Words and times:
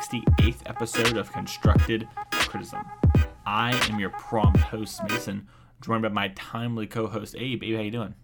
368th 0.00 0.62
episode 0.64 1.16
of 1.18 1.30
Constructive 1.30 2.04
Criticism. 2.30 2.80
I 3.44 3.74
am 3.90 4.00
your 4.00 4.08
prompt 4.10 4.58
host, 4.60 5.02
Mason, 5.08 5.46
joined 5.82 6.02
by 6.02 6.08
my 6.08 6.28
timely 6.28 6.86
co-host, 6.86 7.34
Abe. 7.36 7.62
Abe, 7.62 7.76
how 7.76 7.82
you 7.82 7.90
doing? 7.90 8.14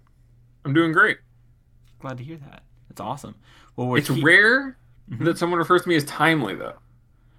I'm 0.65 0.73
doing 0.73 0.93
great. 0.93 1.19
Glad 2.01 2.17
to 2.19 2.25
hear 2.25 2.39
that. 2.39 2.63
That's 2.89 3.01
awesome. 3.03 3.35
Well, 3.77 3.89
we're 3.89 3.99
It's 3.99 4.09
rare 4.09 4.79
Mhm. 5.11 5.25
that 5.27 5.37
someone 5.37 5.59
refers 5.59 5.83
to 5.83 5.89
me 5.91 5.97
as 5.97 6.05
timely, 6.05 6.55
though. 6.55 6.77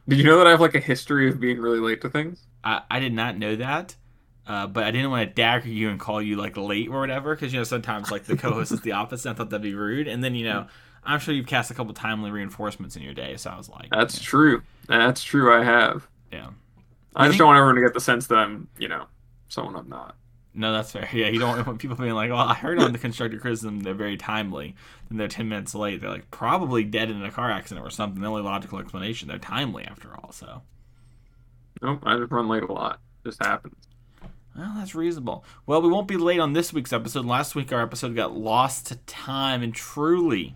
Did 0.08 0.20
you 0.20 0.24
know 0.24 0.38
that 0.38 0.46
I 0.46 0.52
have 0.52 0.62
like 0.62 0.76
a 0.76 0.80
history 0.80 1.28
of 1.30 1.40
being 1.40 1.60
really 1.60 1.80
late 1.80 2.02
to 2.02 2.10
things? 2.10 2.46
I, 2.64 2.82
I 2.92 3.00
did 3.00 3.14
not 3.14 3.38
know 3.40 3.56
that, 3.56 3.96
uh, 4.46 4.68
but 4.68 4.84
I 4.84 4.92
didn't 4.92 5.10
want 5.10 5.28
to 5.30 5.34
dagger 5.34 5.68
you 5.68 5.90
and 5.90 6.00
call 6.00 6.22
you 6.22 6.36
like 6.36 6.56
late 6.58 6.90
or 6.90 7.00
whatever, 7.00 7.34
because 7.36 7.52
you 7.54 7.60
know 7.60 7.64
sometimes 7.64 8.12
like 8.12 8.26
the 8.26 8.38
co-host 8.38 8.72
is 8.72 8.82
the 8.82 8.92
opposite. 8.92 9.32
I 9.32 9.34
thought 9.34 9.50
that'd 9.50 9.64
be 9.64 9.74
rude, 9.74 10.08
and 10.08 10.24
then 10.24 10.36
you 10.36 10.46
know 10.46 10.68
I'm 11.08 11.20
sure 11.20 11.34
you've 11.34 11.48
cast 11.48 11.72
a 11.72 11.74
couple 11.74 11.94
timely 11.94 12.30
reinforcements 12.32 12.96
in 12.96 13.02
your 13.02 13.14
day, 13.14 13.38
so 13.38 13.50
I 13.50 13.58
was 13.58 13.70
like, 13.70 13.90
That's 13.90 14.20
true. 14.22 14.62
That's 14.88 15.24
true. 15.24 15.54
I 15.54 15.64
have. 15.64 16.08
yeah. 16.32 16.50
I 17.16 17.24
You 17.26 17.30
just 17.30 17.32
think- 17.32 17.38
don't 17.40 17.48
want 17.48 17.58
everyone 17.58 17.76
to 17.76 17.82
get 17.82 17.94
the 17.94 18.00
sense 18.02 18.28
that 18.28 18.38
I'm, 18.38 18.68
you 18.78 18.88
know, 18.88 19.06
someone 19.48 19.76
I'm 19.76 19.90
not. 19.90 20.16
No, 20.54 20.74
that's 20.74 20.92
fair. 20.92 21.08
Yeah, 21.14 21.28
you 21.30 21.40
don't 21.40 21.66
want 21.68 21.80
people 21.80 21.96
being 21.98 22.14
like, 22.14 22.32
"Well, 22.32 22.40
I 22.40 22.56
heard 22.56 22.80
on 22.80 22.92
the 22.92 22.98
constructive 22.98 23.42
criticism 23.42 23.82
they're 23.82 23.94
very 23.94 24.18
timely, 24.18 24.76
and 25.10 25.20
they're 25.20 25.28
ten 25.28 25.48
minutes 25.50 25.76
late." 25.76 26.02
They're 26.02 26.10
like 26.10 26.32
probably 26.32 26.84
dead 26.84 27.12
in 27.12 27.24
a 27.24 27.30
car 27.32 27.52
accident 27.52 27.86
or 27.86 27.92
something. 27.92 28.22
The 28.22 28.28
only 28.28 28.42
logical 28.42 28.80
explanation 28.80 29.28
they're 29.28 29.38
timely 29.38 29.84
after 29.86 30.16
all. 30.16 30.32
So, 30.32 30.64
Nope. 31.82 32.00
I 32.04 32.18
just 32.18 32.32
run 32.32 32.48
late 32.48 32.64
a 32.64 32.72
lot. 32.74 33.00
Just 33.24 33.44
happens. 33.44 33.76
well, 34.56 34.74
that's 34.78 34.96
reasonable. 34.96 35.46
Well, 35.68 35.82
we 35.82 35.90
won't 35.90 36.08
be 36.08 36.18
late 36.18 36.40
on 36.40 36.54
this 36.54 36.74
week's 36.74 36.92
episode. 36.94 37.26
Last 37.26 37.54
week 37.54 37.72
our 37.72 37.82
episode 37.84 38.16
got 38.16 38.36
lost 38.36 38.88
to 38.88 38.96
time, 39.06 39.62
and 39.62 39.76
truly 39.76 40.56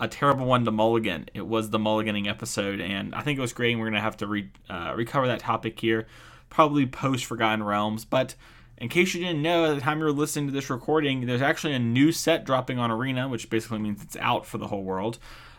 a 0.00 0.08
terrible 0.08 0.46
one 0.46 0.64
to 0.64 0.70
mulligan. 0.70 1.28
It 1.34 1.46
was 1.46 1.70
the 1.70 1.78
mulliganing 1.78 2.26
episode, 2.26 2.80
and 2.80 3.14
I 3.14 3.20
think 3.20 3.38
it 3.38 3.42
was 3.42 3.52
great. 3.52 3.72
And 3.72 3.80
we're 3.80 3.86
gonna 3.86 4.00
have 4.00 4.16
to 4.16 4.26
re- 4.26 4.50
uh, 4.68 4.94
recover 4.96 5.26
that 5.28 5.40
topic 5.40 5.78
here, 5.78 6.06
probably 6.48 6.86
post 6.86 7.26
Forgotten 7.26 7.62
Realms. 7.62 8.06
But 8.06 8.34
in 8.78 8.88
case 8.88 9.14
you 9.14 9.20
didn't 9.20 9.42
know, 9.42 9.66
at 9.66 9.74
the 9.74 9.80
time 9.80 9.98
you 9.98 10.04
were 10.06 10.12
listening 10.12 10.46
to 10.46 10.52
this 10.52 10.70
recording, 10.70 11.26
there's 11.26 11.42
actually 11.42 11.74
a 11.74 11.78
new 11.78 12.12
set 12.12 12.44
dropping 12.44 12.78
on 12.78 12.90
Arena, 12.90 13.28
which 13.28 13.50
basically 13.50 13.78
means 13.78 14.02
it's 14.02 14.16
out 14.16 14.46
for 14.46 14.56
the 14.56 14.68
whole 14.68 14.82
world. 14.82 15.18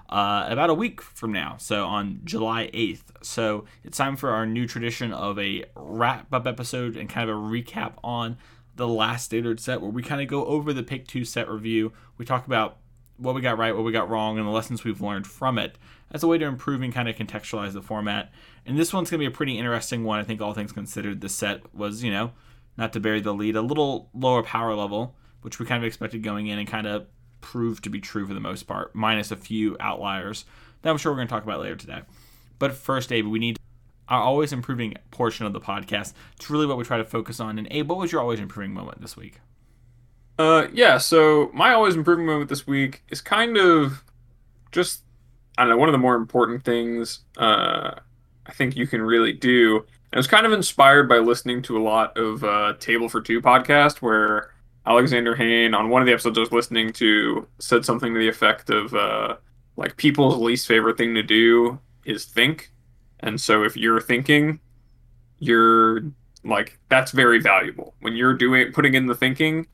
Uh, 0.10 0.46
about 0.50 0.70
a 0.70 0.74
week 0.74 1.02
from 1.02 1.32
now, 1.32 1.56
so 1.58 1.86
on 1.86 2.20
July 2.26 2.70
8th. 2.74 3.04
So 3.22 3.64
it's 3.84 3.98
time 3.98 4.18
for 4.18 4.32
our 4.32 4.46
new 4.46 4.68
tradition 4.68 5.14
of 5.14 5.40
a 5.40 5.64
wrap 5.74 6.34
up 6.34 6.46
episode 6.46 6.98
and 6.98 7.08
kind 7.08 7.30
of 7.30 7.38
a 7.38 7.40
recap 7.40 7.94
on 8.04 8.38
the 8.76 8.88
last 8.88 9.26
standard 9.26 9.60
set 9.60 9.80
where 9.80 9.92
we 9.92 10.04
kind 10.04 10.20
of 10.20 10.28
go 10.28 10.44
over 10.46 10.74
the 10.74 10.84
pick 10.84 11.08
two 11.08 11.24
set 11.24 11.48
review. 11.48 11.94
We 12.18 12.26
talk 12.26 12.46
about 12.46 12.81
what 13.22 13.36
we 13.36 13.42
got 13.42 13.58
right, 13.58 13.76
what 13.76 13.86
we 13.86 13.92
got 13.92 14.10
wrong, 14.10 14.38
and 14.38 14.48
the 14.48 14.52
lessons 14.52 14.84
we've 14.84 15.02
learned 15.02 15.28
from 15.28 15.58
it 15.58 15.78
as 16.12 16.24
a 16.24 16.28
way 16.28 16.38
to 16.38 16.46
improve 16.46 16.82
and 16.82 16.94
kind 16.94 17.08
of 17.08 17.16
contextualize 17.16 17.74
the 17.74 17.82
format. 17.82 18.32
And 18.66 18.78
this 18.78 18.94
one's 18.94 19.10
going 19.10 19.20
to 19.20 19.30
be 19.30 19.34
a 19.34 19.36
pretty 19.36 19.58
interesting 19.58 20.04
one. 20.04 20.20
I 20.20 20.24
think, 20.24 20.42
all 20.42 20.54
things 20.54 20.72
considered, 20.72 21.22
the 21.22 21.30
set 21.30 21.74
was, 21.74 22.04
you 22.04 22.12
know, 22.12 22.32
not 22.78 22.94
to 22.94 23.00
bury 23.00 23.22
the 23.22 23.34
lead, 23.34 23.56
a 23.56 23.62
little 23.62 24.10
lower 24.14 24.44
power 24.44 24.76
level, 24.76 25.16
which 25.42 25.60
we 25.60 25.66
kind 25.66 25.84
of 25.84 25.88
expected 25.88 26.24
going 26.24 26.48
in 26.48 26.60
and 26.60 26.68
kind 26.68 26.88
of 26.88 27.08
proved 27.42 27.84
to 27.84 27.90
be 27.90 28.00
true 28.00 28.26
for 28.28 28.34
the 28.34 28.40
most 28.40 28.64
part, 28.64 28.94
minus 28.96 29.32
a 29.32 29.36
few 29.36 29.78
outliers 29.80 30.46
that 30.82 30.90
I'm 30.90 30.98
sure 30.98 31.12
we're 31.12 31.18
going 31.18 31.28
to 31.28 31.34
talk 31.34 31.44
about 31.44 31.62
later 31.62 31.76
today. 31.76 32.02
But 32.60 32.74
first, 32.74 33.12
Abe, 33.12 33.28
we 33.28 33.40
need 33.40 33.58
our 34.08 34.22
always 34.22 34.54
improving 34.54 34.96
portion 35.10 35.46
of 35.46 35.54
the 35.54 35.62
podcast. 35.62 36.14
It's 36.36 36.50
really 36.50 36.66
what 36.66 36.78
we 36.78 36.84
try 36.84 36.98
to 36.98 37.06
focus 37.06 37.40
on. 37.40 37.58
And 37.58 37.68
Abe, 37.72 37.90
what 37.90 37.98
was 37.98 38.12
your 38.12 38.22
always 38.22 38.40
improving 38.40 38.74
moment 38.74 39.02
this 39.02 39.16
week? 39.16 39.40
Uh, 40.42 40.68
yeah. 40.74 40.98
So 40.98 41.52
my 41.54 41.74
always 41.74 41.96
improving 41.96 42.26
moment 42.26 42.50
this 42.50 42.66
week 42.66 43.04
is 43.10 43.22
kind 43.22 43.58
of 43.58 44.04
just 44.72 45.04
I 45.58 45.64
don't 45.64 45.70
know 45.70 45.78
one 45.78 45.88
of 45.88 45.94
the 45.94 46.00
more 46.00 46.16
important 46.16 46.64
things 46.64 47.20
uh, 47.38 47.92
I 48.48 48.52
think 48.54 48.76
you 48.76 48.88
can 48.88 49.04
really 49.04 49.34
do. 49.34 49.78
And 49.78 50.14
it 50.14 50.18
was 50.18 50.28
kind 50.28 50.48
of 50.48 50.52
inspired 50.52 51.08
by 51.08 51.20
listening 51.20 51.62
to 51.64 51.78
a 51.78 51.84
lot 51.84 52.18
of 52.18 52.44
uh, 52.44 52.74
Table 52.80 53.08
for 53.08 53.22
Two 53.22 53.40
podcast 53.40 53.98
where 53.98 54.52
Alexander 54.88 55.36
Hayne 55.36 55.76
on 55.76 55.90
one 55.90 56.02
of 56.02 56.08
the 56.08 56.12
episodes 56.12 56.40
I 56.40 56.42
was 56.42 56.52
listening 56.52 56.92
to 56.94 57.48
said 57.60 57.86
something 57.86 58.12
to 58.14 58.20
the 58.20 58.28
effect 58.28 58.72
of 58.72 58.96
uh, 58.96 59.36
like 59.78 59.96
people's 59.96 60.38
least 60.38 60.68
favorite 60.68 60.98
thing 60.98 61.14
to 61.14 61.24
do 61.24 61.80
is 62.04 62.26
think, 62.26 62.72
and 63.20 63.40
so 63.40 63.64
if 63.64 63.78
you're 63.78 64.02
thinking, 64.02 64.60
you're 65.38 66.02
like 66.44 66.80
that's 66.90 67.12
very 67.12 67.40
valuable 67.40 67.94
when 68.00 68.16
you're 68.16 68.34
doing 68.34 68.72
putting 68.72 68.96
in 68.96 69.06
the 69.06 69.14
thinking 69.14 69.68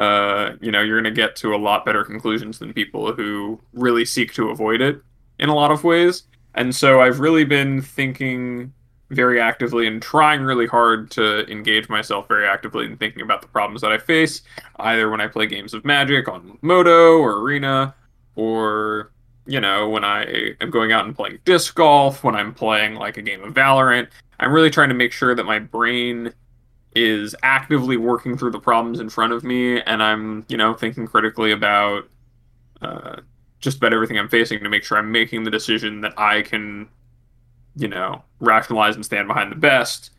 uh, 0.00 0.56
you 0.62 0.72
know, 0.72 0.80
you're 0.80 0.98
going 0.98 1.14
to 1.14 1.20
get 1.20 1.36
to 1.36 1.54
a 1.54 1.58
lot 1.58 1.84
better 1.84 2.02
conclusions 2.04 2.58
than 2.58 2.72
people 2.72 3.12
who 3.12 3.60
really 3.74 4.06
seek 4.06 4.32
to 4.32 4.48
avoid 4.48 4.80
it 4.80 4.98
in 5.38 5.50
a 5.50 5.54
lot 5.54 5.70
of 5.70 5.84
ways. 5.84 6.22
And 6.54 6.74
so 6.74 7.02
I've 7.02 7.20
really 7.20 7.44
been 7.44 7.82
thinking 7.82 8.72
very 9.10 9.38
actively 9.38 9.86
and 9.86 10.00
trying 10.00 10.40
really 10.40 10.66
hard 10.66 11.10
to 11.10 11.46
engage 11.50 11.90
myself 11.90 12.26
very 12.28 12.46
actively 12.46 12.86
in 12.86 12.96
thinking 12.96 13.20
about 13.20 13.42
the 13.42 13.48
problems 13.48 13.82
that 13.82 13.92
I 13.92 13.98
face, 13.98 14.40
either 14.78 15.10
when 15.10 15.20
I 15.20 15.26
play 15.26 15.46
games 15.46 15.74
of 15.74 15.84
Magic 15.84 16.28
on 16.28 16.58
MODO 16.62 17.18
or 17.18 17.42
Arena, 17.42 17.94
or, 18.36 19.10
you 19.46 19.60
know, 19.60 19.86
when 19.90 20.04
I 20.04 20.54
am 20.62 20.70
going 20.70 20.92
out 20.92 21.04
and 21.04 21.14
playing 21.14 21.40
disc 21.44 21.74
golf, 21.74 22.24
when 22.24 22.34
I'm 22.34 22.54
playing 22.54 22.94
like 22.94 23.18
a 23.18 23.22
game 23.22 23.44
of 23.44 23.52
Valorant. 23.52 24.08
I'm 24.38 24.52
really 24.52 24.70
trying 24.70 24.88
to 24.88 24.94
make 24.94 25.12
sure 25.12 25.34
that 25.34 25.44
my 25.44 25.58
brain 25.58 26.32
is 26.94 27.36
actively 27.42 27.96
working 27.96 28.36
through 28.36 28.50
the 28.50 28.58
problems 28.58 28.98
in 29.00 29.08
front 29.08 29.32
of 29.32 29.44
me 29.44 29.80
and 29.82 30.02
i'm 30.02 30.44
you 30.48 30.56
know 30.56 30.74
thinking 30.74 31.06
critically 31.06 31.52
about 31.52 32.08
uh, 32.82 33.16
just 33.60 33.76
about 33.76 33.92
everything 33.92 34.18
i'm 34.18 34.28
facing 34.28 34.58
to 34.62 34.68
make 34.68 34.82
sure 34.82 34.98
i'm 34.98 35.12
making 35.12 35.44
the 35.44 35.50
decision 35.50 36.00
that 36.00 36.18
i 36.18 36.42
can 36.42 36.88
you 37.76 37.88
know 37.88 38.22
rationalize 38.40 38.96
and 38.96 39.04
stand 39.04 39.28
behind 39.28 39.52
the 39.52 39.56
best 39.56 40.10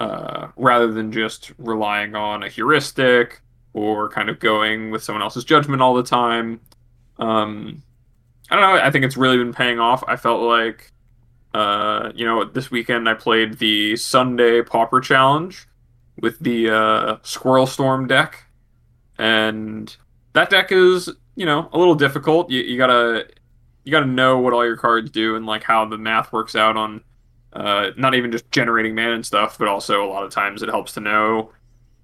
uh, 0.00 0.48
rather 0.56 0.92
than 0.92 1.12
just 1.12 1.52
relying 1.58 2.14
on 2.14 2.42
a 2.42 2.48
heuristic 2.48 3.40
or 3.72 4.08
kind 4.08 4.28
of 4.28 4.38
going 4.38 4.90
with 4.90 5.02
someone 5.02 5.22
else's 5.22 5.44
judgment 5.44 5.82
all 5.82 5.94
the 5.94 6.02
time. 6.02 6.60
Um, 7.18 7.82
i 8.50 8.56
don't 8.56 8.62
know 8.62 8.82
i 8.82 8.90
think 8.90 9.04
it's 9.04 9.16
really 9.16 9.38
been 9.38 9.54
paying 9.54 9.78
off. 9.78 10.02
I 10.06 10.16
felt 10.16 10.42
like 10.42 10.92
uh, 11.54 12.10
you 12.14 12.26
know 12.26 12.44
this 12.44 12.70
weekend 12.70 13.08
i 13.08 13.14
played 13.14 13.58
the 13.58 13.94
sunday 13.96 14.60
pauper 14.60 15.00
challenge 15.00 15.68
with 16.20 16.38
the 16.40 16.70
uh, 16.70 17.16
Squirrel 17.22 17.66
Storm 17.66 18.06
deck, 18.06 18.44
and 19.18 19.94
that 20.32 20.50
deck 20.50 20.72
is 20.72 21.08
you 21.36 21.46
know 21.46 21.68
a 21.72 21.78
little 21.78 21.94
difficult. 21.94 22.50
You, 22.50 22.62
you 22.62 22.78
gotta 22.78 23.26
you 23.84 23.90
gotta 23.90 24.06
know 24.06 24.38
what 24.38 24.52
all 24.52 24.64
your 24.64 24.76
cards 24.76 25.10
do 25.10 25.36
and 25.36 25.46
like 25.46 25.62
how 25.62 25.84
the 25.84 25.98
math 25.98 26.32
works 26.32 26.54
out 26.54 26.76
on 26.76 27.02
uh, 27.54 27.90
not 27.96 28.14
even 28.14 28.32
just 28.32 28.50
generating 28.50 28.94
mana 28.94 29.14
and 29.14 29.24
stuff, 29.24 29.58
but 29.58 29.68
also 29.68 30.04
a 30.04 30.10
lot 30.10 30.24
of 30.24 30.30
times 30.30 30.62
it 30.62 30.68
helps 30.68 30.92
to 30.94 31.00
know. 31.00 31.52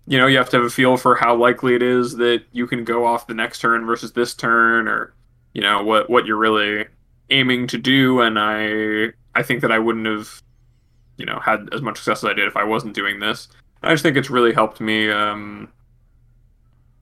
You 0.06 0.19
know, 0.19 0.26
you 0.26 0.38
have 0.38 0.50
to 0.50 0.56
have 0.56 0.66
a 0.66 0.70
feel 0.70 0.97
for 0.97 1.15
how 1.15 1.37
likely 1.37 1.75
it 1.75 1.82
is 1.82 2.16
that 2.16 2.43
you 2.53 2.66
can 2.66 2.84
go 2.84 3.04
off 3.04 3.26
the 3.26 3.34
next 3.34 3.60
turn 3.60 3.84
versus 3.87 4.12
this 4.12 4.34
turn, 4.34 4.88
or 4.88 5.15
you 5.53 5.60
know 5.60 5.82
what 5.82 6.09
what 6.09 6.26
you're 6.26 6.37
really 6.37 6.87
aiming 7.31 7.66
to 7.69 7.79
do. 7.79 8.20
And 8.20 8.38
I 8.38 9.12
I 9.34 9.43
think 9.43 9.61
that 9.62 9.73
I 9.73 9.79
wouldn't 9.79 10.06
have 10.06 10.43
you 11.17 11.26
know 11.26 11.38
had 11.40 11.69
as 11.73 11.82
much 11.82 11.96
success 11.99 12.25
as 12.25 12.31
I 12.31 12.34
did 12.34 12.49
if 12.49 12.56
I 12.56 12.64
wasn't 12.64 12.94
doing 12.94 13.20
this. 13.20 13.49
I 13.82 13.93
just 13.93 14.03
think 14.03 14.17
it's 14.17 14.31
really 14.31 14.53
helped 14.53 14.81
me 14.81 15.11
um, 15.11 15.73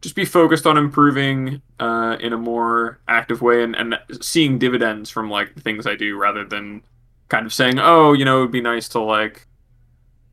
just 0.01 0.15
be 0.15 0.25
focused 0.25 0.67
on 0.67 0.77
improving 0.77 1.61
uh, 1.81 2.17
in 2.21 2.33
a 2.33 2.39
more 2.39 3.01
active 3.09 3.43
way 3.43 3.63
and, 3.63 3.75
and 3.75 3.99
seeing 4.21 4.59
dividends 4.59 5.11
from 5.11 5.31
like 5.31 5.55
the 5.55 5.61
things 5.61 5.87
I 5.87 5.97
do 5.97 6.17
rather 6.17 6.45
than 6.45 6.83
kind 7.29 7.47
of 7.47 7.53
saying, 7.53 7.79
oh, 7.79 8.13
you 8.13 8.25
know, 8.25 8.39
it 8.39 8.43
would 8.43 8.53
be 8.53 8.61
nice 8.61 8.89
to 8.91 9.01
like 9.01 9.47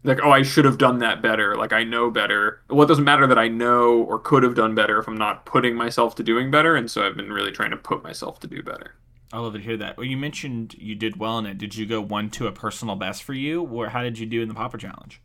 like 0.04 0.20
oh 0.24 0.32
I 0.32 0.44
should 0.44 0.66
have 0.66 0.78
done 0.78 1.00
that 1.00 1.22
better. 1.22 1.56
Like 1.56 1.74
I 1.74 1.84
know 1.84 2.12
better. 2.12 2.62
Well, 2.70 2.84
it 2.84 2.88
doesn't 2.88 3.04
matter 3.04 3.26
that 3.28 3.40
I 3.40 3.48
know 3.48 4.04
or 4.04 4.20
could 4.20 4.44
have 4.44 4.56
done 4.56 4.76
better 4.76 5.00
if 5.00 5.08
I'm 5.08 5.18
not 5.18 5.46
putting 5.46 5.76
myself 5.76 6.16
to 6.16 6.24
doing 6.24 6.52
better. 6.52 6.76
And 6.76 6.90
so 6.90 7.06
I've 7.06 7.18
been 7.18 7.34
really 7.34 7.52
trying 7.52 7.72
to 7.72 7.78
put 7.78 8.04
myself 8.04 8.40
to 8.42 8.48
do 8.48 8.62
better. 8.62 8.94
I 9.34 9.40
love 9.40 9.54
to 9.54 9.60
hear 9.60 9.78
that. 9.78 9.98
Well, 9.98 10.06
you 10.06 10.18
mentioned 10.18 10.76
you 10.78 10.96
did 10.96 11.18
well 11.18 11.40
in 11.40 11.48
it. 11.48 11.58
Did 11.58 11.76
you 11.76 11.86
go 11.86 12.00
one 12.00 12.30
to 12.32 12.48
a 12.48 12.52
personal 12.52 12.96
best 12.96 13.24
for 13.24 13.34
you, 13.34 13.64
or 13.64 13.90
how 13.90 14.04
did 14.04 14.20
you 14.20 14.26
do 14.28 14.42
in 14.42 14.48
the 14.48 14.54
Pauper 14.54 14.78
Challenge? 14.78 15.20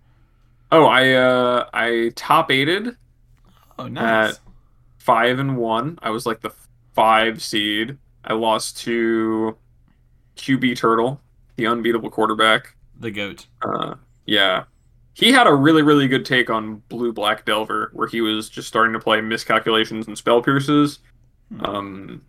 Oh, 0.73 0.85
I 0.85 1.13
uh 1.13 1.69
I 1.73 2.13
top 2.15 2.51
aided 2.51 2.97
Oh, 3.79 3.89
nice. 3.89 4.35
At- 4.35 4.41
five 4.99 5.39
and 5.39 5.57
one. 5.57 5.99
I 6.03 6.11
was 6.11 6.27
like 6.27 6.41
the 6.43 6.53
five 6.95 7.43
seed. 7.43 7.97
I 8.25 8.35
lost 8.35 8.77
to 8.83 9.57
QB 10.37 10.77
Turtle, 10.77 11.21
the 11.57 11.67
unbeatable 11.67 12.11
quarterback. 12.11 12.75
the 12.99 13.11
goat. 13.11 13.47
Uh, 13.63 13.95
yeah, 14.27 14.65
he 15.15 15.33
had 15.33 15.47
a 15.47 15.55
really 15.55 15.81
really 15.83 16.07
good 16.07 16.25
take 16.27 16.51
on 16.51 16.83
Blue 16.91 17.13
Black 17.15 17.47
Delver, 17.47 17.91
where 17.95 18.07
he 18.09 18.21
was 18.21 18.51
just 18.51 18.69
starting 18.69 18.93
to 18.93 19.01
play 19.01 19.21
miscalculations 19.23 20.07
and 20.07 20.17
spell 20.19 20.43
pierces, 20.43 20.99
Hmm. 21.51 21.65
um, 21.65 22.23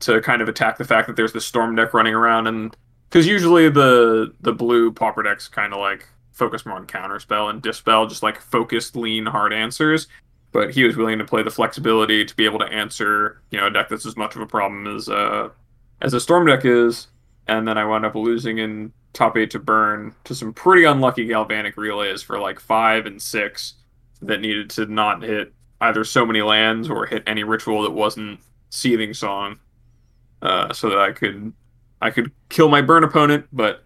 to 0.00 0.20
kind 0.20 0.42
of 0.42 0.48
attack 0.48 0.76
the 0.76 0.84
fact 0.84 1.06
that 1.06 1.16
there's 1.16 1.32
this 1.32 1.46
storm 1.46 1.74
deck 1.74 1.94
running 1.94 2.14
around, 2.14 2.46
and 2.46 2.76
because 3.08 3.26
usually 3.26 3.70
the 3.70 4.34
the 4.42 4.52
blue 4.52 4.92
pauper 4.92 5.22
decks 5.22 5.48
kind 5.48 5.72
of 5.72 5.80
like 5.80 6.06
focus 6.36 6.66
more 6.66 6.76
on 6.76 6.86
counterspell 6.86 7.50
and 7.50 7.62
dispel, 7.62 8.06
just 8.06 8.22
like 8.22 8.40
focused, 8.40 8.94
lean, 8.94 9.26
hard 9.26 9.52
answers. 9.52 10.06
But 10.52 10.70
he 10.70 10.84
was 10.84 10.96
willing 10.96 11.18
to 11.18 11.24
play 11.24 11.42
the 11.42 11.50
flexibility 11.50 12.24
to 12.24 12.36
be 12.36 12.44
able 12.44 12.58
to 12.60 12.66
answer, 12.66 13.42
you 13.50 13.58
know, 13.58 13.66
a 13.66 13.70
deck 13.70 13.88
that's 13.88 14.06
as 14.06 14.16
much 14.16 14.36
of 14.36 14.42
a 14.42 14.46
problem 14.46 14.86
as 14.86 15.08
uh, 15.08 15.48
as 16.00 16.14
a 16.14 16.20
storm 16.20 16.46
deck 16.46 16.64
is, 16.64 17.08
and 17.46 17.66
then 17.66 17.78
I 17.78 17.84
wound 17.84 18.04
up 18.04 18.14
losing 18.14 18.58
in 18.58 18.92
top 19.12 19.36
eight 19.36 19.50
to 19.50 19.58
burn 19.58 20.14
to 20.24 20.34
some 20.34 20.52
pretty 20.52 20.84
unlucky 20.84 21.26
galvanic 21.26 21.76
relays 21.76 22.22
for 22.22 22.38
like 22.38 22.60
five 22.60 23.06
and 23.06 23.20
six 23.20 23.74
that 24.22 24.40
needed 24.40 24.68
to 24.70 24.86
not 24.86 25.22
hit 25.22 25.52
either 25.80 26.04
so 26.04 26.24
many 26.24 26.42
lands 26.42 26.88
or 26.90 27.06
hit 27.06 27.22
any 27.26 27.42
ritual 27.44 27.82
that 27.82 27.92
wasn't 27.92 28.38
seething 28.70 29.14
song, 29.14 29.58
uh, 30.42 30.72
so 30.72 30.90
that 30.90 30.98
I 30.98 31.12
could 31.12 31.52
I 32.00 32.10
could 32.10 32.30
kill 32.50 32.68
my 32.68 32.82
burn 32.82 33.04
opponent. 33.04 33.46
But 33.52 33.85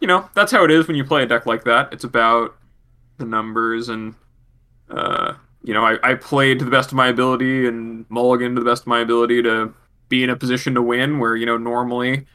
you 0.00 0.06
know 0.06 0.28
that's 0.34 0.52
how 0.52 0.64
it 0.64 0.70
is 0.70 0.86
when 0.86 0.96
you 0.96 1.04
play 1.04 1.22
a 1.22 1.26
deck 1.26 1.46
like 1.46 1.64
that. 1.64 1.92
It's 1.92 2.04
about 2.04 2.56
the 3.18 3.24
numbers 3.24 3.88
and 3.88 4.14
uh, 4.90 5.34
you 5.62 5.74
know 5.74 5.84
I, 5.84 5.98
I 6.02 6.14
played 6.14 6.58
to 6.58 6.64
the 6.64 6.70
best 6.70 6.90
of 6.90 6.96
my 6.96 7.08
ability 7.08 7.66
and 7.66 8.04
mulligan 8.08 8.54
to 8.54 8.60
the 8.60 8.70
best 8.70 8.82
of 8.82 8.88
my 8.88 9.00
ability 9.00 9.42
to 9.42 9.72
be 10.08 10.22
in 10.22 10.30
a 10.30 10.36
position 10.36 10.74
to 10.74 10.82
win. 10.82 11.18
Where 11.18 11.36
you 11.36 11.46
know 11.46 11.56
normally 11.56 12.26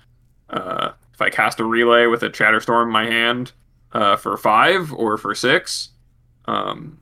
uh, 0.49 0.91
if 1.13 1.21
I 1.21 1.29
cast 1.29 1.59
a 1.59 1.65
relay 1.65 2.07
with 2.07 2.23
a 2.23 2.29
Chatterstorm 2.29 2.87
in 2.87 2.91
my 2.91 3.05
hand 3.05 3.51
uh, 3.93 4.15
for 4.15 4.35
five 4.37 4.91
or 4.93 5.17
for 5.17 5.35
six, 5.35 5.89
um, 6.45 6.99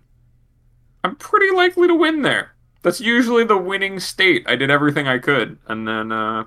I'm 1.04 1.16
pretty 1.16 1.56
likely 1.56 1.88
to 1.88 1.96
win 1.96 2.22
there. 2.22 2.54
That's 2.82 3.02
usually 3.02 3.44
the 3.44 3.58
winning 3.58 4.00
state. 4.00 4.46
I 4.48 4.56
did 4.56 4.70
everything 4.70 5.08
I 5.08 5.18
could, 5.18 5.58
and 5.68 5.88
then, 5.88 6.12
uh, 6.12 6.46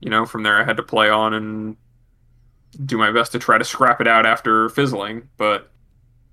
you 0.00 0.10
know, 0.10 0.24
from 0.24 0.42
there 0.42 0.60
I 0.60 0.64
had 0.64 0.76
to 0.76 0.82
play 0.82 1.08
on 1.08 1.34
and 1.34 1.76
do 2.84 2.96
my 2.96 3.10
best 3.10 3.32
to 3.32 3.38
try 3.38 3.58
to 3.58 3.64
scrap 3.64 4.00
it 4.00 4.08
out 4.08 4.26
after 4.26 4.68
fizzling, 4.68 5.28
but 5.36 5.70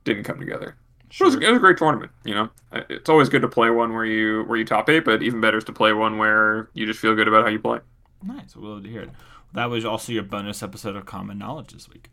didn't 0.03 0.24
come 0.24 0.39
together. 0.39 0.77
Sure. 1.09 1.27
It, 1.27 1.36
was, 1.36 1.44
it 1.44 1.50
was 1.50 1.57
a 1.57 1.59
great 1.59 1.77
tournament. 1.77 2.12
You 2.24 2.36
know, 2.36 2.50
it's 2.71 3.09
always 3.09 3.30
good 3.30 3.41
to 3.41 3.47
play 3.47 3.69
one 3.69 3.94
where 3.94 4.06
you 4.06 4.44
where 4.44 4.57
you 4.57 4.65
top 4.65 4.89
eight, 4.89 5.06
but 5.06 5.24
even 5.24 5.41
better 5.41 5.57
is 5.57 5.63
to 5.65 5.74
play 5.74 5.91
one 5.91 6.18
where 6.18 6.69
you 6.74 6.86
just 6.86 7.00
feel 7.00 7.15
good 7.15 7.27
about 7.27 7.44
how 7.44 7.50
you 7.50 7.59
play. 7.59 7.80
Nice. 8.24 8.56
We'll 8.56 8.74
love 8.74 8.83
to 8.83 8.89
hear 8.89 9.01
it. 9.01 9.09
That 9.53 9.69
was 9.69 9.86
also 9.86 10.12
your 10.12 10.24
bonus 10.24 10.62
episode 10.62 10.95
of 10.95 11.06
Common 11.06 11.38
Knowledge 11.38 11.74
this 11.74 11.89
week. 11.89 12.09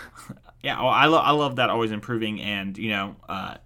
yeah, 0.62 0.80
well, 0.80 0.88
I, 0.88 1.06
lo- 1.06 1.18
I 1.18 1.32
love 1.32 1.56
that 1.56 1.68
always 1.68 1.90
improving, 1.90 2.40
and 2.40 2.78
you 2.78 2.90
know, 2.90 3.16
uh, 3.28 3.56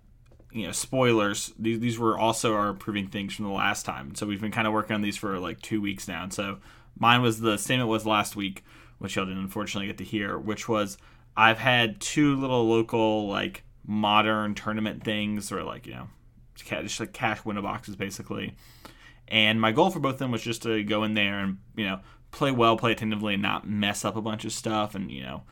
you 0.50 0.66
know, 0.66 0.72
spoilers. 0.72 1.52
These 1.58 1.78
these 1.80 1.98
were 1.98 2.18
also 2.18 2.54
our 2.54 2.68
improving 2.68 3.08
things 3.08 3.34
from 3.34 3.44
the 3.44 3.52
last 3.52 3.84
time. 3.84 4.14
So 4.14 4.26
we've 4.26 4.40
been 4.40 4.50
kind 4.52 4.66
of 4.66 4.72
working 4.72 4.94
on 4.94 5.02
these 5.02 5.16
for 5.16 5.38
like 5.38 5.60
two 5.60 5.80
weeks 5.80 6.08
now. 6.08 6.24
And 6.24 6.32
so 6.32 6.58
mine 6.98 7.22
was 7.22 7.40
the 7.40 7.58
same 7.58 7.80
it 7.80 7.84
was 7.84 8.06
last 8.06 8.34
week, 8.34 8.64
which 8.98 9.16
y'all 9.16 9.26
didn't 9.26 9.42
unfortunately 9.42 9.86
get 9.86 9.98
to 9.98 10.04
hear, 10.04 10.38
which 10.38 10.68
was 10.68 10.98
I've 11.36 11.58
had 11.58 12.00
two 12.00 12.36
little 12.36 12.66
local 12.66 13.28
like 13.28 13.64
modern 13.86 14.54
tournament 14.54 15.04
things, 15.04 15.52
or 15.52 15.62
like 15.62 15.86
you 15.86 15.94
know, 15.94 16.08
just 16.56 17.00
like 17.00 17.12
cash 17.12 17.44
window 17.44 17.62
boxes 17.62 17.96
basically. 17.96 18.54
And 19.28 19.60
my 19.60 19.72
goal 19.72 19.90
for 19.90 19.98
both 19.98 20.14
of 20.14 20.18
them 20.20 20.30
was 20.30 20.42
just 20.42 20.62
to 20.62 20.82
go 20.84 21.02
in 21.04 21.14
there 21.14 21.40
and 21.40 21.58
you 21.76 21.84
know 21.84 22.00
play 22.30 22.50
well, 22.50 22.76
play 22.76 22.92
attentively, 22.92 23.34
and 23.34 23.42
not 23.42 23.68
mess 23.68 24.04
up 24.04 24.16
a 24.16 24.22
bunch 24.22 24.44
of 24.44 24.52
stuff, 24.52 24.94
and 24.94 25.10
you 25.10 25.22
know, 25.22 25.42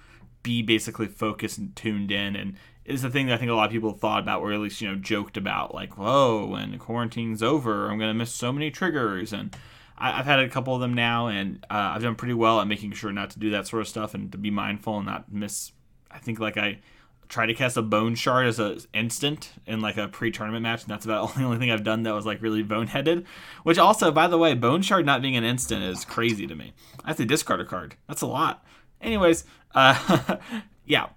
be 0.42 0.62
basically 0.62 1.06
focused 1.06 1.58
and 1.58 1.74
tuned 1.74 2.10
in. 2.10 2.36
And 2.36 2.56
it's 2.84 3.02
the 3.02 3.10
thing 3.10 3.26
that 3.26 3.34
I 3.34 3.36
think 3.38 3.50
a 3.50 3.54
lot 3.54 3.66
of 3.66 3.72
people 3.72 3.92
thought 3.92 4.22
about, 4.22 4.42
or 4.42 4.52
at 4.52 4.60
least 4.60 4.80
you 4.80 4.88
know, 4.88 4.96
joked 4.96 5.36
about, 5.36 5.74
like, 5.74 5.96
"Whoa, 5.96 6.46
when 6.46 6.78
quarantine's 6.78 7.42
over, 7.42 7.90
I'm 7.90 7.98
gonna 7.98 8.14
miss 8.14 8.32
so 8.32 8.52
many 8.52 8.70
triggers." 8.70 9.32
And 9.32 9.56
I, 9.96 10.12
have 10.12 10.26
had 10.26 10.40
a 10.40 10.48
couple 10.48 10.74
of 10.74 10.80
them 10.80 10.94
now, 10.94 11.28
and 11.28 11.64
uh, 11.70 11.92
I've 11.94 12.02
done 12.02 12.14
pretty 12.14 12.34
well 12.34 12.60
at 12.60 12.66
making 12.66 12.92
sure 12.92 13.12
not 13.12 13.30
to 13.30 13.38
do 13.38 13.50
that 13.50 13.66
sort 13.66 13.82
of 13.82 13.88
stuff 13.88 14.14
and 14.14 14.30
to 14.32 14.38
be 14.38 14.50
mindful 14.50 14.98
and 14.98 15.06
not 15.06 15.32
miss. 15.32 15.72
I 16.10 16.18
think 16.18 16.40
like 16.40 16.56
I 16.56 16.80
try 17.28 17.46
to 17.46 17.54
cast 17.54 17.76
a 17.76 17.82
bone 17.82 18.14
shard 18.14 18.46
as 18.46 18.58
an 18.58 18.78
instant 18.92 19.52
in 19.66 19.80
like 19.80 19.96
a 19.96 20.08
pre-tournament 20.08 20.62
match, 20.62 20.82
and 20.82 20.90
that's 20.90 21.04
about 21.04 21.34
the 21.36 21.44
only 21.44 21.58
thing 21.58 21.70
I've 21.70 21.84
done 21.84 22.02
that 22.04 22.14
was 22.14 22.26
like 22.26 22.42
really 22.42 22.64
boneheaded. 22.64 23.24
Which 23.62 23.78
also, 23.78 24.10
by 24.10 24.26
the 24.26 24.38
way, 24.38 24.54
bone 24.54 24.82
shard 24.82 25.06
not 25.06 25.22
being 25.22 25.36
an 25.36 25.44
instant 25.44 25.82
is 25.84 26.04
crazy 26.04 26.46
to 26.46 26.54
me. 26.54 26.72
I 27.04 27.08
have 27.08 27.16
to 27.18 27.24
discard 27.24 27.60
a 27.60 27.64
card. 27.64 27.96
That's 28.08 28.22
a 28.22 28.26
lot. 28.26 28.64
Anyways, 29.00 29.44
uh, 29.74 30.36
yeah. 30.86 31.08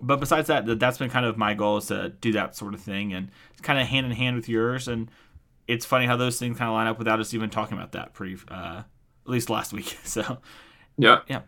But 0.00 0.18
besides 0.18 0.48
that, 0.48 0.80
that's 0.80 0.98
been 0.98 1.10
kind 1.10 1.24
of 1.24 1.36
my 1.36 1.54
goal 1.54 1.76
is 1.76 1.86
to 1.86 2.08
do 2.08 2.32
that 2.32 2.56
sort 2.56 2.74
of 2.74 2.80
thing, 2.80 3.12
and 3.12 3.30
it's 3.52 3.60
kind 3.60 3.78
of 3.78 3.86
hand 3.86 4.06
in 4.06 4.12
hand 4.12 4.36
with 4.36 4.48
yours. 4.48 4.88
And 4.88 5.08
it's 5.68 5.84
funny 5.86 6.06
how 6.06 6.16
those 6.16 6.38
things 6.38 6.58
kind 6.58 6.68
of 6.68 6.74
line 6.74 6.86
up 6.86 6.98
without 6.98 7.20
us 7.20 7.34
even 7.34 7.50
talking 7.50 7.76
about 7.76 7.92
that 7.92 8.14
pretty, 8.14 8.36
uh, 8.48 8.82
at 9.24 9.30
least 9.30 9.50
last 9.50 9.72
week. 9.72 9.96
So, 10.04 10.38
yeah, 10.98 11.20
yeah. 11.28 11.40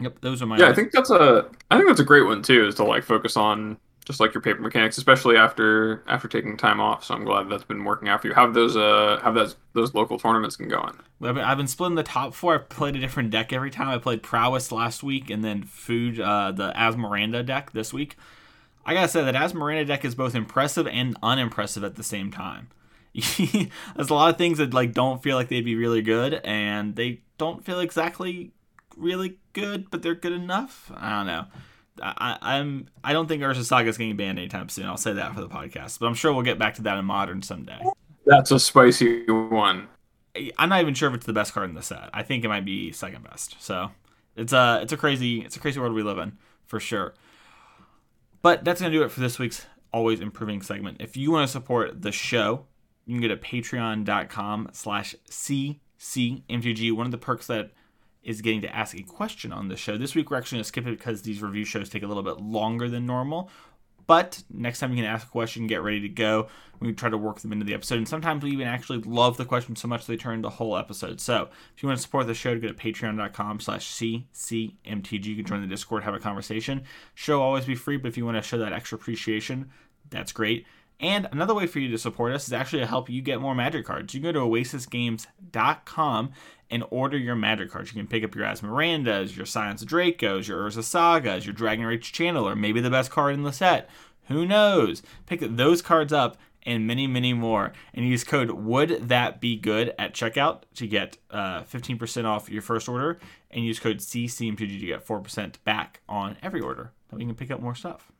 Yep, 0.00 0.20
those 0.20 0.42
are 0.42 0.46
my. 0.46 0.58
Yeah, 0.58 0.68
I 0.68 0.74
think 0.74 0.92
that's 0.92 1.10
a. 1.10 1.48
I 1.70 1.76
think 1.76 1.88
that's 1.88 2.00
a 2.00 2.04
great 2.04 2.26
one 2.26 2.42
too. 2.42 2.66
Is 2.66 2.74
to 2.76 2.84
like 2.84 3.02
focus 3.02 3.36
on 3.36 3.78
just 4.06 4.20
like 4.20 4.32
your 4.32 4.40
paper 4.40 4.60
mechanics, 4.60 4.98
especially 4.98 5.36
after 5.36 6.04
after 6.06 6.28
taking 6.28 6.56
time 6.56 6.80
off. 6.80 7.04
So 7.04 7.14
I'm 7.14 7.24
glad 7.24 7.48
that's 7.50 7.64
been 7.64 7.84
working 7.84 8.08
out 8.08 8.22
for 8.22 8.28
you. 8.28 8.34
Have 8.34 8.54
those 8.54 8.76
uh 8.76 9.18
have 9.22 9.34
those 9.34 9.56
those 9.72 9.94
local 9.94 10.18
tournaments 10.18 10.56
can 10.56 10.68
go 10.68 10.78
on. 10.78 11.00
I've 11.22 11.34
been, 11.34 11.44
I've 11.44 11.56
been 11.56 11.66
splitting 11.66 11.96
the 11.96 12.02
top 12.04 12.34
four. 12.34 12.54
I've 12.54 12.68
played 12.68 12.94
a 12.94 13.00
different 13.00 13.30
deck 13.30 13.52
every 13.52 13.70
time. 13.70 13.88
I 13.88 13.98
played 13.98 14.22
Prowess 14.22 14.70
last 14.70 15.02
week, 15.02 15.28
and 15.28 15.44
then 15.44 15.64
Food 15.64 16.20
uh, 16.20 16.52
the 16.52 16.72
Asmaranda 16.76 17.44
deck 17.44 17.72
this 17.72 17.92
week. 17.92 18.16
I 18.84 18.94
gotta 18.94 19.08
say 19.08 19.24
that 19.24 19.34
Asmaranda 19.34 19.86
deck 19.86 20.04
is 20.04 20.14
both 20.14 20.36
impressive 20.36 20.86
and 20.86 21.16
unimpressive 21.22 21.82
at 21.82 21.96
the 21.96 22.04
same 22.04 22.30
time. 22.30 22.68
There's 23.96 24.10
a 24.10 24.14
lot 24.14 24.30
of 24.30 24.38
things 24.38 24.58
that 24.58 24.74
like 24.74 24.92
don't 24.92 25.22
feel 25.22 25.36
like 25.36 25.48
they'd 25.48 25.64
be 25.64 25.76
really 25.76 26.02
good, 26.02 26.34
and 26.44 26.94
they 26.96 27.22
don't 27.38 27.64
feel 27.64 27.80
exactly 27.80 28.52
really 28.96 29.38
good, 29.52 29.90
but 29.90 30.02
they're 30.02 30.14
good 30.14 30.32
enough. 30.32 30.90
I 30.94 31.18
don't 31.18 31.26
know. 31.26 31.44
I, 32.02 32.36
I'm 32.42 32.88
I 33.02 33.14
don't 33.14 33.26
think 33.26 33.42
Urza 33.42 33.64
Saga 33.64 33.88
is 33.88 33.96
getting 33.96 34.16
banned 34.16 34.38
anytime 34.38 34.68
soon. 34.68 34.86
I'll 34.86 34.98
say 34.98 35.14
that 35.14 35.34
for 35.34 35.40
the 35.40 35.48
podcast, 35.48 35.98
but 35.98 36.06
I'm 36.06 36.14
sure 36.14 36.32
we'll 36.32 36.42
get 36.42 36.58
back 36.58 36.74
to 36.74 36.82
that 36.82 36.98
in 36.98 37.04
modern 37.06 37.40
someday. 37.42 37.80
That's 38.26 38.50
a 38.50 38.58
spicy 38.58 39.24
one. 39.30 39.88
I'm 40.58 40.68
not 40.68 40.82
even 40.82 40.92
sure 40.92 41.08
if 41.08 41.14
it's 41.14 41.24
the 41.24 41.32
best 41.32 41.54
card 41.54 41.70
in 41.70 41.74
the 41.74 41.82
set. 41.82 42.10
I 42.12 42.22
think 42.22 42.44
it 42.44 42.48
might 42.48 42.66
be 42.66 42.92
second 42.92 43.24
best. 43.24 43.56
So 43.60 43.92
it's 44.36 44.52
a 44.52 44.80
it's 44.82 44.92
a 44.92 44.96
crazy 44.98 45.40
it's 45.40 45.56
a 45.56 45.60
crazy 45.60 45.80
world 45.80 45.94
we 45.94 46.02
live 46.02 46.18
in 46.18 46.36
for 46.66 46.80
sure. 46.80 47.14
But 48.42 48.64
that's 48.64 48.80
gonna 48.80 48.92
do 48.92 49.02
it 49.02 49.10
for 49.10 49.20
this 49.20 49.38
week's 49.38 49.64
always 49.92 50.20
improving 50.20 50.60
segment. 50.60 50.98
If 51.00 51.16
you 51.16 51.30
want 51.30 51.46
to 51.46 51.52
support 51.52 52.02
the 52.02 52.12
show, 52.12 52.66
you 53.06 53.14
can 53.14 53.28
go 53.28 53.34
to 53.34 53.40
patreon.com 53.40 54.70
slash 54.72 55.14
ccmtg. 55.30 56.92
One 56.92 57.06
of 57.06 57.12
the 57.12 57.18
perks 57.18 57.46
that 57.46 57.70
is 58.22 58.42
getting 58.42 58.60
to 58.62 58.76
ask 58.76 58.96
a 58.96 59.02
question 59.02 59.52
on 59.52 59.68
the 59.68 59.76
show. 59.76 59.96
This 59.96 60.14
week 60.14 60.30
we're 60.30 60.36
actually 60.36 60.56
going 60.56 60.64
to 60.64 60.68
skip 60.68 60.86
it 60.86 60.98
because 60.98 61.22
these 61.22 61.40
review 61.40 61.64
shows 61.64 61.88
take 61.88 62.02
a 62.02 62.08
little 62.08 62.24
bit 62.24 62.40
longer 62.40 62.88
than 62.88 63.06
normal. 63.06 63.48
But 64.06 64.42
next 64.50 64.80
time 64.80 64.90
you 64.90 64.96
can 64.96 65.04
ask 65.04 65.26
a 65.26 65.30
question, 65.30 65.66
get 65.66 65.82
ready 65.82 66.00
to 66.00 66.08
go. 66.08 66.48
We 66.78 66.92
try 66.92 67.08
to 67.08 67.18
work 67.18 67.40
them 67.40 67.52
into 67.52 67.64
the 67.64 67.74
episode. 67.74 67.98
And 67.98 68.08
sometimes 68.08 68.42
we 68.42 68.50
even 68.50 68.66
actually 68.66 68.98
love 69.00 69.36
the 69.36 69.44
question 69.44 69.74
so 69.74 69.88
much 69.88 70.06
they 70.06 70.16
turn 70.16 70.42
the 70.42 70.50
whole 70.50 70.76
episode. 70.76 71.20
So 71.20 71.48
if 71.74 71.82
you 71.82 71.88
want 71.88 71.98
to 71.98 72.02
support 72.02 72.26
the 72.26 72.34
show, 72.34 72.58
go 72.58 72.68
to 72.68 72.74
patreon.com 72.74 73.60
slash 73.60 73.88
ccmtg. 73.92 75.24
You 75.24 75.36
can 75.36 75.44
join 75.44 75.60
the 75.60 75.66
Discord, 75.66 76.04
have 76.04 76.14
a 76.14 76.20
conversation. 76.20 76.84
Show 77.14 77.40
always 77.40 77.64
be 77.64 77.74
free, 77.74 77.96
but 77.96 78.08
if 78.08 78.16
you 78.16 78.24
want 78.24 78.36
to 78.36 78.42
show 78.42 78.58
that 78.58 78.72
extra 78.72 78.96
appreciation, 78.96 79.70
that's 80.10 80.32
great. 80.32 80.66
And 80.98 81.28
another 81.30 81.54
way 81.54 81.66
for 81.66 81.78
you 81.78 81.90
to 81.90 81.98
support 81.98 82.32
us 82.32 82.46
is 82.46 82.52
actually 82.52 82.80
to 82.80 82.86
help 82.86 83.10
you 83.10 83.20
get 83.20 83.40
more 83.40 83.54
magic 83.54 83.84
cards. 83.84 84.14
You 84.14 84.20
can 84.20 84.32
go 84.32 84.40
to 84.40 84.46
oasisgames.com 84.46 86.32
and 86.70 86.84
order 86.90 87.18
your 87.18 87.36
magic 87.36 87.70
cards. 87.70 87.92
You 87.92 88.00
can 88.00 88.08
pick 88.08 88.24
up 88.24 88.34
your 88.34 88.46
Asmarandas, 88.46 89.36
your 89.36 89.46
Scions 89.46 89.84
Dracos, 89.84 90.48
your 90.48 90.68
Urza 90.68 90.82
Sagas, 90.82 91.44
your 91.44 91.52
Dragon 91.52 91.86
Rage 91.86 92.12
Channeler, 92.12 92.58
maybe 92.58 92.80
the 92.80 92.90
best 92.90 93.10
card 93.10 93.34
in 93.34 93.42
the 93.42 93.52
set. 93.52 93.88
Who 94.28 94.46
knows? 94.46 95.02
Pick 95.26 95.40
those 95.40 95.82
cards 95.82 96.12
up 96.12 96.36
and 96.64 96.86
many, 96.86 97.06
many 97.06 97.32
more. 97.32 97.72
And 97.94 98.06
use 98.06 98.24
code 98.24 98.50
Would 98.50 99.08
That 99.08 99.40
Be 99.40 99.56
Good 99.56 99.94
at 99.98 100.14
checkout 100.14 100.62
to 100.74 100.86
get 100.86 101.18
uh, 101.30 101.62
15% 101.62 102.24
off 102.24 102.50
your 102.50 102.62
first 102.62 102.88
order. 102.88 103.18
And 103.50 103.64
use 103.64 103.78
code 103.78 103.98
CCMTG 103.98 104.80
to 104.80 104.86
get 104.86 105.06
4% 105.06 105.54
back 105.64 106.00
on 106.08 106.36
every 106.42 106.60
order. 106.60 106.92
That 107.08 107.16
we 107.16 107.24
can 107.24 107.36
pick 107.36 107.52
up 107.52 107.60
more 107.60 107.76
stuff. 107.76 108.10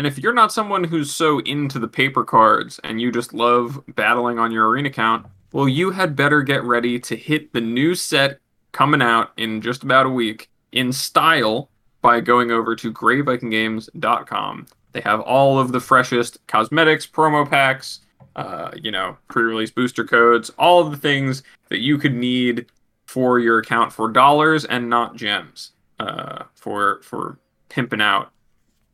And 0.00 0.06
if 0.06 0.18
you're 0.18 0.32
not 0.32 0.50
someone 0.50 0.84
who's 0.84 1.14
so 1.14 1.40
into 1.40 1.78
the 1.78 1.86
paper 1.86 2.24
cards 2.24 2.80
and 2.82 3.02
you 3.02 3.12
just 3.12 3.34
love 3.34 3.84
battling 3.96 4.38
on 4.38 4.50
your 4.50 4.70
arena 4.70 4.88
account, 4.88 5.26
well, 5.52 5.68
you 5.68 5.90
had 5.90 6.16
better 6.16 6.40
get 6.40 6.64
ready 6.64 6.98
to 7.00 7.14
hit 7.14 7.52
the 7.52 7.60
new 7.60 7.94
set 7.94 8.38
coming 8.72 9.02
out 9.02 9.32
in 9.36 9.60
just 9.60 9.82
about 9.82 10.06
a 10.06 10.08
week 10.08 10.48
in 10.72 10.90
style 10.90 11.68
by 12.00 12.18
going 12.18 12.50
over 12.50 12.74
to 12.76 12.90
greyvikinggames.com. 12.90 14.66
They 14.92 15.02
have 15.02 15.20
all 15.20 15.58
of 15.58 15.72
the 15.72 15.80
freshest 15.80 16.38
cosmetics, 16.46 17.06
promo 17.06 17.46
packs, 17.46 18.00
uh, 18.36 18.70
you 18.82 18.90
know, 18.90 19.18
pre-release 19.28 19.70
booster 19.70 20.06
codes, 20.06 20.48
all 20.58 20.80
of 20.80 20.92
the 20.92 20.96
things 20.96 21.42
that 21.68 21.80
you 21.80 21.98
could 21.98 22.14
need 22.14 22.64
for 23.04 23.38
your 23.38 23.58
account 23.58 23.92
for 23.92 24.08
dollars 24.08 24.64
and 24.64 24.88
not 24.88 25.14
gems. 25.14 25.72
Uh, 25.98 26.44
for 26.54 27.02
for 27.02 27.38
pimping 27.68 28.00
out 28.00 28.32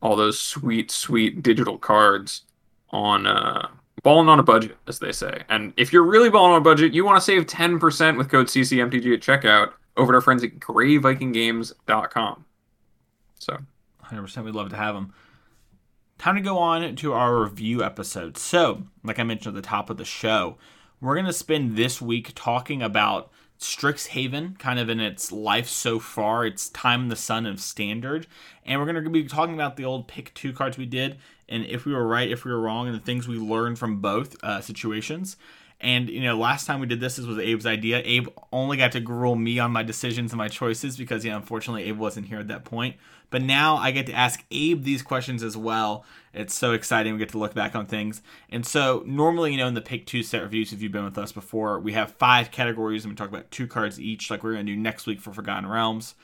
all 0.01 0.15
those 0.15 0.39
sweet, 0.39 0.91
sweet 0.91 1.41
digital 1.41 1.77
cards 1.77 2.43
on 2.89 3.27
uh, 3.27 3.67
balling 4.03 4.29
on 4.29 4.39
a 4.39 4.43
budget, 4.43 4.77
as 4.87 4.99
they 4.99 5.11
say. 5.11 5.43
And 5.49 5.73
if 5.77 5.91
you're 5.91 6.03
really 6.03 6.29
balling 6.29 6.53
on 6.53 6.61
a 6.61 6.63
budget, 6.63 6.93
you 6.93 7.03
want 7.05 7.17
to 7.17 7.21
save 7.21 7.45
10% 7.45 8.17
with 8.17 8.29
code 8.29 8.47
CCMTG 8.47 9.13
at 9.13 9.21
checkout 9.21 9.73
over 9.95 10.13
to 10.13 10.17
our 10.17 10.21
friends 10.21 10.43
at 10.43 10.59
greyvikinggames.com. 10.59 12.45
So, 13.39 13.57
100%, 14.05 14.43
we'd 14.45 14.55
love 14.55 14.69
to 14.69 14.77
have 14.77 14.95
them. 14.95 15.13
Time 16.17 16.35
to 16.35 16.41
go 16.41 16.57
on 16.57 16.95
to 16.95 17.13
our 17.13 17.43
review 17.43 17.83
episode. 17.83 18.37
So, 18.37 18.83
like 19.03 19.19
I 19.19 19.23
mentioned 19.23 19.55
at 19.55 19.61
the 19.61 19.67
top 19.67 19.89
of 19.89 19.97
the 19.97 20.05
show, 20.05 20.57
we're 20.99 21.15
going 21.15 21.25
to 21.25 21.33
spend 21.33 21.75
this 21.75 22.01
week 22.01 22.31
talking 22.33 22.81
about 22.81 23.31
Strixhaven, 23.59 24.57
kind 24.59 24.79
of 24.79 24.89
in 24.89 24.99
its 24.99 25.31
life 25.31 25.67
so 25.67 25.99
far. 25.99 26.45
It's 26.45 26.69
Time 26.69 27.09
the 27.09 27.15
Sun 27.15 27.45
of 27.45 27.59
Standard. 27.59 28.27
And 28.65 28.79
we're 28.79 28.91
going 28.91 29.03
to 29.03 29.09
be 29.09 29.23
talking 29.25 29.55
about 29.55 29.77
the 29.77 29.85
old 29.85 30.07
pick 30.07 30.33
two 30.33 30.53
cards 30.53 30.77
we 30.77 30.85
did, 30.85 31.17
and 31.49 31.65
if 31.65 31.85
we 31.85 31.93
were 31.93 32.05
right, 32.05 32.29
if 32.29 32.45
we 32.45 32.51
were 32.51 32.59
wrong, 32.59 32.87
and 32.87 32.95
the 32.95 33.03
things 33.03 33.27
we 33.27 33.37
learned 33.37 33.79
from 33.79 34.01
both 34.01 34.35
uh, 34.43 34.61
situations. 34.61 35.37
And 35.79 36.09
you 36.09 36.21
know, 36.21 36.37
last 36.37 36.65
time 36.65 36.79
we 36.79 36.87
did 36.87 36.99
this, 36.99 37.17
this 37.17 37.25
was 37.25 37.37
Abe's 37.37 37.65
idea. 37.65 38.01
Abe 38.03 38.27
only 38.51 38.77
got 38.77 38.91
to 38.93 38.99
gruel 38.99 39.35
me 39.35 39.59
on 39.59 39.71
my 39.71 39.83
decisions 39.83 40.31
and 40.31 40.37
my 40.37 40.47
choices 40.47 40.97
because, 40.97 41.23
yeah, 41.23 41.35
unfortunately, 41.35 41.83
Abe 41.83 41.97
wasn't 41.97 42.27
here 42.27 42.39
at 42.39 42.47
that 42.47 42.65
point. 42.65 42.95
But 43.29 43.41
now 43.41 43.75
I 43.75 43.91
get 43.91 44.05
to 44.05 44.13
ask 44.13 44.43
Abe 44.51 44.83
these 44.83 45.01
questions 45.01 45.43
as 45.43 45.57
well. 45.57 46.05
It's 46.33 46.53
so 46.53 46.71
exciting. 46.71 47.13
We 47.13 47.19
get 47.19 47.29
to 47.29 47.37
look 47.37 47.53
back 47.53 47.75
on 47.75 47.85
things. 47.85 48.21
And 48.49 48.65
so 48.65 49.03
normally, 49.05 49.51
you 49.51 49.57
know, 49.57 49.67
in 49.67 49.73
the 49.73 49.81
pick 49.81 50.05
two 50.05 50.23
set 50.23 50.41
reviews, 50.41 50.71
if 50.71 50.81
you've 50.81 50.91
been 50.91 51.03
with 51.03 51.17
us 51.17 51.31
before, 51.31 51.79
we 51.79 51.93
have 51.93 52.11
five 52.13 52.51
categories 52.51 53.03
and 53.03 53.11
we 53.11 53.15
talk 53.15 53.29
about 53.29 53.51
two 53.51 53.67
cards 53.67 53.99
each, 53.99 54.29
like 54.29 54.43
we're 54.43 54.53
going 54.53 54.65
to 54.65 54.71
do 54.71 54.79
next 54.79 55.07
week 55.07 55.19
for 55.19 55.33
Forgotten 55.33 55.67
Realms. 55.67 56.15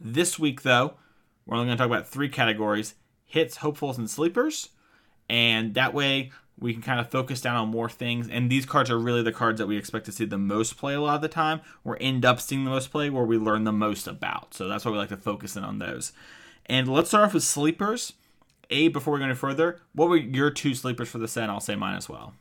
This 0.00 0.38
week, 0.38 0.62
though, 0.62 0.94
we're 1.44 1.56
only 1.56 1.66
going 1.66 1.76
to 1.78 1.82
talk 1.82 1.90
about 1.90 2.08
three 2.08 2.28
categories: 2.28 2.94
hits, 3.24 3.58
hopefuls, 3.58 3.98
and 3.98 4.08
sleepers. 4.08 4.70
And 5.28 5.74
that 5.74 5.92
way, 5.92 6.30
we 6.58 6.72
can 6.72 6.82
kind 6.82 7.00
of 7.00 7.10
focus 7.10 7.40
down 7.40 7.56
on 7.56 7.68
more 7.68 7.90
things. 7.90 8.28
And 8.28 8.50
these 8.50 8.64
cards 8.64 8.90
are 8.90 8.98
really 8.98 9.22
the 9.22 9.32
cards 9.32 9.58
that 9.58 9.66
we 9.66 9.76
expect 9.76 10.06
to 10.06 10.12
see 10.12 10.24
the 10.24 10.38
most 10.38 10.78
play 10.78 10.94
a 10.94 11.00
lot 11.00 11.16
of 11.16 11.22
the 11.22 11.28
time, 11.28 11.60
or 11.84 11.98
end 12.00 12.24
up 12.24 12.40
seeing 12.40 12.64
the 12.64 12.70
most 12.70 12.90
play, 12.90 13.10
where 13.10 13.24
we 13.24 13.36
learn 13.36 13.64
the 13.64 13.72
most 13.72 14.06
about. 14.06 14.54
So 14.54 14.68
that's 14.68 14.84
why 14.84 14.90
we 14.92 14.96
like 14.98 15.10
to 15.10 15.16
focus 15.16 15.56
in 15.56 15.64
on 15.64 15.78
those. 15.78 16.12
And 16.66 16.88
let's 16.88 17.08
start 17.08 17.24
off 17.24 17.34
with 17.34 17.42
sleepers. 17.42 18.12
A, 18.70 18.88
before 18.88 19.14
we 19.14 19.20
go 19.20 19.26
any 19.26 19.34
further, 19.34 19.80
what 19.94 20.08
were 20.08 20.16
your 20.16 20.50
two 20.50 20.74
sleepers 20.74 21.08
for 21.08 21.18
the 21.18 21.28
set? 21.28 21.48
I'll 21.48 21.60
say 21.60 21.76
mine 21.76 21.96
as 21.96 22.08
well. 22.08 22.34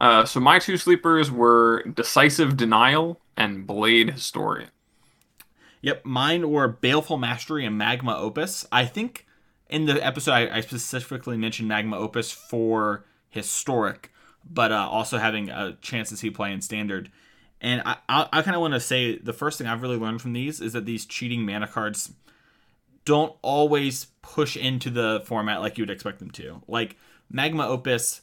Uh, 0.00 0.24
so 0.24 0.40
my 0.40 0.58
two 0.58 0.76
sleepers 0.76 1.30
were 1.30 1.84
Decisive 1.84 2.56
Denial 2.56 3.20
and 3.36 3.64
Blade 3.66 4.10
Historian. 4.10 4.70
Yep, 5.82 6.04
mine 6.04 6.50
were 6.50 6.66
Baleful 6.66 7.18
Mastery 7.18 7.64
and 7.64 7.78
Magma 7.78 8.16
Opus. 8.16 8.66
I 8.72 8.84
think 8.84 9.26
in 9.68 9.86
the 9.86 10.04
episode 10.04 10.32
I, 10.32 10.56
I 10.56 10.60
specifically 10.60 11.36
mentioned 11.36 11.68
Magma 11.68 11.96
Opus 11.96 12.32
for 12.32 13.04
historic, 13.30 14.12
but 14.44 14.72
uh, 14.72 14.88
also 14.90 15.18
having 15.18 15.48
a 15.50 15.76
chance 15.80 16.08
to 16.08 16.16
see 16.16 16.30
play 16.30 16.52
in 16.52 16.60
standard. 16.60 17.10
And 17.60 17.80
I, 17.84 17.96
I, 18.08 18.28
I 18.32 18.42
kind 18.42 18.56
of 18.56 18.60
want 18.60 18.74
to 18.74 18.80
say 18.80 19.18
the 19.18 19.32
first 19.32 19.58
thing 19.58 19.68
I've 19.68 19.82
really 19.82 19.96
learned 19.96 20.20
from 20.20 20.32
these 20.32 20.60
is 20.60 20.72
that 20.72 20.84
these 20.84 21.06
cheating 21.06 21.46
mana 21.46 21.68
cards 21.68 22.12
don't 23.04 23.34
always 23.42 24.06
push 24.22 24.56
into 24.56 24.90
the 24.90 25.22
format 25.24 25.60
like 25.60 25.78
you 25.78 25.82
would 25.82 25.90
expect 25.90 26.18
them 26.18 26.30
to. 26.32 26.62
Like 26.68 26.96
Magma 27.30 27.66
Opus 27.66 28.20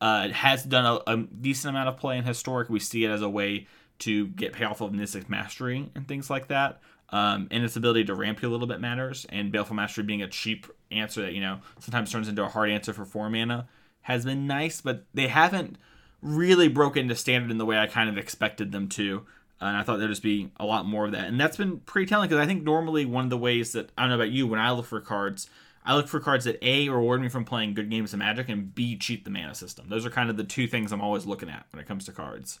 uh, 0.00 0.28
has 0.30 0.64
done 0.64 0.84
a, 1.06 1.12
a, 1.12 1.16
decent 1.18 1.70
amount 1.70 1.88
of 1.88 1.96
play 1.96 2.18
in 2.18 2.24
Historic. 2.24 2.68
We 2.68 2.80
see 2.80 3.04
it 3.04 3.10
as 3.10 3.22
a 3.22 3.28
way 3.28 3.66
to 4.00 4.26
get 4.28 4.52
payoff 4.52 4.80
of 4.80 4.90
Mizzix 4.90 5.28
Mastery 5.28 5.90
and 5.94 6.08
things 6.08 6.28
like 6.28 6.48
that. 6.48 6.80
Um, 7.10 7.46
and 7.50 7.62
its 7.62 7.76
ability 7.76 8.04
to 8.04 8.14
ramp 8.14 8.40
you 8.40 8.48
a 8.48 8.50
little 8.50 8.66
bit 8.66 8.80
matters. 8.80 9.26
And 9.28 9.52
Baleful 9.52 9.76
Mastery 9.76 10.02
being 10.02 10.22
a 10.22 10.28
cheap 10.28 10.66
answer 10.90 11.22
that, 11.22 11.34
you 11.34 11.42
know, 11.42 11.60
sometimes 11.78 12.10
turns 12.10 12.26
into 12.26 12.42
a 12.42 12.48
hard 12.48 12.70
answer 12.70 12.92
for 12.94 13.04
4 13.04 13.28
mana 13.28 13.68
has 14.02 14.24
been 14.24 14.46
nice, 14.46 14.80
but 14.80 15.04
they 15.14 15.28
haven't 15.28 15.76
really 16.22 16.68
broken 16.68 17.02
into 17.02 17.14
standard 17.14 17.50
in 17.50 17.58
the 17.58 17.66
way 17.66 17.78
I 17.78 17.86
kind 17.86 18.08
of 18.08 18.16
expected 18.16 18.72
them 18.72 18.88
to 18.90 19.26
and 19.68 19.76
I 19.76 19.82
thought 19.82 19.98
there'd 19.98 20.10
just 20.10 20.22
be 20.22 20.50
a 20.58 20.66
lot 20.66 20.86
more 20.86 21.06
of 21.06 21.12
that. 21.12 21.28
And 21.28 21.40
that's 21.40 21.56
been 21.56 21.80
pretty 21.80 22.06
telling 22.06 22.28
because 22.28 22.42
I 22.42 22.46
think 22.46 22.64
normally 22.64 23.04
one 23.04 23.24
of 23.24 23.30
the 23.30 23.38
ways 23.38 23.72
that 23.72 23.90
I 23.96 24.02
don't 24.02 24.10
know 24.10 24.16
about 24.16 24.30
you 24.30 24.46
when 24.46 24.60
I 24.60 24.72
look 24.72 24.86
for 24.86 25.00
cards, 25.00 25.48
I 25.84 25.94
look 25.94 26.08
for 26.08 26.20
cards 26.20 26.44
that 26.44 26.58
a 26.62 26.88
reward 26.88 27.20
me 27.20 27.28
from 27.28 27.44
playing 27.44 27.74
good 27.74 27.90
games 27.90 28.12
of 28.12 28.18
Magic 28.18 28.48
and 28.48 28.74
b 28.74 28.96
cheat 28.96 29.24
the 29.24 29.30
mana 29.30 29.54
system. 29.54 29.88
Those 29.88 30.04
are 30.04 30.10
kind 30.10 30.30
of 30.30 30.36
the 30.36 30.44
two 30.44 30.66
things 30.66 30.92
I'm 30.92 31.00
always 31.00 31.26
looking 31.26 31.48
at 31.48 31.66
when 31.72 31.80
it 31.80 31.86
comes 31.86 32.04
to 32.06 32.12
cards. 32.12 32.58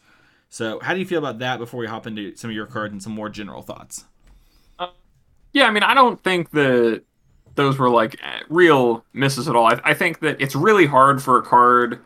So 0.48 0.80
how 0.80 0.92
do 0.92 1.00
you 1.00 1.06
feel 1.06 1.18
about 1.18 1.38
that 1.40 1.58
before 1.58 1.80
we 1.80 1.86
hop 1.86 2.06
into 2.06 2.36
some 2.36 2.50
of 2.50 2.56
your 2.56 2.66
cards 2.66 2.92
and 2.92 3.02
some 3.02 3.14
more 3.14 3.28
general 3.28 3.62
thoughts? 3.62 4.04
Uh, 4.78 4.88
yeah, 5.52 5.66
I 5.66 5.70
mean, 5.70 5.82
I 5.82 5.94
don't 5.94 6.22
think 6.22 6.50
that 6.50 7.02
those 7.54 7.78
were 7.78 7.90
like 7.90 8.20
real 8.48 9.04
misses 9.12 9.48
at 9.48 9.56
all. 9.56 9.66
I, 9.66 9.80
I 9.82 9.94
think 9.94 10.20
that 10.20 10.40
it's 10.40 10.54
really 10.54 10.86
hard 10.86 11.22
for 11.22 11.38
a 11.38 11.42
card 11.42 12.00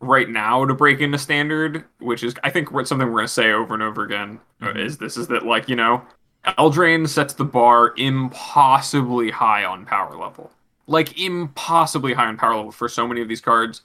right 0.00 0.28
now 0.28 0.64
to 0.64 0.74
break 0.74 1.00
into 1.00 1.18
standard, 1.18 1.84
which 1.98 2.22
is 2.22 2.34
I 2.44 2.50
think 2.50 2.68
something 2.86 3.10
we're 3.10 3.20
gonna 3.20 3.28
say 3.28 3.52
over 3.52 3.74
and 3.74 3.82
over 3.82 4.04
again 4.04 4.40
uh, 4.60 4.66
mm-hmm. 4.66 4.78
is 4.78 4.98
this 4.98 5.16
is 5.16 5.28
that 5.28 5.44
like 5.44 5.68
you 5.68 5.76
know 5.76 6.02
Eldraine 6.44 7.08
sets 7.08 7.34
the 7.34 7.44
bar 7.44 7.94
impossibly 7.96 9.30
high 9.30 9.64
on 9.64 9.84
power 9.84 10.16
level, 10.16 10.50
like 10.86 11.18
impossibly 11.18 12.14
high 12.14 12.26
on 12.26 12.36
power 12.36 12.56
level 12.56 12.72
for 12.72 12.88
so 12.88 13.06
many 13.06 13.20
of 13.20 13.28
these 13.28 13.40
cards 13.40 13.82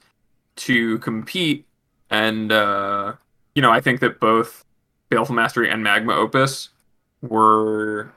to 0.56 0.98
compete, 0.98 1.66
and 2.10 2.52
uh, 2.52 3.14
you 3.54 3.62
know 3.62 3.70
I 3.70 3.80
think 3.80 4.00
that 4.00 4.20
both 4.20 4.64
Baleful 5.10 5.34
Mastery 5.34 5.70
and 5.70 5.82
Magma 5.82 6.14
Opus 6.14 6.70
were 7.22 8.12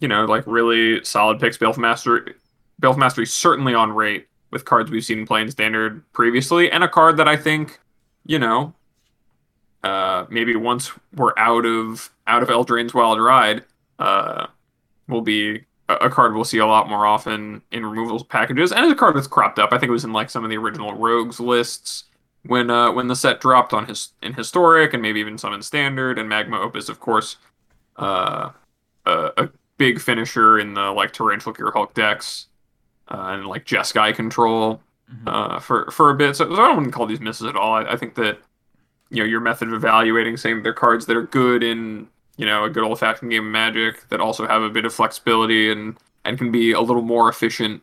you 0.00 0.08
know 0.08 0.26
like 0.26 0.44
really 0.46 1.02
solid 1.04 1.40
picks. 1.40 1.56
Baleful 1.56 1.80
Mastery, 1.80 2.34
Baleful 2.78 3.00
Mastery 3.00 3.26
certainly 3.26 3.74
on 3.74 3.92
rate 3.92 4.27
with 4.50 4.64
cards 4.64 4.90
we've 4.90 5.04
seen 5.04 5.26
playing 5.26 5.50
standard 5.50 6.02
previously, 6.12 6.70
and 6.70 6.82
a 6.82 6.88
card 6.88 7.16
that 7.18 7.28
I 7.28 7.36
think, 7.36 7.80
you 8.24 8.38
know, 8.38 8.74
uh, 9.84 10.26
maybe 10.28 10.56
once 10.56 10.90
we're 11.14 11.34
out 11.36 11.64
of 11.64 12.10
out 12.26 12.42
of 12.42 12.48
Eldraine's 12.48 12.94
Wild 12.94 13.20
Ride, 13.20 13.64
uh, 13.98 14.46
will 15.08 15.22
be 15.22 15.64
a, 15.88 15.94
a 15.94 16.10
card 16.10 16.34
we'll 16.34 16.44
see 16.44 16.58
a 16.58 16.66
lot 16.66 16.88
more 16.88 17.06
often 17.06 17.62
in 17.70 17.84
removals 17.86 18.22
packages, 18.22 18.72
and 18.72 18.84
it's 18.84 18.92
a 18.92 18.96
card 18.96 19.16
that's 19.16 19.26
cropped 19.26 19.58
up. 19.58 19.72
I 19.72 19.78
think 19.78 19.88
it 19.88 19.92
was 19.92 20.04
in 20.04 20.12
like 20.12 20.30
some 20.30 20.44
of 20.44 20.50
the 20.50 20.56
original 20.56 20.94
Rogues 20.94 21.40
lists 21.40 22.04
when 22.44 22.70
uh, 22.70 22.90
when 22.92 23.08
the 23.08 23.16
set 23.16 23.40
dropped 23.40 23.72
on 23.72 23.86
his 23.86 24.12
in 24.22 24.34
historic, 24.34 24.94
and 24.94 25.02
maybe 25.02 25.20
even 25.20 25.38
some 25.38 25.52
in 25.52 25.62
standard. 25.62 26.18
And 26.18 26.28
Magma 26.28 26.60
Opus, 26.60 26.88
of 26.88 27.00
course, 27.00 27.36
uh, 27.96 28.50
a, 29.06 29.30
a 29.36 29.50
big 29.76 30.00
finisher 30.00 30.58
in 30.58 30.74
the 30.74 30.90
like 30.90 31.12
Torrential 31.12 31.54
Gearhulk 31.54 31.94
decks 31.94 32.47
uh, 33.10 33.30
and 33.32 33.46
like 33.46 33.64
Jeskai 33.64 34.14
control 34.14 34.80
mm-hmm. 35.12 35.28
uh, 35.28 35.58
for 35.60 35.90
for 35.90 36.10
a 36.10 36.14
bit. 36.14 36.36
So, 36.36 36.54
so 36.54 36.62
I 36.62 36.74
don't 36.74 36.90
call 36.90 37.06
these 37.06 37.20
misses 37.20 37.46
at 37.46 37.56
all. 37.56 37.74
I, 37.74 37.92
I, 37.92 37.96
think 37.96 38.14
that 38.16 38.38
you 39.10 39.22
know 39.22 39.28
your 39.28 39.40
method 39.40 39.68
of 39.68 39.74
evaluating, 39.74 40.36
saying 40.36 40.62
they're 40.62 40.72
cards 40.72 41.06
that 41.06 41.16
are 41.16 41.24
good 41.24 41.62
in 41.62 42.08
you 42.36 42.46
know 42.46 42.64
a 42.64 42.70
good 42.70 42.84
old 42.84 42.98
fashioned 42.98 43.30
game 43.30 43.46
of 43.46 43.52
Magic 43.52 44.08
that 44.08 44.20
also 44.20 44.46
have 44.46 44.62
a 44.62 44.70
bit 44.70 44.84
of 44.84 44.92
flexibility 44.92 45.70
and 45.70 45.96
and 46.24 46.38
can 46.38 46.50
be 46.50 46.72
a 46.72 46.80
little 46.80 47.02
more 47.02 47.28
efficient 47.28 47.82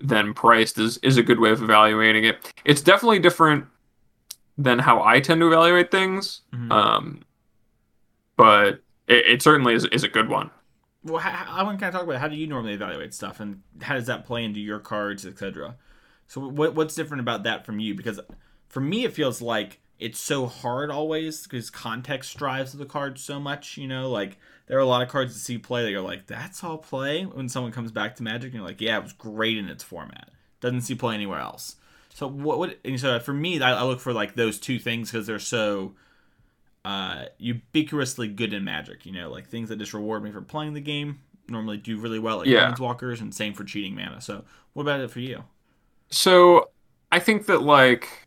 than 0.00 0.34
priced 0.34 0.78
is 0.78 0.98
is 0.98 1.16
a 1.16 1.22
good 1.22 1.40
way 1.40 1.50
of 1.50 1.62
evaluating 1.62 2.24
it. 2.24 2.52
It's 2.64 2.80
definitely 2.82 3.18
different 3.18 3.66
than 4.58 4.78
how 4.78 5.02
I 5.02 5.20
tend 5.20 5.40
to 5.40 5.46
evaluate 5.46 5.90
things. 5.90 6.42
Mm-hmm. 6.52 6.72
Um, 6.72 7.22
but 8.36 8.80
it, 9.08 9.26
it 9.26 9.42
certainly 9.42 9.74
is, 9.74 9.84
is 9.86 10.04
a 10.04 10.08
good 10.08 10.28
one 10.28 10.50
well, 11.04 11.18
how, 11.18 11.46
I 11.48 11.62
want 11.62 11.78
to 11.78 11.84
kind 11.84 11.94
of 11.94 12.00
talk 12.00 12.08
about 12.08 12.20
how 12.20 12.28
do 12.28 12.36
you 12.36 12.46
normally 12.46 12.74
evaluate 12.74 13.14
stuff, 13.14 13.40
and 13.40 13.62
how 13.80 13.94
does 13.94 14.06
that 14.06 14.24
play 14.24 14.44
into 14.44 14.60
your 14.60 14.78
cards, 14.78 15.26
etc. 15.26 15.76
So, 16.28 16.40
what 16.40 16.74
what's 16.74 16.94
different 16.94 17.20
about 17.20 17.42
that 17.44 17.66
from 17.66 17.80
you? 17.80 17.94
Because 17.94 18.20
for 18.68 18.80
me, 18.80 19.04
it 19.04 19.12
feels 19.12 19.42
like 19.42 19.80
it's 19.98 20.20
so 20.20 20.46
hard 20.46 20.90
always 20.90 21.44
because 21.44 21.70
context 21.70 22.36
drives 22.36 22.72
the 22.72 22.86
card 22.86 23.18
so 23.18 23.40
much. 23.40 23.76
You 23.76 23.88
know, 23.88 24.10
like 24.10 24.38
there 24.66 24.76
are 24.78 24.80
a 24.80 24.86
lot 24.86 25.02
of 25.02 25.08
cards 25.08 25.34
that 25.34 25.40
see 25.40 25.58
play 25.58 25.82
that 25.82 25.90
you're 25.90 26.00
like, 26.00 26.26
that's 26.26 26.62
all 26.62 26.78
play. 26.78 27.24
When 27.24 27.48
someone 27.48 27.72
comes 27.72 27.90
back 27.90 28.16
to 28.16 28.22
Magic, 28.22 28.46
and 28.46 28.54
you're 28.54 28.66
like, 28.66 28.80
yeah, 28.80 28.98
it 28.98 29.02
was 29.02 29.12
great 29.12 29.58
in 29.58 29.68
its 29.68 29.84
format. 29.84 30.30
Doesn't 30.60 30.82
see 30.82 30.94
play 30.94 31.14
anywhere 31.14 31.40
else. 31.40 31.76
So 32.14 32.28
what? 32.28 32.58
What? 32.58 32.78
And 32.84 33.00
so 33.00 33.18
for 33.18 33.34
me, 33.34 33.60
I, 33.60 33.72
I 33.72 33.82
look 33.82 34.00
for 34.00 34.12
like 34.12 34.34
those 34.34 34.58
two 34.58 34.78
things 34.78 35.10
because 35.10 35.26
they're 35.26 35.38
so 35.38 35.94
uh, 36.84 37.24
ubiquitously 37.40 38.34
good 38.34 38.52
in 38.52 38.64
Magic. 38.64 39.06
You 39.06 39.12
know, 39.12 39.30
like 39.30 39.48
things 39.48 39.68
that 39.68 39.78
just 39.78 39.94
reward 39.94 40.22
me 40.22 40.30
for 40.30 40.42
playing 40.42 40.74
the 40.74 40.80
game 40.80 41.20
normally 41.48 41.76
do 41.76 41.98
really 41.98 42.18
well 42.18 42.40
at 42.40 42.46
yeah. 42.46 42.72
Planeswalkers, 42.72 43.20
and 43.20 43.34
same 43.34 43.54
for 43.54 43.64
cheating 43.64 43.94
mana. 43.94 44.20
So, 44.20 44.44
what 44.72 44.82
about 44.82 45.00
it 45.00 45.10
for 45.10 45.20
you? 45.20 45.44
So, 46.10 46.70
I 47.10 47.18
think 47.18 47.46
that 47.46 47.62
like 47.62 48.26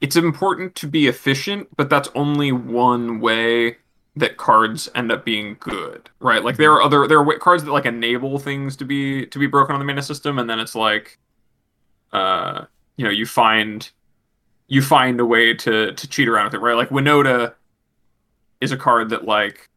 it's 0.00 0.16
important 0.16 0.74
to 0.76 0.86
be 0.86 1.06
efficient, 1.06 1.68
but 1.76 1.90
that's 1.90 2.08
only 2.14 2.52
one 2.52 3.20
way 3.20 3.78
that 4.14 4.38
cards 4.38 4.88
end 4.94 5.12
up 5.12 5.24
being 5.24 5.56
good, 5.60 6.08
right? 6.20 6.42
Like 6.42 6.56
there 6.56 6.72
are 6.72 6.82
other 6.82 7.06
there 7.06 7.20
are 7.20 7.38
cards 7.38 7.64
that 7.64 7.72
like 7.72 7.84
enable 7.84 8.38
things 8.38 8.76
to 8.76 8.84
be 8.84 9.26
to 9.26 9.38
be 9.38 9.46
broken 9.46 9.74
on 9.74 9.78
the 9.80 9.84
mana 9.84 10.02
system, 10.02 10.38
and 10.38 10.48
then 10.48 10.58
it's 10.58 10.74
like, 10.74 11.18
uh, 12.12 12.64
you 12.96 13.04
know, 13.04 13.10
you 13.10 13.26
find 13.26 13.90
you 14.68 14.82
find 14.82 15.20
a 15.20 15.26
way 15.26 15.54
to 15.54 15.92
to 15.92 16.08
cheat 16.08 16.28
around 16.28 16.46
with 16.46 16.54
it, 16.54 16.60
right? 16.60 16.76
Like 16.76 16.90
Winota 16.90 17.54
is 18.60 18.72
a 18.72 18.76
card 18.76 19.10
that 19.10 19.24
like 19.24 19.68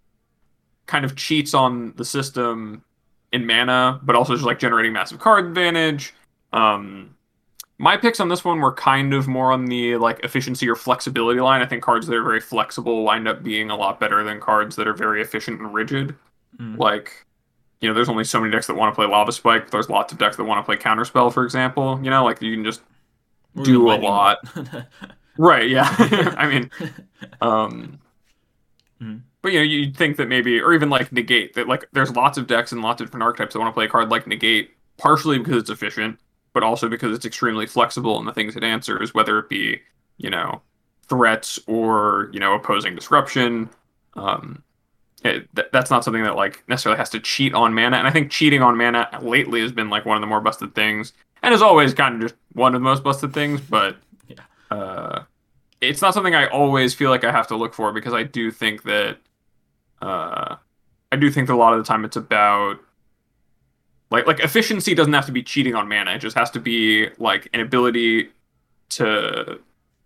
kind 0.85 1.05
of 1.05 1.15
cheats 1.15 1.53
on 1.53 1.93
the 1.97 2.05
system 2.05 2.83
in 3.31 3.45
mana, 3.45 3.99
but 4.03 4.15
also 4.15 4.33
just 4.33 4.45
like 4.45 4.59
generating 4.59 4.93
massive 4.93 5.19
card 5.19 5.45
advantage. 5.45 6.13
Um, 6.51 7.15
my 7.77 7.95
picks 7.95 8.19
on 8.19 8.27
this 8.27 8.43
one 8.43 8.59
were 8.59 8.73
kind 8.73 9.13
of 9.13 9.27
more 9.27 9.51
on 9.51 9.65
the 9.65 9.97
like 9.97 10.19
efficiency 10.23 10.67
or 10.67 10.75
flexibility 10.75 11.39
line. 11.39 11.61
I 11.61 11.65
think 11.65 11.83
cards 11.83 12.07
that 12.07 12.15
are 12.15 12.23
very 12.23 12.41
flexible 12.41 13.03
wind 13.03 13.27
up 13.27 13.43
being 13.43 13.69
a 13.69 13.75
lot 13.75 13.99
better 13.99 14.23
than 14.23 14.39
cards 14.39 14.75
that 14.75 14.87
are 14.87 14.93
very 14.93 15.21
efficient 15.21 15.61
and 15.61 15.73
rigid. 15.73 16.15
Mm. 16.57 16.77
Like, 16.77 17.25
you 17.79 17.87
know, 17.87 17.93
there's 17.93 18.09
only 18.09 18.25
so 18.25 18.41
many 18.41 18.51
decks 18.51 18.67
that 18.67 18.75
want 18.75 18.91
to 18.91 18.95
play 18.95 19.05
Lava 19.05 19.31
Spike, 19.31 19.65
but 19.65 19.71
there's 19.71 19.89
lots 19.89 20.11
of 20.11 20.19
decks 20.19 20.35
that 20.35 20.43
want 20.43 20.59
to 20.59 20.63
play 20.65 20.75
Counterspell, 20.75 21.31
for 21.31 21.45
example. 21.45 21.99
You 22.03 22.09
know, 22.09 22.25
like 22.25 22.41
you 22.41 22.53
can 22.53 22.65
just 22.65 22.81
do 23.63 23.91
a 23.91 23.95
lot. 23.95 24.39
right. 25.37 25.69
Yeah. 25.69 25.93
I 26.37 26.47
mean, 26.47 26.71
um, 27.41 27.99
mm-hmm. 29.01 29.17
but 29.41 29.51
you 29.51 29.59
know, 29.59 29.63
you'd 29.63 29.95
think 29.95 30.17
that 30.17 30.27
maybe, 30.27 30.59
or 30.59 30.73
even 30.73 30.89
like 30.89 31.11
negate 31.11 31.53
that 31.55 31.67
like 31.67 31.87
there's 31.93 32.15
lots 32.15 32.37
of 32.37 32.47
decks 32.47 32.71
and 32.71 32.81
lots 32.81 33.01
of 33.01 33.07
different 33.07 33.23
archetypes 33.23 33.53
that 33.53 33.59
want 33.59 33.69
to 33.69 33.73
play 33.73 33.85
a 33.85 33.89
card 33.89 34.09
like 34.09 34.27
negate, 34.27 34.71
partially 34.97 35.37
because 35.37 35.57
it's 35.57 35.69
efficient, 35.69 36.19
but 36.53 36.63
also 36.63 36.89
because 36.89 37.15
it's 37.15 37.25
extremely 37.25 37.65
flexible 37.65 38.19
in 38.19 38.25
the 38.25 38.33
things 38.33 38.55
it 38.55 38.63
answers, 38.63 39.13
whether 39.13 39.39
it 39.39 39.49
be 39.49 39.81
you 40.17 40.29
know 40.29 40.61
threats 41.07 41.59
or 41.67 42.29
you 42.31 42.39
know 42.39 42.53
opposing 42.53 42.95
disruption. 42.95 43.69
Um, 44.15 44.63
it, 45.23 45.47
th- 45.55 45.67
that's 45.73 45.91
not 45.91 46.03
something 46.03 46.23
that 46.23 46.35
like 46.35 46.63
necessarily 46.67 46.97
has 46.97 47.09
to 47.11 47.19
cheat 47.19 47.53
on 47.53 47.73
mana, 47.73 47.97
and 47.97 48.07
I 48.07 48.11
think 48.11 48.31
cheating 48.31 48.61
on 48.61 48.77
mana 48.77 49.07
lately 49.21 49.61
has 49.61 49.71
been 49.71 49.89
like 49.89 50.05
one 50.05 50.15
of 50.17 50.21
the 50.21 50.27
more 50.27 50.41
busted 50.41 50.73
things, 50.75 51.13
and 51.43 51.53
is 51.53 51.61
always 51.61 51.93
kind 51.93 52.15
of 52.15 52.21
just 52.21 52.35
one 52.53 52.73
of 52.75 52.81
the 52.81 52.83
most 52.83 53.03
busted 53.03 53.33
things, 53.33 53.59
but 53.61 53.97
Yeah. 54.27 54.37
uh, 54.71 55.23
it's 55.81 56.01
not 56.01 56.13
something 56.13 56.35
I 56.35 56.47
always 56.47 56.93
feel 56.93 57.09
like 57.09 57.23
I 57.23 57.31
have 57.31 57.47
to 57.47 57.55
look 57.55 57.73
for 57.73 57.91
because 57.93 58.13
I 58.13 58.23
do 58.23 58.51
think 58.51 58.83
that 58.83 59.17
uh, 60.01 60.55
I 61.11 61.15
do 61.15 61.29
think 61.31 61.47
that 61.47 61.53
a 61.53 61.55
lot 61.55 61.73
of 61.73 61.79
the 61.79 61.85
time 61.85 62.05
it's 62.05 62.15
about 62.17 62.79
like 64.11 64.25
like 64.25 64.39
efficiency 64.39 64.95
doesn't 64.95 65.13
have 65.13 65.25
to 65.27 65.31
be 65.31 65.43
cheating 65.43 65.75
on 65.75 65.87
mana. 65.87 66.11
It 66.11 66.19
just 66.19 66.37
has 66.37 66.49
to 66.51 66.59
be 66.59 67.09
like 67.17 67.47
an 67.53 67.59
ability 67.59 68.29
to 68.91 69.59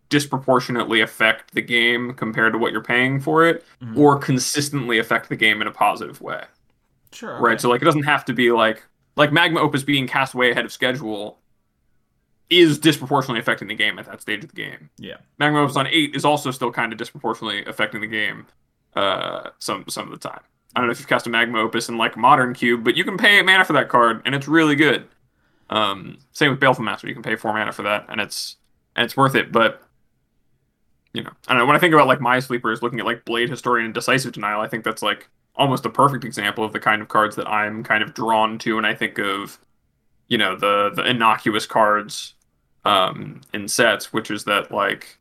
disproportionately 0.10 1.01
affect 1.01 1.53
the 1.53 1.62
game 1.62 2.13
compared 2.13 2.53
to 2.53 2.60
what 2.60 2.72
you're 2.72 2.83
paying 2.83 3.19
for 3.19 3.45
it, 3.45 3.65
Mhm. 3.81 3.98
or 3.98 4.17
consistently 4.19 5.00
affect 5.00 5.29
the 5.29 5.36
game 5.36 5.62
in 5.62 5.67
a 5.67 5.72
positive 5.72 6.22
way. 6.22 6.43
Sure. 7.12 7.39
Right. 7.39 7.53
okay. 7.53 7.62
So 7.62 7.69
like 7.69 7.81
it 7.81 7.86
doesn't 7.86 8.03
have 8.03 8.25
to 8.25 8.33
be 8.33 8.51
like 8.51 8.83
like 9.15 9.31
Magma 9.31 9.60
Opus 9.60 9.83
being 9.83 10.07
cast 10.07 10.33
way 10.33 10.50
ahead 10.51 10.65
of 10.65 10.72
schedule 10.72 11.39
is 12.50 12.77
disproportionately 12.79 13.39
affecting 13.39 13.67
the 13.67 13.75
game 13.75 13.98
at 14.00 14.05
that 14.05 14.22
stage 14.22 14.43
of 14.43 14.50
the 14.50 14.55
game. 14.55 14.89
Yeah. 14.98 15.17
Magma 15.39 15.62
Opus 15.62 15.75
on 15.75 15.88
eight 15.88 16.15
is 16.15 16.25
also 16.25 16.51
still 16.51 16.72
kind 16.72 16.91
of 16.91 16.98
disproportionately 16.98 17.63
affecting 17.65 18.01
the 18.01 18.07
game 18.07 18.48
uh 18.95 19.50
some 19.60 19.86
some 19.88 20.12
of 20.12 20.19
the 20.19 20.27
time. 20.29 20.41
I 20.75 20.79
don't 20.79 20.88
know 20.88 20.91
if 20.91 21.00
you've 21.00 21.07
cast 21.07 21.25
a 21.27 21.29
Magma 21.29 21.60
Opus 21.60 21.89
in 21.89 21.98
like 21.98 22.17
modern 22.17 22.53
cube, 22.53 22.83
but 22.83 22.95
you 22.98 23.03
can 23.03 23.17
pay 23.17 23.41
mana 23.41 23.63
for 23.65 23.74
that 23.74 23.89
card 23.89 24.22
and 24.25 24.36
it's 24.36 24.48
really 24.48 24.75
good. 24.75 25.07
Um 25.69 26.17
same 26.31 26.51
with 26.51 26.60
Baleful 26.60 26.83
Master, 26.83 27.07
you 27.07 27.13
can 27.13 27.24
pay 27.24 27.36
four 27.36 27.53
mana 27.53 27.72
for 27.72 27.83
that 27.83 28.05
and 28.10 28.19
it's 28.22 28.57
and 28.95 29.05
it's 29.05 29.15
worth 29.17 29.36
it, 29.36 29.51
but 29.51 29.81
you 31.13 31.24
know, 31.24 31.32
I 31.48 31.55
know. 31.55 31.65
When 31.65 31.75
I 31.75 31.79
think 31.79 31.93
about 31.93 32.08
like 32.08 32.22
my 32.22 32.39
sleepers 32.39 32.82
looking 32.82 33.00
at 33.00 33.05
like 33.05 33.25
Blade 33.25 33.50
Historian 33.50 33.86
and 33.86 33.93
Decisive 33.93 34.34
Denial, 34.34 34.62
I 34.62 34.67
think 34.67 34.84
that's 34.84 35.03
like 35.03 35.29
almost 35.55 35.86
a 35.86 35.89
perfect 35.89 36.25
example 36.25 36.63
of 36.63 36.74
the 36.74 36.79
kind 36.79 37.01
of 37.01 37.08
cards 37.08 37.36
that 37.36 37.48
I'm 37.48 37.84
kind 37.84 38.01
of 38.03 38.13
drawn 38.15 38.58
to 38.60 38.77
and 38.77 38.88
I 38.88 38.96
think 38.96 39.20
of, 39.20 39.60
you 40.27 40.38
know, 40.38 40.55
the 40.55 40.91
the 40.96 41.05
innocuous 41.05 41.65
cards 41.65 42.34
um 42.86 43.41
in 43.53 43.67
sets, 43.67 44.12
which 44.12 44.32
is 44.32 44.43
that 44.46 44.72
like, 44.72 45.20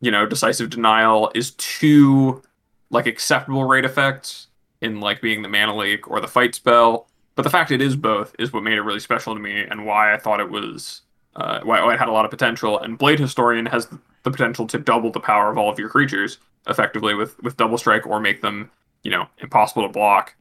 you 0.00 0.10
know, 0.10 0.26
Decisive 0.26 0.70
Denial 0.70 1.30
is 1.34 1.52
two 1.52 2.42
like 2.90 3.06
acceptable 3.06 3.64
rate 3.64 3.84
effects 3.84 4.48
in 4.80 5.00
like 5.00 5.20
being 5.20 5.42
the 5.42 5.48
mana 5.48 5.76
leak 5.76 6.10
or 6.10 6.20
the 6.20 6.28
fight 6.28 6.54
spell. 6.54 7.08
But 7.36 7.42
the 7.42 7.50
fact 7.50 7.70
it 7.70 7.80
is 7.80 7.94
both 7.94 8.34
is 8.38 8.52
what 8.52 8.64
made 8.64 8.78
it 8.78 8.82
really 8.82 8.98
special 8.98 9.34
to 9.34 9.40
me 9.40 9.60
and 9.60 9.86
why 9.86 10.12
I 10.12 10.18
thought 10.18 10.40
it 10.40 10.50
was 10.50 11.02
uh, 11.36 11.60
why, 11.62 11.82
why 11.84 11.94
it 11.94 11.98
had 11.98 12.08
a 12.08 12.12
lot 12.12 12.24
of 12.24 12.30
potential. 12.30 12.78
And 12.78 12.98
Blade 12.98 13.20
Historian 13.20 13.66
has 13.66 13.88
the 14.22 14.30
potential 14.30 14.66
to 14.66 14.78
double 14.78 15.10
the 15.10 15.20
power 15.20 15.50
of 15.50 15.58
all 15.58 15.70
of 15.70 15.78
your 15.78 15.88
creatures 15.88 16.38
effectively 16.66 17.14
with 17.14 17.40
with 17.42 17.56
double 17.56 17.78
strike 17.78 18.06
or 18.06 18.20
make 18.20 18.42
them 18.42 18.70
you 19.02 19.10
know 19.10 19.26
impossible 19.38 19.82
to 19.82 19.88
block 19.88 20.34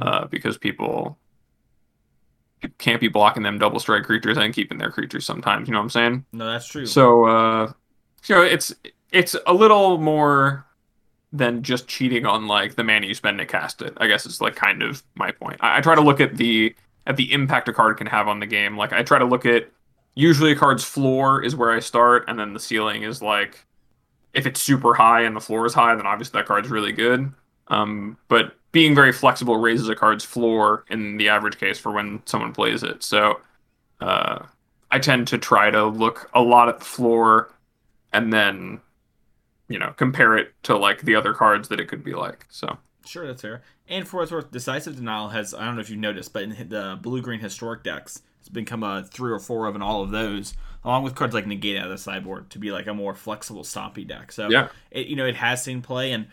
uh, 0.00 0.26
because 0.26 0.56
people 0.56 1.18
can't 2.78 3.00
be 3.00 3.08
blocking 3.08 3.42
them 3.42 3.58
double 3.58 3.78
strike 3.78 4.04
creatures 4.04 4.38
and 4.38 4.54
keeping 4.54 4.78
their 4.78 4.90
creatures 4.90 5.26
sometimes. 5.26 5.68
You 5.68 5.72
know 5.72 5.78
what 5.78 5.84
I'm 5.84 5.90
saying? 5.90 6.24
No, 6.32 6.50
that's 6.50 6.66
true. 6.66 6.86
So, 6.86 7.26
uh, 7.26 7.72
so 8.22 8.42
it's 8.42 8.74
it's 9.12 9.36
a 9.46 9.52
little 9.52 9.98
more 9.98 10.66
than 11.32 11.62
just 11.62 11.88
cheating 11.88 12.26
on 12.26 12.46
like 12.46 12.76
the 12.76 12.84
mana 12.84 13.06
you 13.06 13.14
spend 13.14 13.38
to 13.38 13.46
cast 13.46 13.82
it. 13.82 13.92
I 13.98 14.06
guess 14.06 14.24
it's 14.24 14.40
like 14.40 14.56
kind 14.56 14.82
of 14.82 15.02
my 15.14 15.30
point. 15.32 15.58
I, 15.60 15.78
I 15.78 15.80
try 15.80 15.94
to 15.94 16.00
look 16.00 16.20
at 16.20 16.36
the 16.36 16.74
at 17.06 17.16
the 17.16 17.32
impact 17.32 17.68
a 17.68 17.72
card 17.72 17.98
can 17.98 18.06
have 18.06 18.28
on 18.28 18.40
the 18.40 18.46
game. 18.46 18.76
Like 18.76 18.92
I 18.92 19.02
try 19.02 19.18
to 19.18 19.24
look 19.24 19.44
at 19.44 19.70
usually 20.14 20.52
a 20.52 20.56
card's 20.56 20.84
floor 20.84 21.42
is 21.42 21.56
where 21.56 21.70
I 21.70 21.80
start, 21.80 22.24
and 22.28 22.38
then 22.38 22.52
the 22.52 22.60
ceiling 22.60 23.02
is 23.02 23.22
like 23.22 23.66
if 24.32 24.46
it's 24.46 24.60
super 24.60 24.94
high 24.94 25.22
and 25.22 25.36
the 25.36 25.40
floor 25.40 25.64
is 25.64 25.74
high, 25.74 25.94
then 25.94 26.06
obviously 26.06 26.38
that 26.38 26.46
card's 26.46 26.68
really 26.68 26.92
good. 26.92 27.32
Um, 27.68 28.18
but 28.28 28.56
being 28.72 28.94
very 28.94 29.12
flexible 29.12 29.56
raises 29.56 29.88
a 29.88 29.94
card's 29.94 30.24
floor 30.24 30.84
in 30.90 31.16
the 31.16 31.28
average 31.28 31.58
case 31.58 31.78
for 31.78 31.92
when 31.92 32.20
someone 32.26 32.52
plays 32.52 32.82
it. 32.82 33.02
So 33.04 33.40
uh, 34.00 34.44
I 34.90 34.98
tend 34.98 35.28
to 35.28 35.38
try 35.38 35.70
to 35.70 35.86
look 35.86 36.28
a 36.34 36.42
lot 36.42 36.68
at 36.68 36.80
the 36.80 36.84
floor 36.84 37.50
and 38.12 38.32
then 38.32 38.80
you 39.68 39.78
know 39.78 39.94
compare 39.96 40.36
it 40.36 40.52
to 40.64 40.76
like 40.76 41.02
the 41.02 41.14
other 41.14 41.32
cards 41.32 41.68
that 41.68 41.80
it 41.80 41.88
could 41.88 42.02
be 42.02 42.14
like. 42.14 42.46
So 42.50 42.76
Sure, 43.06 43.26
that's 43.26 43.42
fair. 43.42 43.62
And 43.88 44.06
for 44.08 44.18
what's 44.18 44.32
worth, 44.32 44.50
Decisive 44.50 44.96
Denial 44.96 45.28
has, 45.28 45.54
I 45.54 45.64
don't 45.64 45.74
know 45.74 45.80
if 45.80 45.90
you've 45.90 45.98
noticed, 45.98 46.32
but 46.32 46.42
in 46.42 46.50
the 46.68 46.98
blue 47.00 47.20
green 47.20 47.40
historic 47.40 47.82
decks, 47.82 48.22
it's 48.40 48.48
become 48.48 48.82
a 48.82 49.04
three 49.04 49.32
or 49.32 49.38
four 49.38 49.66
of 49.66 49.76
in 49.76 49.82
all 49.82 50.02
of 50.02 50.10
those, 50.10 50.54
along 50.84 51.02
with 51.02 51.14
cards 51.14 51.34
like 51.34 51.46
Negate 51.46 51.78
out 51.78 51.86
of 51.86 51.90
the 51.90 51.98
sideboard 51.98 52.50
to 52.50 52.58
be 52.58 52.72
like 52.72 52.86
a 52.86 52.94
more 52.94 53.14
flexible, 53.14 53.62
stompy 53.62 54.06
deck. 54.06 54.32
So, 54.32 54.48
yeah, 54.48 54.68
it, 54.90 55.06
you 55.06 55.16
know, 55.16 55.26
it 55.26 55.36
has 55.36 55.62
seen 55.62 55.82
play. 55.82 56.12
And 56.12 56.26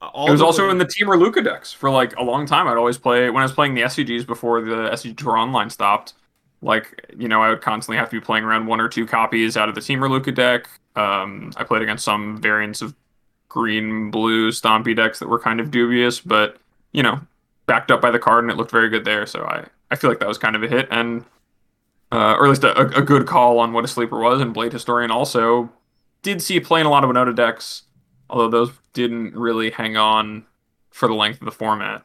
all 0.00 0.28
it 0.28 0.32
was 0.32 0.42
also 0.42 0.64
way- 0.64 0.70
in 0.72 0.78
the 0.78 0.84
Temur 0.84 1.16
Lukka 1.16 1.42
decks 1.42 1.72
for 1.72 1.90
like 1.90 2.16
a 2.16 2.22
long 2.22 2.46
time. 2.46 2.68
I'd 2.68 2.76
always 2.76 2.98
play 2.98 3.30
when 3.30 3.42
I 3.42 3.44
was 3.44 3.52
playing 3.52 3.74
the 3.74 3.82
SCGs 3.82 4.26
before 4.26 4.60
the 4.60 4.90
SCG 4.90 5.16
Tour 5.16 5.36
Online 5.36 5.70
stopped. 5.70 6.14
Like 6.62 7.06
you 7.16 7.28
know, 7.28 7.42
I 7.42 7.50
would 7.50 7.60
constantly 7.60 7.98
have 7.98 8.10
to 8.10 8.16
be 8.16 8.24
playing 8.24 8.44
around 8.44 8.66
one 8.66 8.80
or 8.80 8.88
two 8.88 9.06
copies 9.06 9.56
out 9.56 9.68
of 9.68 9.74
the 9.74 9.80
Temur 9.80 10.08
Lukka 10.08 10.34
deck. 10.34 10.68
Um, 10.94 11.52
I 11.56 11.64
played 11.64 11.82
against 11.82 12.04
some 12.04 12.40
variants 12.40 12.80
of 12.82 12.94
green 13.48 14.10
blue 14.10 14.50
stompy 14.50 14.94
decks 14.94 15.18
that 15.18 15.28
were 15.28 15.38
kind 15.38 15.60
of 15.60 15.70
dubious, 15.70 16.20
but 16.20 16.58
you 16.92 17.02
know, 17.02 17.20
backed 17.66 17.90
up 17.90 18.00
by 18.00 18.10
the 18.10 18.18
card 18.18 18.44
and 18.44 18.50
it 18.50 18.56
looked 18.56 18.70
very 18.70 18.88
good 18.88 19.04
there. 19.04 19.26
So 19.26 19.44
I 19.44 19.66
I 19.90 19.96
feel 19.96 20.10
like 20.10 20.20
that 20.20 20.28
was 20.28 20.38
kind 20.38 20.56
of 20.56 20.62
a 20.62 20.68
hit 20.68 20.88
and 20.90 21.24
uh, 22.12 22.36
or 22.38 22.46
at 22.46 22.50
least 22.50 22.64
a, 22.64 22.78
a 22.78 23.02
good 23.02 23.26
call 23.26 23.58
on 23.58 23.72
what 23.72 23.84
a 23.84 23.88
sleeper 23.88 24.18
was. 24.18 24.40
And 24.40 24.54
Blade 24.54 24.72
Historian 24.72 25.10
also 25.10 25.70
did 26.22 26.40
see 26.40 26.60
playing 26.60 26.86
a 26.86 26.90
lot 26.90 27.04
of 27.04 27.10
Winota 27.10 27.34
decks, 27.34 27.82
although 28.30 28.48
those 28.48 28.72
didn't 28.92 29.34
really 29.34 29.70
hang 29.70 29.96
on 29.96 30.46
for 30.90 31.08
the 31.08 31.14
length 31.14 31.40
of 31.40 31.44
the 31.44 31.52
format. 31.52 32.02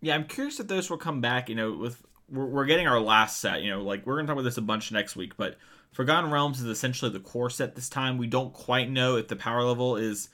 Yeah, 0.00 0.14
I'm 0.14 0.24
curious 0.26 0.60
if 0.60 0.68
those 0.68 0.90
will 0.90 0.98
come 0.98 1.20
back. 1.20 1.48
You 1.48 1.54
know, 1.54 1.72
with 1.72 2.02
we're, 2.30 2.46
we're 2.46 2.66
getting 2.66 2.86
our 2.86 3.00
last 3.00 3.40
set. 3.40 3.62
You 3.62 3.70
know, 3.70 3.82
like 3.82 4.06
we're 4.06 4.16
gonna 4.16 4.26
talk 4.26 4.34
about 4.34 4.44
this 4.44 4.58
a 4.58 4.62
bunch 4.62 4.92
next 4.92 5.16
week, 5.16 5.36
but 5.36 5.56
Forgotten 5.92 6.30
Realms 6.30 6.60
is 6.60 6.66
essentially 6.66 7.10
the 7.10 7.20
core 7.20 7.50
set 7.50 7.74
this 7.74 7.88
time. 7.88 8.18
We 8.18 8.26
don't 8.26 8.52
quite 8.52 8.90
know 8.90 9.16
if 9.16 9.28
the 9.28 9.36
power 9.36 9.62
level 9.64 9.96
is 9.96 10.28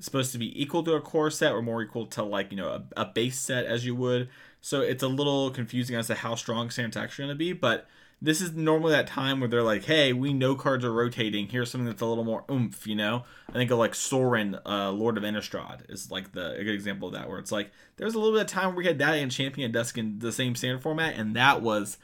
supposed 0.00 0.32
to 0.32 0.38
be 0.38 0.60
equal 0.60 0.82
to 0.84 0.94
a 0.94 1.00
core 1.00 1.30
set 1.30 1.52
or 1.52 1.62
more 1.62 1.82
equal 1.82 2.06
to 2.06 2.22
like 2.22 2.50
you 2.50 2.56
know 2.56 2.68
a, 2.68 3.02
a 3.02 3.04
base 3.04 3.38
set 3.38 3.64
as 3.64 3.84
you 3.84 3.94
would. 3.94 4.28
So 4.60 4.80
it's 4.80 5.02
a 5.02 5.08
little 5.08 5.50
confusing 5.50 5.96
as 5.96 6.08
to 6.08 6.14
how 6.14 6.34
strong 6.34 6.70
Sam's 6.70 6.96
actually 6.96 7.26
gonna 7.26 7.36
be, 7.36 7.52
but. 7.52 7.86
This 8.20 8.40
is 8.40 8.52
normally 8.52 8.90
that 8.94 9.06
time 9.06 9.38
where 9.38 9.48
they're 9.48 9.62
like, 9.62 9.84
"Hey, 9.84 10.12
we 10.12 10.32
know 10.32 10.56
cards 10.56 10.84
are 10.84 10.92
rotating. 10.92 11.46
Here's 11.46 11.70
something 11.70 11.86
that's 11.86 12.02
a 12.02 12.04
little 12.04 12.24
more 12.24 12.42
oomph." 12.50 12.84
You 12.84 12.96
know, 12.96 13.22
I 13.48 13.52
think 13.52 13.70
of 13.70 13.78
like 13.78 13.94
Sorin, 13.94 14.58
uh, 14.66 14.90
Lord 14.90 15.16
of 15.16 15.22
Innistrad, 15.22 15.88
is 15.88 16.10
like 16.10 16.32
the 16.32 16.54
a 16.54 16.64
good 16.64 16.74
example 16.74 17.06
of 17.06 17.14
that, 17.14 17.28
where 17.28 17.38
it's 17.38 17.52
like 17.52 17.70
there's 17.96 18.16
a 18.16 18.18
little 18.18 18.36
bit 18.36 18.40
of 18.40 18.48
time 18.48 18.70
where 18.70 18.78
we 18.78 18.86
had 18.86 18.98
that 18.98 19.14
and 19.14 19.30
Champion 19.30 19.70
Dusk 19.70 19.96
in 19.96 20.18
the 20.18 20.32
same 20.32 20.56
standard 20.56 20.82
format, 20.82 21.14
and 21.14 21.36
that 21.36 21.62
was 21.62 21.96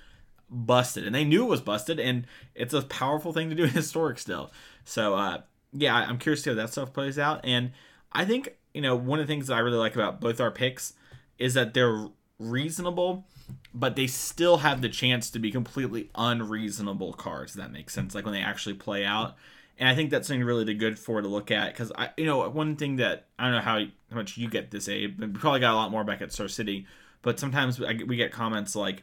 busted, 0.49 1.05
and 1.05 1.15
they 1.15 1.25
knew 1.25 1.45
it 1.45 1.51
was 1.51 1.61
busted, 1.61 1.99
and 1.99 2.27
it's 2.55 2.75
a 2.75 2.83
powerful 2.83 3.33
thing 3.33 3.49
to 3.51 3.57
do 3.57 3.65
in 3.65 3.71
historic 3.71 4.19
still. 4.19 4.53
So, 4.85 5.15
uh, 5.15 5.43
yeah, 5.75 5.95
I'm 5.95 6.19
curious 6.19 6.41
to 6.41 6.51
see 6.51 6.51
how 6.51 6.63
that 6.63 6.73
stuff 6.73 6.93
plays 6.93 7.19
out, 7.19 7.41
and 7.45 7.73
I 8.13 8.25
think 8.25 8.57
you 8.73 8.81
know 8.81 8.97
one 8.97 9.21
of 9.21 9.27
the 9.27 9.33
things 9.33 9.49
that 9.49 9.55
I 9.55 9.59
really 9.59 9.77
like 9.77 9.95
about 9.95 10.21
both 10.21 10.41
our 10.41 10.51
picks 10.51 10.95
is 11.39 11.55
that 11.55 11.75
they're 11.75 12.07
reasonable 12.39 13.27
but 13.73 13.97
they 13.97 14.07
still 14.07 14.59
have 14.59 14.81
the 14.81 14.89
chance 14.89 15.31
to 15.31 15.39
be 15.39 15.51
completely 15.51 16.11
unreasonable 16.15 17.13
cards. 17.13 17.55
That 17.55 17.73
makes 17.73 17.93
sense, 17.93 18.15
like 18.15 18.25
when 18.25 18.35
they 18.35 18.41
actually 18.41 18.75
play 18.75 19.05
out. 19.05 19.35
And 19.79 19.89
I 19.89 19.95
think 19.95 20.11
that's 20.11 20.29
something 20.29 20.45
really 20.45 20.73
good 20.75 20.99
for 20.99 21.21
to 21.21 21.27
look 21.27 21.51
at 21.51 21.73
because 21.73 21.91
I, 21.97 22.11
you 22.17 22.27
know, 22.27 22.49
one 22.49 22.77
thing 22.77 22.97
that 22.97 23.27
I 23.39 23.45
don't 23.45 23.55
know 23.55 23.61
how, 23.61 23.81
how 24.11 24.17
much 24.17 24.37
you 24.37 24.49
get 24.49 24.71
this, 24.71 24.89
Abe, 24.89 25.19
but 25.19 25.33
we 25.33 25.39
probably 25.39 25.61
got 25.61 25.75
a 25.75 25.77
lot 25.77 25.91
more 25.91 26.05
back 26.05 26.23
at 26.23 26.33
Star 26.33 26.47
City. 26.47 26.87
But 27.23 27.41
sometimes 27.41 27.81
we 27.81 28.17
get 28.17 28.33
comments 28.33 28.77
like, 28.77 29.03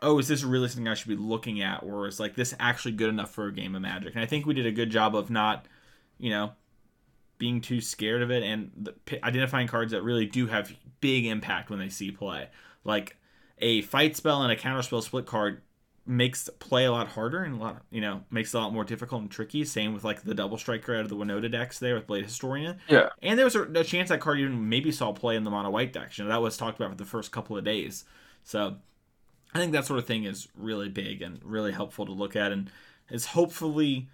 "Oh, 0.00 0.18
is 0.18 0.28
this 0.28 0.44
really 0.44 0.68
something 0.68 0.86
I 0.86 0.94
should 0.94 1.08
be 1.08 1.16
looking 1.16 1.62
at?" 1.62 1.82
Or 1.82 2.06
is 2.06 2.20
like 2.20 2.36
this 2.36 2.54
actually 2.60 2.92
good 2.92 3.08
enough 3.08 3.32
for 3.32 3.46
a 3.46 3.52
game 3.52 3.74
of 3.74 3.82
Magic? 3.82 4.14
And 4.14 4.22
I 4.22 4.26
think 4.26 4.46
we 4.46 4.54
did 4.54 4.66
a 4.66 4.72
good 4.72 4.90
job 4.90 5.16
of 5.16 5.30
not, 5.30 5.66
you 6.22 6.30
know, 6.30 6.52
being 7.38 7.60
too 7.60 7.80
scared 7.80 8.22
of 8.22 8.30
it 8.30 8.42
and 8.44 8.70
the, 8.76 8.92
p- 8.92 9.18
identifying 9.24 9.66
cards 9.66 9.90
that 9.90 10.02
really 10.02 10.24
do 10.26 10.46
have 10.46 10.72
big 11.00 11.26
impact 11.26 11.68
when 11.68 11.80
they 11.80 11.88
see 11.88 12.12
play. 12.12 12.48
Like 12.84 13.16
a 13.58 13.82
fight 13.82 14.16
spell 14.16 14.42
and 14.42 14.52
a 14.52 14.56
counterspell 14.56 15.02
split 15.02 15.26
card 15.26 15.60
makes 16.06 16.48
play 16.60 16.84
a 16.84 16.92
lot 16.92 17.08
harder 17.08 17.42
and 17.44 17.54
a 17.54 17.58
lot 17.58 17.82
you 17.92 18.00
know 18.00 18.22
makes 18.28 18.52
it 18.52 18.56
a 18.56 18.60
lot 18.60 18.72
more 18.72 18.82
difficult 18.82 19.22
and 19.22 19.30
tricky 19.30 19.64
same 19.64 19.94
with 19.94 20.02
like 20.02 20.22
the 20.22 20.34
double 20.34 20.58
striker 20.58 20.96
out 20.96 21.02
of 21.02 21.08
the 21.08 21.14
winota 21.14 21.48
decks 21.48 21.78
there 21.78 21.94
with 21.94 22.08
blade 22.08 22.24
historian 22.24 22.76
Yeah. 22.88 23.10
and 23.22 23.38
there 23.38 23.44
was 23.46 23.54
a, 23.54 23.62
a 23.62 23.84
chance 23.84 24.08
that 24.08 24.18
card 24.20 24.40
even 24.40 24.68
maybe 24.68 24.90
saw 24.90 25.12
play 25.12 25.36
in 25.36 25.44
the 25.44 25.50
mono 25.50 25.70
white 25.70 25.92
deck 25.92 26.18
you 26.18 26.24
know 26.24 26.30
that 26.30 26.42
was 26.42 26.56
talked 26.56 26.76
about 26.76 26.90
for 26.90 26.96
the 26.96 27.04
first 27.04 27.30
couple 27.30 27.56
of 27.56 27.62
days 27.62 28.04
so 28.42 28.74
i 29.54 29.60
think 29.60 29.70
that 29.70 29.84
sort 29.86 30.00
of 30.00 30.04
thing 30.04 30.24
is 30.24 30.48
really 30.56 30.88
big 30.88 31.22
and 31.22 31.38
really 31.44 31.70
helpful 31.70 32.04
to 32.04 32.10
look 32.10 32.34
at 32.34 32.50
and 32.50 32.68
is 33.08 33.26
hopefully 33.26 34.08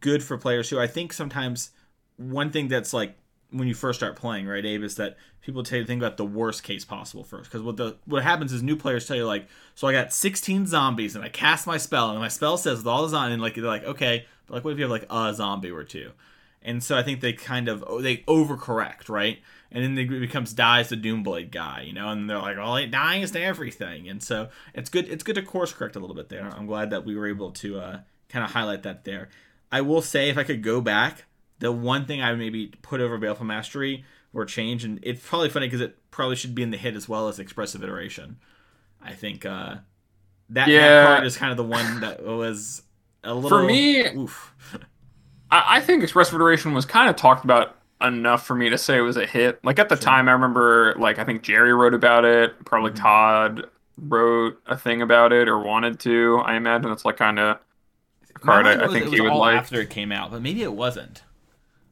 good 0.00 0.22
for 0.22 0.36
players 0.36 0.70
who 0.70 0.78
i 0.78 0.86
think 0.86 1.12
sometimes 1.12 1.70
one 2.16 2.50
thing 2.50 2.68
that's 2.68 2.92
like 2.92 3.16
when 3.50 3.66
you 3.66 3.74
first 3.74 3.98
start 3.98 4.16
playing, 4.16 4.46
right, 4.46 4.64
Abe, 4.64 4.82
is 4.82 4.96
that 4.96 5.16
people 5.40 5.62
tell 5.62 5.78
you 5.78 5.84
to 5.84 5.88
think 5.88 6.02
about 6.02 6.16
the 6.16 6.24
worst 6.24 6.62
case 6.62 6.84
possible 6.84 7.24
first. 7.24 7.50
Because 7.50 7.62
what 7.62 7.76
the 7.76 7.96
what 8.04 8.22
happens 8.22 8.52
is 8.52 8.62
new 8.62 8.76
players 8.76 9.06
tell 9.06 9.16
you 9.16 9.26
like, 9.26 9.46
so 9.74 9.88
I 9.88 9.92
got 9.92 10.12
16 10.12 10.66
zombies 10.66 11.14
and 11.14 11.24
I 11.24 11.28
cast 11.28 11.66
my 11.66 11.78
spell 11.78 12.10
and 12.10 12.18
my 12.18 12.28
spell 12.28 12.58
says 12.58 12.78
with 12.78 12.86
all 12.86 13.02
the 13.02 13.08
zombies 13.08 13.34
and 13.34 13.42
like 13.42 13.54
they're 13.54 13.64
like 13.64 13.84
okay, 13.84 14.26
but 14.46 14.54
like 14.54 14.64
what 14.64 14.72
if 14.72 14.78
you 14.78 14.84
have 14.84 14.90
like 14.90 15.06
a 15.10 15.32
zombie 15.34 15.70
or 15.70 15.84
two? 15.84 16.12
And 16.60 16.82
so 16.82 16.98
I 16.98 17.02
think 17.02 17.20
they 17.20 17.32
kind 17.32 17.68
of 17.68 17.84
they 18.02 18.18
overcorrect, 18.18 19.08
right? 19.08 19.38
And 19.70 19.84
then 19.84 19.98
it 19.98 20.20
becomes 20.20 20.52
dies 20.52 20.88
the 20.88 20.96
Doomblade 20.96 21.50
guy, 21.50 21.82
you 21.82 21.92
know, 21.92 22.08
and 22.08 22.28
they're 22.28 22.38
like, 22.38 22.56
"Well, 22.56 22.76
it 22.76 22.90
dies 22.90 23.30
to 23.32 23.40
everything," 23.40 24.08
and 24.08 24.22
so 24.22 24.48
it's 24.74 24.88
good. 24.88 25.06
It's 25.08 25.22
good 25.22 25.34
to 25.34 25.42
course 25.42 25.72
correct 25.72 25.94
a 25.94 26.00
little 26.00 26.16
bit 26.16 26.30
there. 26.30 26.50
I'm 26.56 26.66
glad 26.66 26.90
that 26.90 27.04
we 27.04 27.14
were 27.14 27.26
able 27.26 27.50
to 27.52 27.78
uh, 27.78 27.98
kind 28.30 28.44
of 28.44 28.52
highlight 28.52 28.82
that 28.84 29.04
there. 29.04 29.28
I 29.70 29.80
will 29.82 30.02
say, 30.02 30.28
if 30.28 30.38
I 30.38 30.44
could 30.44 30.62
go 30.62 30.80
back, 30.80 31.24
the 31.58 31.72
one 31.72 32.06
thing 32.06 32.22
I 32.22 32.34
maybe 32.34 32.72
put 32.82 33.00
over 33.00 33.18
Baleful 33.18 33.44
Mastery 33.46 34.04
or 34.32 34.44
change, 34.44 34.84
and 34.84 34.98
it's 35.02 35.26
probably 35.26 35.48
funny 35.48 35.66
because 35.66 35.80
it 35.80 35.96
probably 36.10 36.36
should 36.36 36.54
be 36.54 36.62
in 36.62 36.70
the 36.70 36.76
hit 36.76 36.94
as 36.96 37.08
well 37.08 37.28
as 37.28 37.38
Expressive 37.38 37.82
Iteration. 37.82 38.36
I 39.02 39.12
think 39.12 39.44
uh, 39.46 39.76
that, 40.50 40.68
Yeah. 40.68 40.80
that 41.02 41.06
card 41.16 41.26
is 41.26 41.36
kind 41.36 41.50
of 41.50 41.56
the 41.56 41.64
one 41.64 42.00
that 42.00 42.24
was 42.24 42.82
a 43.24 43.34
little 43.34 43.48
For 43.58 43.64
me, 43.64 44.06
Oof. 44.16 44.54
I, 45.50 45.76
I 45.76 45.80
think 45.80 46.02
Expressive 46.02 46.34
Iteration 46.34 46.74
was 46.74 46.84
kind 46.84 47.08
of 47.08 47.16
talked 47.16 47.44
about 47.44 47.76
enough 48.00 48.46
for 48.46 48.54
me 48.54 48.70
to 48.70 48.78
say 48.78 48.96
it 48.98 49.02
was 49.02 49.16
a 49.16 49.26
hit. 49.26 49.58
Like 49.64 49.78
at 49.78 49.88
the 49.88 49.96
Sure. 49.96 50.02
time, 50.04 50.28
I 50.28 50.32
remember 50.32 50.94
like 50.98 51.18
I 51.18 51.24
think 51.24 51.42
Jerry 51.42 51.72
wrote 51.74 51.94
about 51.94 52.24
it. 52.24 52.64
Probably 52.64 52.92
Mhm. 52.92 52.96
Todd 52.96 53.66
wrote 54.00 54.60
a 54.66 54.76
thing 54.76 55.02
about 55.02 55.32
it 55.32 55.48
or 55.48 55.58
wanted 55.58 55.98
to. 56.00 56.40
I 56.44 56.54
imagine 56.54 56.90
it's 56.92 57.04
like 57.04 57.16
kind 57.16 57.38
of. 57.38 57.58
Card 58.40 58.66
I- 58.66 58.84
I 58.84 58.88
think 58.88 59.06
it 59.06 59.10
he 59.12 59.20
was 59.20 59.20
would 59.22 59.32
all 59.32 59.38
like. 59.40 59.56
after 59.56 59.80
it 59.80 59.90
came 59.90 60.12
out, 60.12 60.30
but 60.30 60.42
maybe 60.42 60.62
it 60.62 60.72
wasn't. 60.72 61.22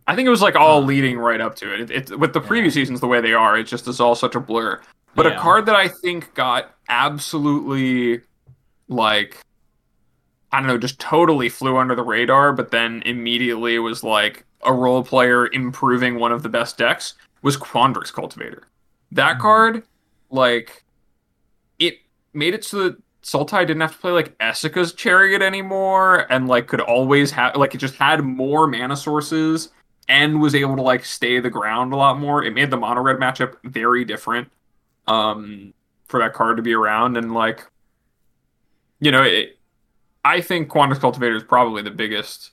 I 0.07 0.15
think 0.15 0.27
it 0.27 0.31
was 0.31 0.43
like 0.43 0.55
all 0.55 0.81
Huh. 0.81 0.87
leading 0.87 1.19
right 1.19 1.41
up 1.41 1.57
to 1.57 1.73
it. 1.75 1.91
It, 1.91 2.11
it 2.11 2.19
with 2.19 2.33
the 2.33 2.41
Yeah. 2.41 2.47
previous 2.47 2.75
seasons 2.75 3.01
the 3.01 3.07
way 3.09 3.21
they 3.21 3.33
are, 3.35 3.57
it 3.59 3.65
just 3.65 3.89
is 3.89 4.01
all 4.01 4.15
such 4.15 4.35
a 4.35 4.41
blur. 4.41 4.81
But 5.15 5.27
a 5.27 5.37
card 5.37 5.67
that 5.67 5.75
I 5.75 5.89
think 5.89 6.35
got 6.35 6.75
absolutely 6.89 8.21
like 8.89 9.39
I 10.53 10.61
don't 10.61 10.69
know, 10.69 10.79
just 10.79 11.01
totally 11.01 11.49
flew 11.49 11.77
under 11.77 11.95
the 11.97 12.05
radar, 12.05 12.53
but 12.53 12.71
then 12.71 13.03
immediately 13.05 13.79
was 13.81 14.05
like 14.05 14.45
a 14.63 14.73
role 14.73 15.03
player 15.03 15.49
improving 15.53 16.19
one 16.19 16.31
of 16.33 16.43
the 16.45 16.49
best 16.49 16.79
decks 16.79 17.15
was 17.43 17.57
Quandrix 17.57 18.13
Cultivator. 18.13 18.63
That 19.13 19.37
Mhm. 19.37 19.41
card, 19.41 19.83
like, 20.31 20.85
it 21.79 21.99
made 22.33 22.55
it 22.55 22.65
so 22.65 22.85
that 22.91 22.97
Sultai 23.27 23.67
didn't 23.67 23.81
have 23.81 23.91
to 23.93 23.99
play 23.99 24.12
like 24.12 24.39
Esika's 24.39 24.93
Chariot 24.93 25.43
anymore, 25.43 26.31
and 26.31 26.47
like 26.47 26.69
could 26.69 26.81
always 26.81 27.33
have 27.33 27.57
like 27.57 27.75
it 27.75 27.79
just 27.79 27.97
had 27.97 28.23
more 28.23 28.69
mana 28.69 28.97
sources 28.97 29.71
and 30.09 30.41
was 30.41 30.55
able 30.55 30.77
to 30.77 30.83
like 30.83 31.05
stay 31.05 31.41
the 31.41 31.51
ground 31.51 31.93
a 31.93 31.97
lot 31.97 32.21
more. 32.21 32.45
It 32.45 32.55
made 32.55 32.71
the 32.71 32.77
mono 32.77 33.01
red 33.01 33.17
matchup 33.17 33.57
very 33.65 34.05
different 34.05 34.49
um 35.09 35.75
for 36.07 36.21
that 36.21 36.35
card 36.35 36.57
to 36.57 36.62
be 36.62 36.73
around 36.73 37.17
and 37.17 37.35
like 37.35 37.67
you 39.01 39.11
know 39.11 39.23
it, 39.25 39.59
I 40.25 40.41
think 40.41 40.69
Quandrix 40.69 41.01
Cultivator 41.01 41.35
is 41.35 41.43
probably 41.43 41.83
the 41.83 41.91
biggest 41.91 42.53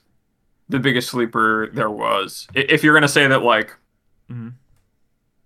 the 0.68 0.80
biggest 0.80 1.08
sleeper 1.08 1.70
there 1.72 1.90
was. 1.90 2.48
If 2.54 2.82
you're 2.82 2.94
gonna 2.94 3.06
say 3.06 3.28
that 3.28 3.42
like 3.42 3.76
Mhm. 4.28 4.54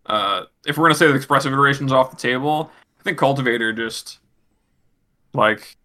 uh 0.07 0.45
if 0.67 0.79
we're 0.79 0.85
gonna 0.87 0.95
say 0.95 1.07
that 1.07 1.14
expressive 1.17 1.53
iterations 1.53 1.93
off 1.93 2.11
the 2.11 2.17
table, 2.17 2.71
I 2.99 3.03
think 3.03 3.19
Cultivator 3.19 3.75
just 3.75 4.21
like 5.33 5.77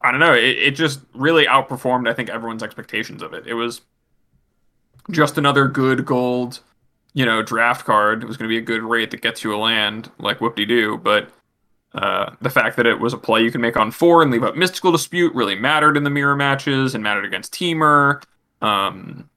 I 0.00 0.10
don't 0.10 0.20
know, 0.20 0.34
it, 0.34 0.58
it 0.58 0.70
just 0.72 1.00
really 1.14 1.46
outperformed 1.46 2.08
I 2.08 2.14
think 2.14 2.28
everyone's 2.28 2.62
expectations 2.62 3.22
of 3.22 3.32
it. 3.34 3.46
It 3.46 3.54
was 3.54 3.82
just 5.10 5.38
another 5.38 5.68
good 5.68 6.04
gold, 6.04 6.60
you 7.14 7.24
know, 7.24 7.42
draft 7.42 7.84
card. 7.84 8.22
It 8.22 8.26
was 8.26 8.36
gonna 8.36 8.48
be 8.48 8.58
a 8.58 8.62
good 8.62 8.82
rate 8.82 9.10
that 9.12 9.20
gets 9.22 9.44
you 9.44 9.54
a 9.54 9.56
land, 9.56 10.10
like 10.18 10.40
whoop 10.40 10.56
de 10.56 10.64
doo, 10.64 10.98
but 10.98 11.28
uh, 11.94 12.34
the 12.40 12.50
fact 12.50 12.76
that 12.76 12.86
it 12.86 12.98
was 12.98 13.12
a 13.12 13.18
play 13.18 13.42
you 13.42 13.50
can 13.50 13.60
make 13.60 13.76
on 13.76 13.90
four 13.90 14.22
and 14.22 14.30
leave 14.30 14.44
up 14.44 14.56
Mystical 14.56 14.92
Dispute 14.92 15.34
really 15.34 15.54
mattered 15.54 15.96
in 15.96 16.04
the 16.04 16.10
mirror 16.10 16.36
matches 16.36 16.94
and 16.94 17.04
mattered 17.04 17.24
against 17.24 17.52
Temur. 17.52 18.22
Um, 18.62 19.28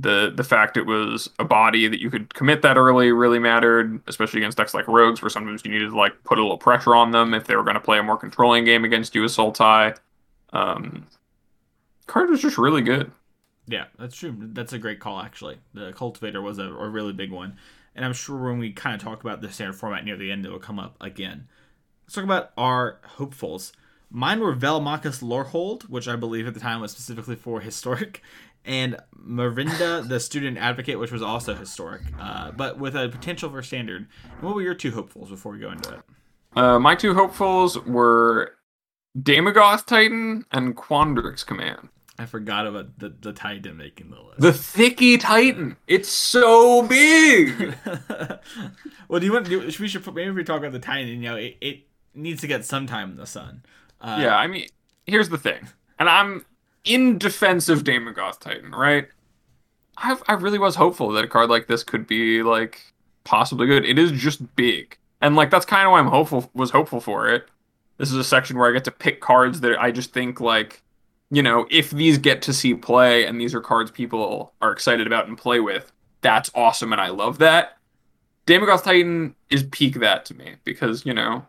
the 0.00 0.32
the 0.34 0.44
fact 0.44 0.76
it 0.76 0.86
was 0.86 1.28
a 1.38 1.44
body 1.44 1.86
that 1.86 2.00
you 2.00 2.10
could 2.10 2.32
commit 2.34 2.62
that 2.62 2.76
early 2.76 3.12
really 3.12 3.38
mattered, 3.38 4.00
especially 4.06 4.40
against 4.40 4.56
decks 4.56 4.74
like 4.74 4.88
Rogues, 4.88 5.20
where 5.20 5.30
sometimes 5.30 5.64
you 5.64 5.70
needed 5.70 5.90
to 5.90 5.96
like 5.96 6.24
put 6.24 6.38
a 6.38 6.42
little 6.42 6.58
pressure 6.58 6.94
on 6.94 7.10
them 7.10 7.34
if 7.34 7.46
they 7.46 7.56
were 7.56 7.62
going 7.62 7.74
to 7.74 7.80
play 7.80 7.98
a 7.98 8.02
more 8.02 8.16
controlling 8.16 8.64
game 8.64 8.84
against 8.84 9.14
you 9.14 9.24
as 9.24 9.36
Sultai. 9.36 9.96
Um, 10.52 11.06
card 12.06 12.30
was 12.30 12.40
just 12.40 12.58
really 12.58 12.82
good. 12.82 13.10
Yeah, 13.66 13.84
that's 13.98 14.16
true. 14.16 14.34
That's 14.38 14.72
a 14.72 14.78
great 14.78 15.00
call, 15.00 15.20
actually. 15.20 15.58
The 15.74 15.92
cultivator 15.92 16.40
was 16.40 16.58
a, 16.58 16.64
a 16.64 16.88
really 16.88 17.12
big 17.12 17.30
one, 17.30 17.56
and 17.94 18.04
I'm 18.04 18.14
sure 18.14 18.36
when 18.36 18.58
we 18.58 18.72
kind 18.72 18.94
of 18.94 19.02
talk 19.02 19.22
about 19.22 19.42
the 19.42 19.52
standard 19.52 19.74
format 19.74 20.04
near 20.04 20.16
the 20.16 20.32
end, 20.32 20.46
it 20.46 20.50
will 20.50 20.58
come 20.58 20.78
up 20.78 20.96
again. 21.00 21.48
Let's 22.04 22.14
talk 22.14 22.24
about 22.24 22.50
our 22.56 22.98
hopefuls. 23.04 23.72
Mine 24.12 24.40
were 24.40 24.56
Velomachus 24.56 25.22
Lorehold, 25.22 25.84
which 25.88 26.08
I 26.08 26.16
believe 26.16 26.48
at 26.48 26.54
the 26.54 26.60
time 26.60 26.80
was 26.80 26.90
specifically 26.90 27.36
for 27.36 27.60
historic, 27.60 28.22
and 28.64 28.96
Mavinda, 29.16 30.06
the 30.06 30.20
student 30.20 30.58
advocate, 30.58 30.98
which 30.98 31.12
was 31.12 31.22
also 31.22 31.54
historic, 31.54 32.02
uh, 32.18 32.50
but 32.52 32.78
with 32.78 32.94
a 32.94 33.08
potential 33.08 33.50
for 33.50 33.62
standard. 33.62 34.06
And 34.24 34.42
what 34.42 34.54
were 34.54 34.62
your 34.62 34.74
two 34.74 34.90
hopefuls 34.92 35.30
before 35.30 35.52
we 35.52 35.58
go 35.58 35.70
into 35.70 35.94
it? 35.94 36.00
Uh, 36.56 36.78
my 36.78 36.94
two 36.94 37.14
hopefuls 37.14 37.78
were 37.78 38.52
Daemogoth 39.18 39.86
Titan 39.86 40.44
and 40.50 40.76
Quandrix 40.76 41.44
Command. 41.44 41.88
I 42.18 42.26
forgot 42.26 42.66
about 42.66 42.98
the, 42.98 43.14
the 43.18 43.32
Titan 43.32 43.78
making 43.78 44.10
the 44.10 44.20
list. 44.20 44.40
The 44.40 44.52
Thicky 44.52 45.16
Titan. 45.16 45.76
It's 45.86 46.10
so 46.10 46.82
big. 46.82 47.74
well, 49.08 49.20
do 49.20 49.26
you 49.26 49.32
want? 49.32 49.46
Do, 49.46 49.60
we 49.60 49.88
should 49.88 50.04
put- 50.04 50.14
maybe 50.14 50.30
we 50.30 50.44
talk 50.44 50.58
about 50.58 50.72
the 50.72 50.80
Titan. 50.80 51.08
You 51.08 51.30
know, 51.30 51.36
it, 51.36 51.56
it 51.62 51.86
needs 52.14 52.42
to 52.42 52.46
get 52.46 52.66
some 52.66 52.86
time 52.86 53.12
in 53.12 53.16
the 53.16 53.26
sun. 53.26 53.62
Uh, 54.02 54.18
yeah, 54.20 54.36
I 54.36 54.48
mean, 54.48 54.66
here's 55.06 55.30
the 55.30 55.38
thing, 55.38 55.66
and 55.98 56.10
I'm 56.10 56.44
in 56.84 57.18
defense 57.18 57.68
of 57.68 57.84
Daemogoth 57.84 58.40
Titan, 58.40 58.72
right? 58.72 59.08
I 59.96 60.16
I 60.28 60.34
really 60.34 60.58
was 60.58 60.76
hopeful 60.76 61.10
that 61.12 61.24
a 61.24 61.28
card 61.28 61.50
like 61.50 61.66
this 61.66 61.84
could 61.84 62.06
be 62.06 62.42
like 62.42 62.92
possibly 63.24 63.66
good. 63.66 63.84
It 63.84 63.98
is 63.98 64.12
just 64.12 64.54
big, 64.56 64.96
and 65.20 65.36
like 65.36 65.50
that's 65.50 65.66
kind 65.66 65.86
of 65.86 65.92
why 65.92 66.00
I'm 66.00 66.06
hopeful 66.06 66.50
was 66.54 66.70
hopeful 66.70 67.00
for 67.00 67.28
it. 67.28 67.46
This 67.98 68.10
is 68.10 68.16
a 68.16 68.24
section 68.24 68.56
where 68.56 68.68
I 68.68 68.72
get 68.72 68.84
to 68.84 68.90
pick 68.90 69.20
cards 69.20 69.60
that 69.60 69.80
I 69.80 69.90
just 69.90 70.14
think 70.14 70.40
like, 70.40 70.82
you 71.30 71.42
know, 71.42 71.66
if 71.70 71.90
these 71.90 72.16
get 72.16 72.40
to 72.42 72.54
see 72.54 72.74
play 72.74 73.26
and 73.26 73.38
these 73.38 73.54
are 73.54 73.60
cards 73.60 73.90
people 73.90 74.54
are 74.62 74.72
excited 74.72 75.06
about 75.06 75.28
and 75.28 75.36
play 75.36 75.60
with, 75.60 75.92
that's 76.22 76.50
awesome, 76.54 76.92
and 76.92 77.00
I 77.00 77.08
love 77.08 77.38
that. 77.38 77.76
Daemogoth 78.46 78.84
Titan 78.84 79.34
is 79.50 79.64
peak 79.64 79.96
that 79.96 80.24
to 80.24 80.34
me 80.34 80.56
because 80.64 81.04
you 81.04 81.12
know 81.12 81.44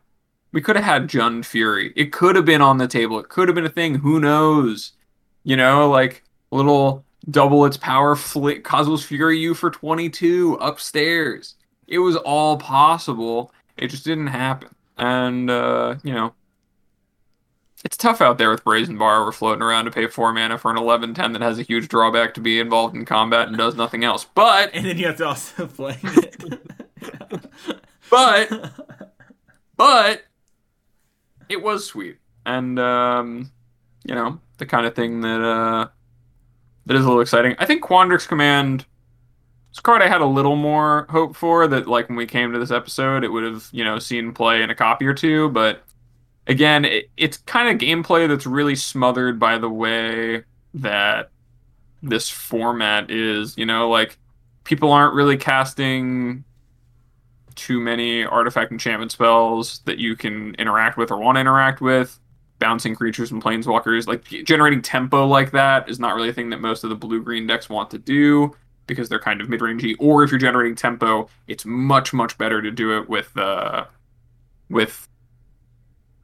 we 0.52 0.62
could 0.62 0.76
have 0.76 0.86
had 0.86 1.08
Jund 1.08 1.46
Fury. 1.46 1.94
It 1.96 2.12
could 2.12 2.36
have 2.36 2.46
been 2.46 2.62
on 2.62 2.78
the 2.78 2.88
table. 2.88 3.18
It 3.20 3.30
could 3.30 3.48
have 3.48 3.56
been 3.56 3.66
a 3.66 3.70
thing. 3.70 3.96
Who 3.96 4.20
knows? 4.20 4.92
You 5.44 5.58
know, 5.58 5.90
like 5.90 6.24
little 6.52 7.04
double 7.30 7.66
its 7.66 7.78
power 7.78 8.16
flick 8.16 8.64
Cosmos 8.64 9.04
Fury 9.04 9.40
you 9.40 9.54
for 9.54 9.70
22 9.70 10.56
upstairs. 10.62 11.56
It 11.88 12.00
was 12.00 12.16
all 12.16 12.58
possible. 12.58 13.52
It 13.78 13.88
just 13.88 14.06
didn't 14.06 14.28
happen. 14.28 14.70
And 14.98 15.50
uh, 15.50 15.96
you 16.04 16.14
know, 16.14 16.34
it's 17.84 17.98
tough 17.98 18.22
out 18.22 18.38
there 18.38 18.52
with 18.52 18.64
Brazen 18.64 18.98
Borrower 18.98 19.32
floating 19.32 19.64
around 19.64 19.86
to 19.86 19.92
pay 19.92 20.08
four 20.08 20.32
mana 20.34 20.58
for 20.58 20.70
an 20.70 20.78
11 20.78 21.14
10 21.14 21.34
that 21.34 21.42
has 21.42 21.58
a 21.58 21.64
huge 21.64 21.88
drawback 21.88 22.34
to 22.36 22.42
be 22.42 22.60
involved 22.60 22.96
in 22.96 23.06
combat 23.06 23.48
and 23.48 23.58
does 23.58 23.76
nothing 23.76 24.04
else. 24.04 24.26
But 24.36 24.72
and 24.74 24.86
then 24.86 24.98
you 24.98 25.08
have 25.08 25.18
to 25.18 25.28
also 25.28 25.68
play 25.68 25.98
it. 26.04 26.62
but 28.10 28.72
but 29.76 30.24
it 31.50 31.62
was 31.62 31.86
sweet 31.86 32.18
and 32.46 32.78
um 32.80 33.52
you 34.04 34.14
know 34.14 34.40
the 34.62 34.66
kind 34.66 34.86
of 34.86 34.96
thing 34.96 35.22
that 35.22 35.42
uh 35.42 35.88
that 36.86 36.96
is 36.96 37.04
a 37.04 37.08
little 37.08 37.22
exciting 37.22 37.56
i 37.60 37.66
think 37.66 37.84
quandrix 37.84 38.28
command 38.28 38.86
it's 39.72 39.80
a 39.80 39.82
card 39.82 40.02
i 40.02 40.08
had 40.08 40.22
a 40.22 40.26
little 40.26 40.56
more 40.56 41.08
hope 41.10 41.36
for 41.36 41.68
that 41.68 41.88
like 41.88 42.08
when 42.08 42.16
we 42.16 42.26
came 42.26 42.54
to 42.54 42.60
this 42.60 42.72
episode 42.72 43.24
it 43.24 43.30
would 43.30 43.44
have 43.44 43.68
you 43.72 43.84
know 43.84 44.00
seen 44.00 44.32
play 44.32 44.62
in 44.62 44.70
a 44.70 44.76
copy 44.76 45.06
or 45.06 45.14
two 45.14 45.50
but 45.50 45.84
again 46.48 46.86
it, 46.86 47.10
it's 47.18 47.38
kind 47.38 47.70
of 47.70 47.88
gameplay 47.88 48.28
that's 48.28 48.46
really 48.46 48.76
smothered 48.76 49.40
by 49.40 49.58
the 49.58 49.70
way 49.70 50.44
that 50.74 51.32
this 52.04 52.30
format 52.30 53.10
is 53.10 53.58
you 53.58 53.66
know 53.66 53.90
like 53.90 54.18
people 54.64 54.92
aren't 54.92 55.16
really 55.16 55.38
casting 55.38 56.44
too 57.56 57.80
many 57.80 58.24
artifact 58.24 58.72
enchantment 58.72 59.12
spells 59.12 59.80
that 59.86 59.98
you 59.98 60.16
can 60.16 60.56
interact 60.56 60.98
with 60.98 61.12
or 61.12 61.18
want 61.18 61.36
to 61.36 61.40
interact 61.42 61.82
with. 61.82 62.20
Bouncing 62.62 62.96
creatures 62.96 63.32
and 63.32 63.44
planeswalkers, 63.44 64.08
like 64.08 64.24
generating 64.46 64.84
tempo 64.84 65.26
like 65.26 65.50
that, 65.52 65.90
is 65.90 66.00
not 66.00 66.16
really 66.16 66.30
a 66.30 66.34
thing 66.34 66.52
that 66.52 66.62
most 66.62 66.84
of 66.84 66.92
the 66.92 66.96
blue 66.96 67.24
green 67.24 67.48
decks 67.48 67.68
want 67.68 67.90
to 67.90 67.98
do 67.98 68.56
because 68.86 69.10
they're 69.10 69.20
kind 69.20 69.42
of 69.42 69.50
mid 69.50 69.62
rangey. 69.62 69.96
Or 69.98 70.24
if 70.24 70.30
you're 70.30 70.40
generating 70.40 70.76
tempo, 70.76 71.28
it's 71.48 71.66
much 71.66 72.14
much 72.14 72.38
better 72.38 72.62
to 72.62 72.70
do 72.70 72.96
it 73.00 73.10
with 73.10 73.36
uh, 73.36 73.86
with 74.70 75.10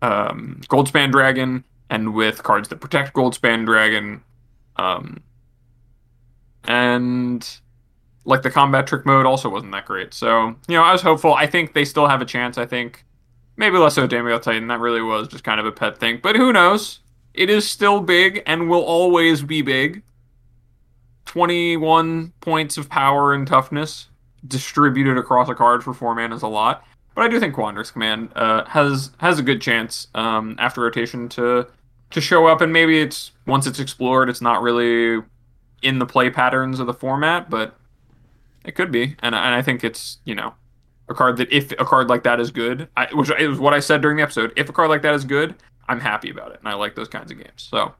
um, 0.04 0.62
Goldspan 0.67 1.12
Dragon 1.12 1.63
and 1.89 2.13
with 2.13 2.43
cards 2.43 2.69
that 2.69 2.80
protect 2.80 3.15
Goldspan 3.15 3.65
Dragon. 3.65 4.23
Um, 4.76 5.23
and 6.65 7.50
like 8.26 8.43
the 8.43 8.52
combat 8.52 8.86
trick 8.86 9.08
mode 9.08 9.26
also 9.26 9.50
wasn't 9.50 9.71
that 9.71 9.88
great. 9.88 10.13
So 10.13 10.56
you 10.67 10.76
know, 10.76 10.84
I 10.84 10.91
was 10.91 11.02
hopeful. 11.02 11.34
I 11.34 11.47
think 11.47 11.73
they 11.73 11.84
still 11.84 12.08
have 12.08 12.21
a 12.21 12.26
chance. 12.26 12.60
I 12.60 12.67
think 12.67 13.06
maybe 13.58 13.78
less 13.78 13.96
so 13.96 14.08
Daemon 14.08 14.39
Titan. 14.39 14.67
That 14.67 14.80
really 14.80 15.02
was 15.02 15.28
just 15.28 15.43
kind 15.43 15.60
of 15.60 15.65
a 15.65 15.72
pet 15.72 15.98
thing. 15.98 16.20
But 16.22 16.36
who 16.36 16.54
knows? 16.54 17.00
It 17.34 17.50
is 17.50 17.70
still 17.70 18.00
big 18.00 18.41
and 18.46 18.70
will 18.70 18.84
always 18.84 19.43
be 19.43 19.62
big. 19.62 20.02
21 21.26 22.34
points 22.39 22.78
of 22.78 22.89
power 22.89 23.34
and 23.34 23.46
toughness 23.46 24.08
distributed 24.48 25.17
across 25.17 25.50
a 25.50 25.56
card 25.56 25.84
for 25.84 25.93
four 25.93 26.15
mana 26.15 26.36
is 26.36 26.41
a 26.41 26.48
lot. 26.48 26.86
But 27.13 27.26
I 27.26 27.28
do 27.28 27.39
think 27.39 27.56
Quandrix 27.56 27.91
Command 27.91 28.30
uh, 28.36 28.65
has 28.65 29.12
has 29.17 29.39
a 29.39 29.43
good 29.43 29.62
chance 29.62 30.08
um, 30.13 30.56
after 30.60 30.82
rotation 30.82 31.28
to 31.30 31.67
to 32.12 32.22
show 32.22 32.46
up, 32.46 32.62
and 32.62 32.72
maybe 32.72 33.02
it's 33.02 33.32
once 33.46 33.65
it's 33.65 33.80
explored, 33.80 34.30
it's 34.30 34.41
not 34.41 34.62
really 34.62 35.24
in 35.82 36.00
the 36.00 36.06
play 36.06 36.30
patterns 36.30 36.80
of 36.80 36.88
the 36.88 36.93
format, 36.93 37.50
but 37.50 37.76
it 38.63 38.76
could 38.76 38.91
be. 38.91 39.15
And 39.20 39.34
and 39.34 39.56
I 39.56 39.62
think 39.62 39.84
it's 39.84 40.20
you 40.26 40.36
know 40.36 40.54
a 41.10 41.13
card 41.13 41.38
that 41.38 41.52
if 41.52 41.72
a 41.74 41.86
card 41.86 42.10
like 42.10 42.24
that 42.24 42.39
is 42.39 42.52
good, 42.52 42.89
I, 42.98 43.08
which 43.13 43.30
it 43.30 43.48
was 43.48 43.60
what 43.60 43.74
I 43.74 43.80
said 43.80 44.02
during 44.02 44.17
the 44.17 44.24
episode. 44.24 44.54
If 44.56 44.70
a 44.70 44.74
card 44.74 44.89
like 44.89 45.02
that 45.04 45.13
is 45.13 45.24
good, 45.24 45.56
I'm 45.88 46.00
happy 46.00 46.30
about 46.30 46.52
it, 46.52 46.60
and 46.60 46.67
I 46.67 46.74
like 46.74 46.96
those 46.96 47.08
kinds 47.08 47.32
of 47.32 47.38
games. 47.38 47.67
So 47.70 47.93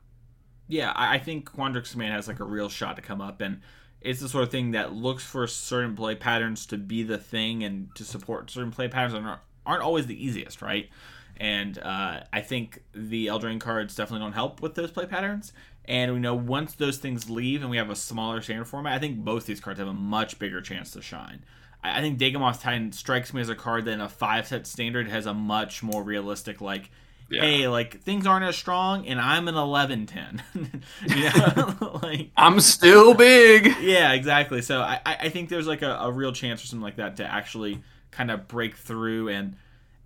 yeah, 0.68 0.92
I 0.96 1.18
think 1.18 1.50
Quandrix 1.50 1.92
Command 1.92 2.14
has 2.14 2.28
like 2.28 2.40
a 2.40 2.46
real 2.46 2.70
shot 2.70 2.96
to 2.98 3.02
come 3.02 3.22
up, 3.22 3.42
and 3.42 3.62
it's 4.02 4.20
the 4.20 4.30
sort 4.30 4.44
of 4.44 4.52
thing 4.52 4.72
that 4.72 4.94
looks 4.94 5.24
for 5.24 5.48
certain 5.48 5.96
play 5.96 6.16
patterns 6.16 6.66
to 6.68 6.78
be 6.78 7.04
the 7.04 7.18
thing 7.18 7.64
and 7.64 7.94
to 7.96 8.04
support 8.04 8.50
certain 8.52 8.72
play 8.72 8.88
patterns 8.88 9.14
aren't, 9.14 9.42
aren't 9.66 9.84
always 9.84 10.06
the 10.06 10.24
easiest, 10.26 10.62
right? 10.62 10.90
And 11.38 11.78
uh, 11.80 12.22
I 12.34 12.42
think 12.42 12.84
the 12.94 13.28
Eldraine 13.28 13.60
cards 13.60 13.96
definitely 13.96 14.26
don't 14.26 14.34
help 14.34 14.62
with 14.62 14.76
those 14.76 14.92
play 14.92 15.06
patterns. 15.06 15.54
And 15.86 16.14
we 16.14 16.20
know 16.20 16.36
once 16.36 16.74
those 16.74 16.98
things 16.98 17.30
leave 17.30 17.62
and 17.62 17.70
we 17.70 17.78
have 17.78 17.90
a 17.90 17.96
smaller 17.96 18.42
standard 18.42 18.66
format, 18.66 18.94
I 18.94 19.00
think 19.00 19.20
both 19.20 19.46
these 19.46 19.60
cards 19.60 19.80
have 19.80 19.88
a 19.88 19.94
much 19.94 20.38
bigger 20.40 20.62
chance 20.62 20.92
to 20.92 21.02
shine. 21.02 21.44
I 21.84 22.02
think 22.02 22.20
Daemogoth 22.20 22.62
Titan 22.62 22.92
strikes 22.92 23.34
me 23.34 23.42
as 23.42 23.50
a 23.50 23.56
card 23.56 23.86
that 23.86 23.92
in 23.92 24.02
a 24.02 24.10
five 24.10 24.48
set 24.48 24.68
standard 24.68 25.08
has 25.08 25.26
a 25.26 25.34
much 25.34 25.84
more 25.84 26.04
realistic 26.04 26.60
like 26.60 26.90
yeah. 27.30 27.42
hey, 27.42 27.68
like 27.68 28.02
things 28.02 28.26
aren't 28.26 28.46
as 28.46 28.56
strong, 28.56 29.06
and 29.08 29.20
I'm 29.20 29.48
an 29.48 29.56
11 29.56 30.06
10. 30.06 30.44
like 32.04 32.32
I'm 32.38 32.60
still 32.60 33.14
big. 33.14 33.76
Yeah, 33.82 34.14
exactly. 34.14 34.62
So 34.62 34.82
I, 34.82 35.00
I 35.06 35.30
think 35.30 35.50
there's 35.50 35.68
like 35.68 35.82
a, 35.82 35.98
a 36.02 36.12
real 36.12 36.32
chance 36.32 36.64
or 36.64 36.68
something 36.68 36.84
like 36.84 36.98
that 36.98 37.18
to 37.18 37.26
actually 37.26 37.82
kind 38.12 38.32
of 38.32 38.48
break 38.48 38.76
through, 38.76 39.30
and 39.30 39.56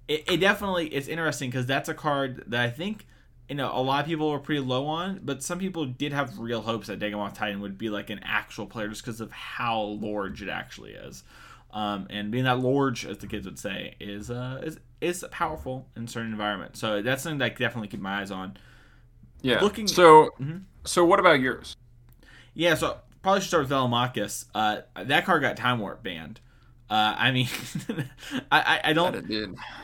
it, 0.08 0.24
it 0.32 0.38
definitely 0.38 0.88
it's 0.88 1.08
interesting 1.08 1.50
because 1.50 1.66
that's 1.66 1.90
a 1.90 1.94
card 1.94 2.44
that 2.48 2.62
I 2.62 2.70
think 2.70 3.06
you 3.48 3.56
know 3.56 3.72
a 3.72 3.82
lot 3.82 4.02
of 4.02 4.08
people 4.08 4.32
were 4.32 4.40
pretty 4.40 4.62
low 4.62 4.88
on, 4.88 5.20
but 5.24 5.44
some 5.44 5.60
people 5.60 5.86
did 5.86 6.14
have 6.14 6.40
real 6.40 6.62
hopes 6.62 6.88
that 6.88 7.00
Daemogoth 7.00 7.36
Titan 7.36 7.62
would 7.62 7.78
be 7.78 7.90
like 7.90 8.10
an 8.10 8.20
actual 8.24 8.66
player 8.66 8.88
just 8.88 9.06
because 9.06 9.22
of 9.22 9.32
how 9.32 9.80
large 9.80 10.42
it 10.42 10.50
actually 10.50 10.94
is. 10.94 11.24
Um, 11.74 12.08
and 12.10 12.32
being 12.32 12.44
that 12.44 12.60
large, 12.60 13.06
as 13.06 13.20
the 13.20 13.28
kids 13.28 13.46
would 13.46 13.60
say, 13.60 13.96
is 14.00 14.30
uh, 14.30 14.62
is 14.64 14.80
is 15.00 15.26
powerful 15.32 15.88
in 15.96 16.08
certain 16.08 16.32
environments. 16.32 16.80
So 16.80 17.02
that's 17.02 17.24
something 17.24 17.40
that 17.40 17.46
I 17.46 17.50
definitely 17.50 17.88
keep 17.88 18.02
my 18.02 18.22
eyes 18.22 18.32
on. 18.32 18.58
Yeah. 19.42 19.62
Looking. 19.62 19.88
So, 19.88 20.32
mm-hmm. 20.40 20.58
so 20.86 21.06
what 21.06 21.20
about 21.20 21.40
yours? 21.40 21.76
Yeah. 22.54 22.76
So 22.76 22.98
probably 23.22 23.42
should 23.42 23.48
start 23.48 23.64
with 23.64 23.72
Velomachus. 23.72 24.46
Uh, 24.54 24.82
that 24.96 25.26
card 25.26 25.42
got 25.42 25.58
Time 25.58 25.80
Warp 25.80 26.04
banned. 26.04 26.40
Uh, 26.90 27.16
I 27.18 27.32
mean, 27.32 27.48
I, 28.52 28.62
I, 28.62 28.82
I 28.90 28.94
don't. 28.94 29.30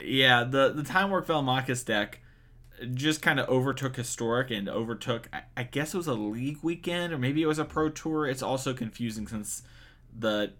Yeah, 0.04 0.43
the 0.43 0.73
the 0.73 0.84
Time 0.84 1.10
Warp 1.10 1.28
Velomachus 1.28 1.86
deck 1.86 2.19
just 2.93 3.21
kind 3.21 3.39
of 3.39 3.47
overtook 3.50 3.95
historic 3.95 4.52
and 4.52 4.69
overtook. 4.69 5.30
I, 5.34 5.43
I 5.56 5.63
guess 5.63 5.93
it 5.93 5.97
was 5.97 6.08
a 6.08 6.13
league 6.13 6.60
weekend 6.62 7.13
or 7.13 7.17
maybe 7.17 7.41
it 7.41 7.47
was 7.47 7.60
a 7.60 7.65
pro 7.65 7.89
tour. 7.89 8.28
It's 8.28 8.43
also 8.43 8.73
confusing 8.73 9.28
since 9.28 9.63
the 10.17 10.54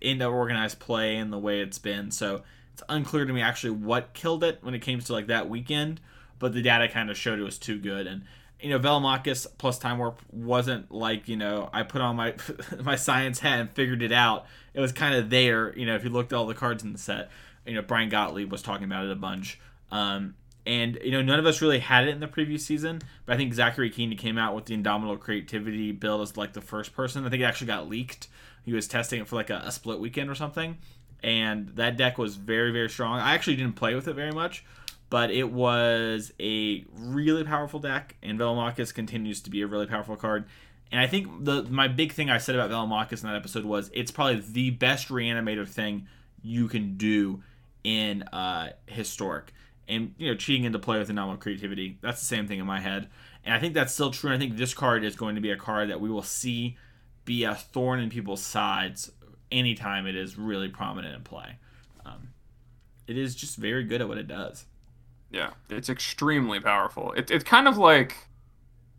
into 0.00 0.26
organized 0.26 0.78
play 0.78 1.16
and 1.16 1.32
the 1.32 1.38
way 1.38 1.60
it's 1.60 1.78
been. 1.78 2.10
So 2.10 2.42
it's 2.72 2.82
unclear 2.88 3.24
to 3.24 3.32
me 3.32 3.42
actually 3.42 3.70
what 3.70 4.14
killed 4.14 4.44
it 4.44 4.58
when 4.62 4.74
it 4.74 4.80
came 4.80 5.00
to 5.00 5.12
like 5.12 5.26
that 5.26 5.48
weekend. 5.48 6.00
But 6.38 6.54
the 6.54 6.62
data 6.62 6.88
kind 6.88 7.10
of 7.10 7.18
showed 7.18 7.38
it 7.38 7.42
was 7.42 7.58
too 7.58 7.78
good. 7.78 8.06
And 8.06 8.22
you 8.60 8.70
know, 8.70 8.78
Velomachus 8.78 9.46
plus 9.58 9.78
Time 9.78 9.98
Warp 9.98 10.20
wasn't 10.32 10.90
like 10.90 11.28
you 11.28 11.36
know 11.36 11.68
I 11.72 11.82
put 11.82 12.00
on 12.00 12.16
my 12.16 12.34
my 12.82 12.96
science 12.96 13.40
hat 13.40 13.60
and 13.60 13.70
figured 13.70 14.02
it 14.02 14.12
out. 14.12 14.46
It 14.74 14.80
was 14.80 14.92
kind 14.92 15.14
of 15.14 15.30
there. 15.30 15.76
You 15.76 15.86
know, 15.86 15.94
if 15.94 16.04
you 16.04 16.10
looked 16.10 16.32
at 16.32 16.36
all 16.36 16.46
the 16.46 16.54
cards 16.54 16.82
in 16.82 16.92
the 16.92 16.98
set, 16.98 17.30
you 17.66 17.74
know 17.74 17.82
Brian 17.82 18.08
Gottlieb 18.08 18.50
was 18.50 18.62
talking 18.62 18.84
about 18.84 19.04
it 19.04 19.10
a 19.10 19.16
bunch. 19.16 19.60
Um, 19.90 20.34
and 20.66 20.98
you 21.02 21.10
know, 21.10 21.22
none 21.22 21.38
of 21.38 21.46
us 21.46 21.62
really 21.62 21.78
had 21.78 22.06
it 22.06 22.10
in 22.10 22.20
the 22.20 22.28
previous 22.28 22.64
season, 22.64 23.00
but 23.24 23.34
I 23.34 23.36
think 23.36 23.54
Zachary 23.54 23.90
Kiihne 23.90 24.16
came 24.18 24.38
out 24.38 24.54
with 24.54 24.66
the 24.66 24.74
Indomitable 24.74 25.16
Creativity 25.16 25.90
build 25.92 26.20
as 26.20 26.36
like 26.36 26.52
the 26.52 26.60
first 26.60 26.94
person. 26.94 27.24
I 27.24 27.30
think 27.30 27.42
it 27.42 27.46
actually 27.46 27.68
got 27.68 27.88
leaked 27.88 28.28
he 28.64 28.72
was 28.72 28.88
testing 28.88 29.20
it 29.20 29.28
for 29.28 29.36
like 29.36 29.50
a, 29.50 29.62
a 29.64 29.72
split 29.72 30.00
weekend 30.00 30.30
or 30.30 30.34
something, 30.34 30.78
and 31.22 31.68
that 31.70 31.96
deck 31.96 32.18
was 32.18 32.36
very 32.36 32.72
very 32.72 32.88
strong. 32.88 33.18
I 33.18 33.34
actually 33.34 33.56
didn't 33.56 33.76
play 33.76 33.94
with 33.94 34.08
it 34.08 34.14
very 34.14 34.32
much, 34.32 34.64
but 35.10 35.30
it 35.30 35.50
was 35.50 36.32
a 36.40 36.84
really 36.92 37.44
powerful 37.44 37.80
deck, 37.80 38.16
and 38.22 38.38
Velomachus 38.38 38.94
continues 38.94 39.40
to 39.42 39.50
be 39.50 39.62
a 39.62 39.66
really 39.66 39.86
powerful 39.86 40.16
card. 40.16 40.44
And 40.92 41.00
I 41.00 41.06
think 41.06 41.44
the 41.44 41.64
my 41.64 41.88
big 41.88 42.12
thing 42.12 42.30
I 42.30 42.38
said 42.38 42.54
about 42.54 42.70
Velomachus 42.70 43.22
in 43.22 43.28
that 43.28 43.36
episode 43.36 43.64
was 43.64 43.90
it's 43.94 44.10
probably 44.10 44.40
the 44.40 44.70
best 44.70 45.08
reanimator 45.08 45.68
thing 45.68 46.06
you 46.42 46.68
can 46.68 46.96
do 46.96 47.42
in 47.84 48.22
uh, 48.24 48.70
historic. 48.86 49.52
And 49.88 50.14
you 50.18 50.30
know, 50.30 50.36
cheating 50.36 50.64
into 50.64 50.78
play 50.78 50.98
with 50.98 51.10
normal 51.10 51.36
creativity, 51.36 51.98
that's 52.00 52.20
the 52.20 52.26
same 52.26 52.46
thing 52.46 52.58
in 52.58 52.66
my 52.66 52.80
head. 52.80 53.08
And 53.44 53.54
I 53.54 53.58
think 53.58 53.74
that's 53.74 53.92
still 53.92 54.10
true. 54.10 54.30
And 54.30 54.36
I 54.36 54.44
think 54.44 54.56
this 54.56 54.74
card 54.74 55.04
is 55.04 55.16
going 55.16 55.34
to 55.34 55.40
be 55.40 55.50
a 55.50 55.56
card 55.56 55.90
that 55.90 56.00
we 56.00 56.10
will 56.10 56.22
see 56.22 56.76
be 57.24 57.44
a 57.44 57.54
thorn 57.54 58.00
in 58.00 58.10
people's 58.10 58.42
sides 58.42 59.10
anytime 59.52 60.06
it 60.06 60.16
is 60.16 60.38
really 60.38 60.68
prominent 60.68 61.14
in 61.14 61.22
play. 61.22 61.56
Um, 62.04 62.30
it 63.06 63.16
is 63.16 63.34
just 63.34 63.56
very 63.56 63.84
good 63.84 64.00
at 64.00 64.08
what 64.08 64.18
it 64.18 64.28
does. 64.28 64.66
Yeah, 65.30 65.50
it's 65.68 65.88
extremely 65.88 66.60
powerful. 66.60 67.12
It, 67.12 67.30
it's 67.30 67.44
kind 67.44 67.68
of 67.68 67.78
like 67.78 68.16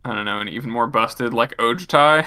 I 0.03 0.15
don't 0.15 0.25
know, 0.25 0.39
an 0.39 0.47
even 0.47 0.71
more 0.71 0.87
busted 0.87 1.33
like 1.33 1.55
Ojutai, 1.57 2.25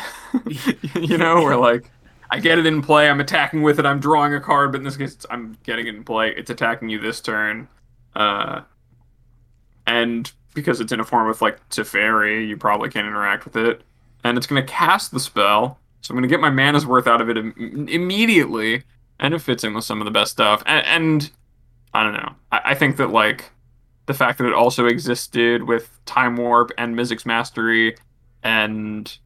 you 1.09 1.19
know, 1.19 1.43
where 1.43 1.57
like 1.57 1.91
I 2.31 2.39
get 2.39 2.59
it 2.59 2.67
in 2.67 2.83
play, 2.83 3.09
I'm 3.09 3.21
attacking 3.21 3.63
with 3.63 3.79
it, 3.79 3.87
I'm 3.87 4.01
drawing 4.01 4.35
a 4.35 4.41
card, 4.41 4.73
but 4.73 4.79
in 4.79 4.85
this 4.85 4.97
case, 4.97 5.25
I'm 5.31 5.59
getting 5.65 5.87
it 5.87 5.95
in 5.95 6.05
play. 6.05 6.31
It's 6.37 6.51
attacking 6.51 6.89
you 6.89 7.01
this 7.01 7.21
turn, 7.21 7.69
uh, 8.15 8.63
and 9.87 10.31
because 10.55 10.81
it's 10.81 10.93
in 10.93 11.01
a 11.01 11.05
form 11.05 11.29
of 11.29 11.43
like 11.43 11.69
Teferi, 11.69 12.47
you 12.47 12.57
probably 12.57 12.91
can't 12.91 13.07
interact 13.07 13.45
with 13.45 13.57
it, 13.57 13.83
and 14.23 14.39
it's 14.39 14.47
going 14.47 14.65
to 14.65 14.73
cast 14.73 15.11
the 15.11 15.21
spell, 15.21 15.79
so 16.05 16.13
I'm 16.13 16.17
going 16.17 16.29
to 16.29 16.29
get 16.29 16.41
my 16.41 16.51
mana's 16.51 16.85
worth 16.85 17.07
out 17.07 17.23
of 17.23 17.31
it 17.31 17.39
Im- 17.39 17.89
immediately, 17.89 18.83
and 19.19 19.33
it 19.33 19.39
fits 19.39 19.65
in 19.65 19.73
with 19.73 19.85
some 19.85 20.03
of 20.03 20.05
the 20.05 20.11
best 20.11 20.33
stuff. 20.33 20.63
And, 20.67 20.85
and 20.87 21.31
I 21.95 22.03
don't 22.03 22.13
know. 22.13 22.35
I-, 22.53 22.61
I, 22.65 22.75
think 22.75 22.99
that 22.99 23.09
like 23.09 23.51
the 24.05 24.13
fact 24.13 24.37
that 24.37 24.47
it 24.47 24.53
also 24.53 24.85
existed 24.85 25.63
with 25.63 25.99
Time 26.05 26.37
Warp 26.37 26.73
and 26.77 26.95
Mizzix 26.95 27.25
Mastery, 27.25 27.97
and 28.43 29.17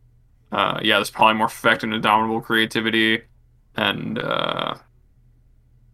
uh, 0.53 0.79
yeah, 0.81 0.97
there's 0.99 1.11
probably 1.11 1.35
more 1.35 1.49
effect 1.49 1.83
and 1.83 1.93
indomitable 1.93 2.41
creativity, 2.41 3.23
and 3.75 4.21
uh, 4.21 4.77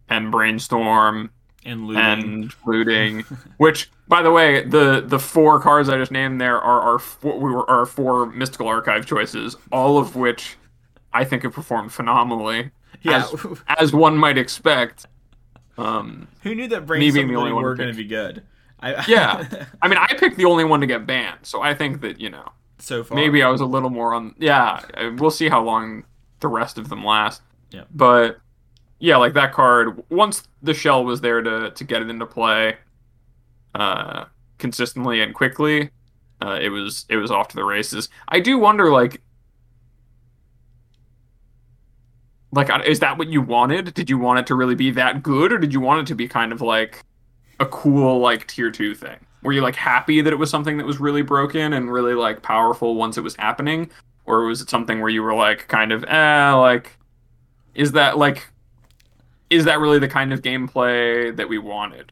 and 0.07 0.31
brainstorm 0.31 1.31
and 1.65 1.87
looting, 1.87 2.03
and 2.03 2.53
looting 2.67 3.25
which 3.57 3.89
by 4.07 4.21
the 4.21 4.29
way, 4.29 4.63
the 4.63 5.03
the 5.03 5.17
four 5.17 5.59
cards 5.59 5.89
I 5.89 5.97
just 5.97 6.11
named 6.11 6.39
there 6.39 6.61
are 6.61 6.81
our 6.81 6.99
four, 6.99 7.39
we 7.39 7.51
were 7.51 7.67
our 7.67 7.87
four 7.87 8.27
mystical 8.27 8.67
archive 8.67 9.07
choices, 9.07 9.57
all 9.71 9.97
of 9.97 10.15
which 10.15 10.57
I 11.15 11.23
think 11.23 11.45
it 11.45 11.51
performed 11.51 11.93
phenomenally. 11.93 12.71
Yeah. 13.01 13.23
As, 13.23 13.45
as 13.79 13.93
one 13.93 14.17
might 14.17 14.37
expect. 14.37 15.05
Um, 15.77 16.27
Who 16.43 16.53
knew 16.53 16.67
that 16.67 16.85
Brain 16.85 16.99
being 16.99 17.27
the 17.27 17.35
only 17.35 17.53
one 17.53 17.63
were 17.63 17.75
going 17.75 17.89
to 17.89 17.95
be 17.95 18.05
good? 18.05 18.43
I, 18.81 19.05
yeah. 19.07 19.65
I 19.81 19.87
mean, 19.87 19.97
I 19.97 20.13
picked 20.13 20.37
the 20.37 20.45
only 20.45 20.65
one 20.65 20.81
to 20.81 20.87
get 20.87 21.07
banned, 21.07 21.39
so 21.43 21.61
I 21.61 21.73
think 21.73 22.01
that, 22.01 22.19
you 22.19 22.29
know. 22.29 22.51
So 22.79 23.03
far. 23.03 23.15
Maybe 23.15 23.41
I 23.41 23.49
was 23.49 23.61
a 23.61 23.65
little 23.65 23.89
more 23.89 24.13
on. 24.13 24.35
Yeah. 24.37 24.81
We'll 25.17 25.31
see 25.31 25.47
how 25.47 25.63
long 25.63 26.03
the 26.41 26.49
rest 26.49 26.77
of 26.77 26.89
them 26.89 27.03
last. 27.03 27.41
Yeah. 27.71 27.85
But, 27.93 28.39
yeah, 28.99 29.15
like 29.15 29.33
that 29.33 29.53
card, 29.53 30.03
once 30.09 30.43
the 30.61 30.73
shell 30.73 31.05
was 31.05 31.21
there 31.21 31.41
to, 31.41 31.71
to 31.71 31.83
get 31.85 32.01
it 32.01 32.09
into 32.09 32.25
play 32.25 32.75
uh, 33.73 34.25
consistently 34.57 35.21
and 35.21 35.33
quickly, 35.33 35.91
uh, 36.41 36.59
it 36.61 36.69
was 36.69 37.05
it 37.07 37.15
was 37.15 37.31
off 37.31 37.47
to 37.49 37.55
the 37.55 37.63
races. 37.63 38.09
I 38.27 38.41
do 38.41 38.59
wonder, 38.59 38.91
like, 38.91 39.21
like 42.55 42.69
is 42.87 42.99
that 42.99 43.17
what 43.17 43.27
you 43.27 43.41
wanted? 43.41 43.93
Did 43.93 44.09
you 44.09 44.17
want 44.17 44.39
it 44.39 44.47
to 44.47 44.55
really 44.55 44.75
be 44.75 44.91
that 44.91 45.21
good 45.21 45.51
or 45.51 45.57
did 45.57 45.73
you 45.73 45.79
want 45.79 46.01
it 46.01 46.07
to 46.07 46.15
be 46.15 46.27
kind 46.27 46.51
of 46.51 46.61
like 46.61 47.03
a 47.59 47.65
cool 47.65 48.19
like 48.19 48.47
tier 48.47 48.71
2 48.71 48.95
thing? 48.95 49.17
Were 49.43 49.51
you 49.51 49.61
like 49.61 49.75
happy 49.75 50.21
that 50.21 50.33
it 50.33 50.37
was 50.37 50.49
something 50.49 50.77
that 50.77 50.85
was 50.85 50.99
really 50.99 51.21
broken 51.21 51.73
and 51.73 51.91
really 51.91 52.15
like 52.15 52.41
powerful 52.41 52.95
once 52.95 53.17
it 53.17 53.21
was 53.21 53.35
happening? 53.35 53.89
Or 54.25 54.45
was 54.45 54.61
it 54.61 54.69
something 54.69 55.01
where 55.01 55.09
you 55.09 55.21
were 55.21 55.35
like 55.35 55.67
kind 55.67 55.91
of 55.91 56.03
eh 56.05 56.51
like 56.53 56.97
is 57.75 57.91
that 57.91 58.17
like 58.17 58.47
is 59.49 59.65
that 59.65 59.79
really 59.79 59.99
the 59.99 60.07
kind 60.07 60.33
of 60.33 60.41
gameplay 60.41 61.35
that 61.35 61.47
we 61.47 61.57
wanted 61.59 62.11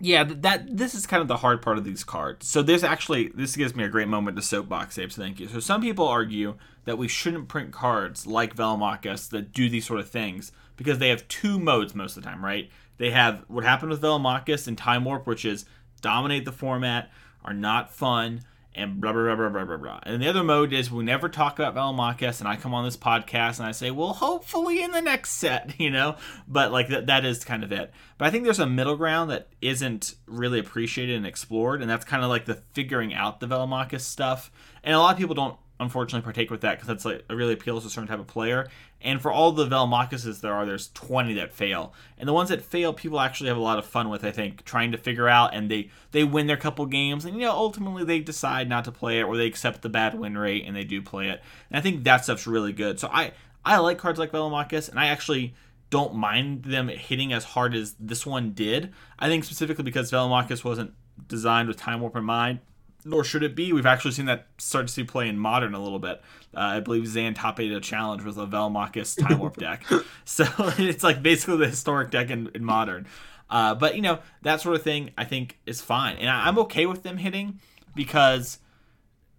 yeah, 0.00 0.22
that 0.24 0.76
this 0.76 0.94
is 0.94 1.06
kind 1.06 1.20
of 1.20 1.28
the 1.28 1.38
hard 1.38 1.60
part 1.60 1.76
of 1.76 1.84
these 1.84 2.04
cards. 2.04 2.46
So 2.46 2.62
this 2.62 2.82
actually 2.82 3.28
this 3.28 3.56
gives 3.56 3.74
me 3.74 3.84
a 3.84 3.88
great 3.88 4.08
moment 4.08 4.36
to 4.36 4.42
soapbox, 4.42 4.98
Abe. 4.98 5.10
So 5.10 5.22
thank 5.22 5.40
you. 5.40 5.48
So 5.48 5.60
some 5.60 5.80
people 5.80 6.06
argue 6.06 6.54
that 6.84 6.98
we 6.98 7.08
shouldn't 7.08 7.48
print 7.48 7.72
cards 7.72 8.26
like 8.26 8.54
Velomachus 8.54 9.28
that 9.30 9.52
do 9.52 9.68
these 9.68 9.86
sort 9.86 10.00
of 10.00 10.08
things 10.08 10.52
because 10.76 10.98
they 10.98 11.08
have 11.08 11.26
two 11.26 11.58
modes 11.58 11.94
most 11.94 12.16
of 12.16 12.22
the 12.22 12.28
time, 12.28 12.44
right? 12.44 12.70
They 12.98 13.10
have 13.10 13.44
what 13.48 13.64
happened 13.64 13.90
with 13.90 14.00
Velomachus 14.00 14.68
and 14.68 14.78
Time 14.78 15.04
Warp, 15.04 15.26
which 15.26 15.44
is 15.44 15.64
dominate 16.00 16.44
the 16.44 16.52
format, 16.52 17.10
are 17.44 17.54
not 17.54 17.92
fun, 17.92 18.42
and 18.78 19.00
blah 19.00 19.12
blah 19.12 19.24
blah 19.24 19.34
blah 19.34 19.48
blah 19.48 19.64
blah 19.64 19.76
blah. 19.76 20.00
And 20.04 20.22
the 20.22 20.28
other 20.28 20.44
mode 20.44 20.72
is 20.72 20.90
we 20.90 21.04
never 21.04 21.28
talk 21.28 21.58
about 21.58 21.74
Velomachus, 21.74 22.40
and 22.40 22.48
I 22.48 22.56
come 22.56 22.72
on 22.72 22.84
this 22.84 22.96
podcast 22.96 23.58
and 23.58 23.66
I 23.66 23.72
say, 23.72 23.90
well, 23.90 24.12
hopefully 24.12 24.82
in 24.82 24.92
the 24.92 25.02
next 25.02 25.32
set, 25.32 25.74
you 25.80 25.90
know. 25.90 26.16
But 26.46 26.72
like 26.72 26.88
that, 26.88 27.06
that 27.06 27.24
is 27.24 27.44
kind 27.44 27.64
of 27.64 27.72
it. 27.72 27.92
But 28.16 28.26
I 28.26 28.30
think 28.30 28.44
there's 28.44 28.58
a 28.58 28.66
middle 28.66 28.96
ground 28.96 29.30
that 29.30 29.48
isn't 29.60 30.14
really 30.26 30.58
appreciated 30.58 31.16
and 31.16 31.26
explored, 31.26 31.82
and 31.82 31.90
that's 31.90 32.04
kind 32.04 32.22
of 32.22 32.30
like 32.30 32.44
the 32.44 32.54
figuring 32.72 33.12
out 33.12 33.40
the 33.40 33.48
Velomachus 33.48 34.00
stuff. 34.00 34.50
And 34.82 34.94
a 34.94 34.98
lot 34.98 35.12
of 35.12 35.18
people 35.18 35.34
don't 35.34 35.58
unfortunately 35.80 36.24
partake 36.24 36.50
with 36.50 36.60
that 36.62 36.74
because 36.74 36.88
that's 36.88 37.04
like 37.04 37.24
it 37.28 37.34
really 37.34 37.54
appeals 37.54 37.84
to 37.84 37.88
a 37.88 37.90
certain 37.90 38.08
type 38.08 38.18
of 38.18 38.26
player. 38.26 38.68
And 39.00 39.22
for 39.22 39.30
all 39.30 39.52
the 39.52 39.66
Velomachus 39.66 40.40
there 40.40 40.52
are, 40.52 40.66
there's 40.66 40.88
20 40.88 41.34
that 41.34 41.52
fail, 41.52 41.92
and 42.18 42.28
the 42.28 42.32
ones 42.32 42.48
that 42.48 42.62
fail, 42.62 42.92
people 42.92 43.20
actually 43.20 43.48
have 43.48 43.56
a 43.56 43.60
lot 43.60 43.78
of 43.78 43.86
fun 43.86 44.08
with. 44.08 44.24
I 44.24 44.32
think 44.32 44.64
trying 44.64 44.92
to 44.92 44.98
figure 44.98 45.28
out, 45.28 45.54
and 45.54 45.70
they 45.70 45.90
they 46.10 46.24
win 46.24 46.46
their 46.46 46.56
couple 46.56 46.86
games, 46.86 47.24
and 47.24 47.34
you 47.34 47.42
know 47.42 47.52
ultimately 47.52 48.04
they 48.04 48.20
decide 48.20 48.68
not 48.68 48.84
to 48.84 48.92
play 48.92 49.20
it, 49.20 49.24
or 49.24 49.36
they 49.36 49.46
accept 49.46 49.82
the 49.82 49.88
bad 49.88 50.18
win 50.18 50.36
rate 50.36 50.64
and 50.66 50.74
they 50.74 50.84
do 50.84 51.00
play 51.00 51.28
it. 51.28 51.40
And 51.70 51.78
I 51.78 51.80
think 51.80 52.04
that 52.04 52.24
stuff's 52.24 52.46
really 52.46 52.72
good. 52.72 52.98
So 52.98 53.08
I 53.08 53.32
I 53.64 53.78
like 53.78 53.98
cards 53.98 54.18
like 54.18 54.32
Velomachus, 54.32 54.88
and 54.88 54.98
I 54.98 55.06
actually 55.06 55.54
don't 55.90 56.14
mind 56.14 56.64
them 56.64 56.88
hitting 56.88 57.32
as 57.32 57.44
hard 57.44 57.74
as 57.74 57.94
this 57.98 58.26
one 58.26 58.52
did. 58.52 58.92
I 59.18 59.28
think 59.28 59.44
specifically 59.44 59.84
because 59.84 60.10
Velomachus 60.10 60.64
wasn't 60.64 60.92
designed 61.26 61.68
with 61.68 61.76
Time 61.76 62.00
Warp 62.00 62.16
in 62.16 62.24
mind 62.24 62.60
nor 63.04 63.24
should 63.24 63.42
it 63.42 63.54
be. 63.54 63.72
We've 63.72 63.86
actually 63.86 64.12
seen 64.12 64.26
that 64.26 64.46
start 64.58 64.88
to 64.88 64.92
see 64.92 65.04
play 65.04 65.28
in 65.28 65.38
modern 65.38 65.74
a 65.74 65.82
little 65.82 65.98
bit. 65.98 66.20
Uh, 66.54 66.60
I 66.60 66.80
believe 66.80 67.06
Zan 67.06 67.34
top 67.34 67.60
eight 67.60 67.72
a 67.72 67.80
challenge 67.80 68.24
with 68.24 68.36
a 68.36 68.46
Velomachus 68.46 69.20
Time 69.20 69.38
Warp 69.38 69.56
deck. 69.58 69.84
So 70.24 70.44
it's 70.78 71.04
like 71.04 71.22
basically 71.22 71.58
the 71.58 71.68
historic 71.68 72.10
deck 72.10 72.30
in, 72.30 72.50
in 72.54 72.64
modern. 72.64 73.06
Uh, 73.50 73.74
but 73.74 73.96
you 73.96 74.02
know 74.02 74.18
that 74.42 74.60
sort 74.60 74.76
of 74.76 74.82
thing 74.82 75.10
I 75.16 75.24
think 75.24 75.58
is 75.64 75.80
fine, 75.80 76.16
and 76.16 76.28
I, 76.28 76.48
am 76.48 76.58
okay 76.58 76.84
with 76.84 77.02
them 77.02 77.16
hitting 77.16 77.60
because 77.94 78.58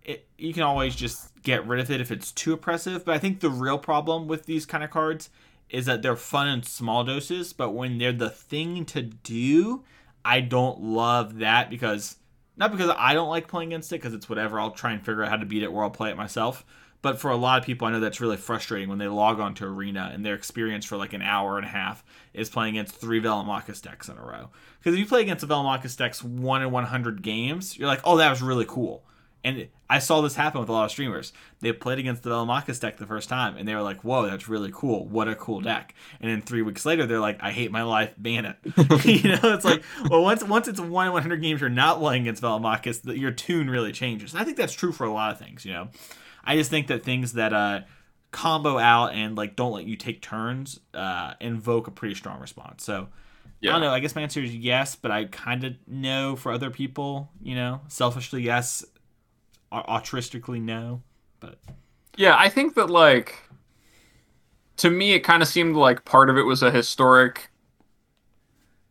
it, 0.03 0.27
you 0.37 0.51
can 0.51 0.63
always 0.63 0.95
just 0.95 1.31
get 1.43 1.67
rid 1.67 1.79
of 1.79 1.91
it 1.91 2.01
if 2.01 2.11
it's 2.11 2.31
too 2.31 2.53
oppressive. 2.53 3.05
But 3.05 3.13
I 3.13 3.19
think 3.19 3.39
the 3.39 3.51
real 3.51 3.77
problem 3.77 4.27
with 4.27 4.47
these 4.47 4.65
kind 4.65 4.83
of 4.83 4.89
cards 4.89 5.29
is 5.69 5.85
that 5.85 6.01
they're 6.01 6.15
fun 6.15 6.47
in 6.47 6.63
small 6.63 7.03
doses, 7.03 7.53
but 7.53 7.71
when 7.71 7.99
they're 7.99 8.11
the 8.11 8.31
thing 8.31 8.85
to 8.85 9.03
do, 9.03 9.83
I 10.25 10.41
don't 10.41 10.81
love 10.81 11.37
that 11.37 11.69
because 11.69 12.15
not 12.59 12.71
because 12.71 12.91
I 12.97 13.13
don't 13.13 13.29
like 13.29 13.47
playing 13.47 13.69
against 13.69 13.91
it, 13.93 13.95
because 13.95 14.13
it's 14.13 14.29
whatever. 14.29 14.59
I'll 14.59 14.71
try 14.71 14.91
and 14.91 15.03
figure 15.03 15.23
out 15.23 15.29
how 15.29 15.37
to 15.37 15.45
beat 15.45 15.63
it 15.63 15.67
or 15.67 15.83
I'll 15.83 15.89
play 15.89 16.11
it 16.11 16.17
myself. 16.17 16.65
But 17.01 17.17
for 17.17 17.31
a 17.31 17.37
lot 17.37 17.59
of 17.59 17.65
people, 17.65 17.87
I 17.87 17.91
know 17.91 18.01
that's 18.01 18.19
really 18.19 18.35
frustrating 18.35 18.89
when 18.89 18.97
they 18.97 19.07
log 19.07 19.39
on 19.39 19.53
to 19.55 19.65
Arena 19.65 20.11
and 20.13 20.25
their 20.25 20.35
experience 20.35 20.83
for 20.83 20.97
like 20.97 21.13
an 21.13 21.21
hour 21.21 21.57
and 21.57 21.65
a 21.65 21.69
half 21.69 22.03
is 22.33 22.49
playing 22.49 22.75
against 22.75 22.95
three 22.95 23.21
Velomachus 23.21 23.81
decks 23.81 24.09
in 24.09 24.17
a 24.17 24.21
row. 24.21 24.49
Because 24.77 24.93
if 24.93 24.99
you 24.99 25.05
play 25.05 25.21
against 25.21 25.47
the 25.47 25.53
Velomachus 25.53 25.95
decks 25.95 26.21
one 26.21 26.61
in 26.61 26.71
100 26.71 27.21
games, 27.21 27.77
you're 27.77 27.87
like, 27.87 28.01
oh, 28.03 28.17
that 28.17 28.29
was 28.29 28.41
really 28.41 28.65
cool. 28.67 29.05
And 29.43 29.69
I 29.89 29.99
saw 29.99 30.21
this 30.21 30.35
happen 30.35 30.59
with 30.59 30.69
a 30.69 30.73
lot 30.73 30.85
of 30.85 30.91
streamers. 30.91 31.31
They 31.61 31.71
played 31.71 31.97
against 31.97 32.23
the 32.23 32.29
Velomachus 32.29 32.79
deck 32.79 32.97
the 32.97 33.07
first 33.07 33.29
time, 33.29 33.55
and 33.55 33.67
they 33.67 33.73
were 33.73 33.81
like, 33.81 34.03
"Whoa, 34.03 34.27
that's 34.27 34.49
really 34.49 34.69
cool! 34.73 35.07
What 35.07 35.29
a 35.29 35.35
cool 35.35 35.61
deck!" 35.61 35.95
And 36.19 36.29
then 36.29 36.41
three 36.41 36.61
weeks 36.61 36.85
later, 36.85 37.05
they're 37.05 37.21
like, 37.21 37.41
"I 37.41 37.51
hate 37.51 37.71
my 37.71 37.83
life, 37.83 38.13
ban 38.17 38.45
it." 38.45 38.57
you 39.05 39.29
know, 39.29 39.53
it's 39.53 39.63
like, 39.63 39.83
well, 40.09 40.21
once 40.21 40.43
once 40.43 40.67
it's 40.67 40.79
one 40.79 41.11
one 41.11 41.21
hundred 41.21 41.41
games 41.41 41.61
you're 41.61 41.69
not 41.69 41.99
playing 41.99 42.23
against 42.23 42.43
Velomachus, 42.43 43.17
your 43.17 43.31
tune 43.31 43.69
really 43.69 43.93
changes. 43.93 44.33
And 44.33 44.41
I 44.41 44.45
think 44.45 44.57
that's 44.57 44.73
true 44.73 44.91
for 44.91 45.05
a 45.05 45.11
lot 45.11 45.31
of 45.31 45.39
things. 45.39 45.65
You 45.65 45.71
know, 45.71 45.87
I 46.43 46.57
just 46.57 46.69
think 46.69 46.87
that 46.87 47.03
things 47.03 47.33
that 47.33 47.53
uh, 47.53 47.81
combo 48.31 48.77
out 48.77 49.13
and 49.13 49.37
like 49.37 49.55
don't 49.55 49.71
let 49.71 49.85
you 49.85 49.95
take 49.95 50.21
turns 50.21 50.81
uh, 50.93 51.33
invoke 51.39 51.87
a 51.87 51.91
pretty 51.91 52.15
strong 52.15 52.39
response. 52.39 52.83
So. 52.83 53.07
Yeah. 53.61 53.71
I 53.71 53.73
don't 53.73 53.81
know. 53.81 53.91
I 53.91 53.99
guess 53.99 54.15
my 54.15 54.21
answer 54.21 54.41
is 54.41 54.55
yes, 54.55 54.95
but 54.95 55.11
I 55.11 55.25
kind 55.25 55.65
of 55.65 55.73
know 55.85 56.37
for 56.37 56.53
other 56.53 56.69
people, 56.69 57.29
you 57.41 57.55
know, 57.55 57.81
selfishly 57.89 58.41
yes, 58.41 58.85
altruistically 59.71 60.61
no, 60.61 61.01
but 61.39 61.57
yeah, 62.17 62.35
I 62.37 62.49
think 62.49 62.75
that 62.75 62.89
like 62.89 63.37
to 64.79 64.89
me 64.89 65.13
it 65.13 65.19
kind 65.19 65.43
of 65.43 65.47
seemed 65.47 65.75
like 65.75 66.05
part 66.05 66.29
of 66.29 66.37
it 66.37 66.43
was 66.43 66.63
a 66.63 66.71
historic 66.71 67.51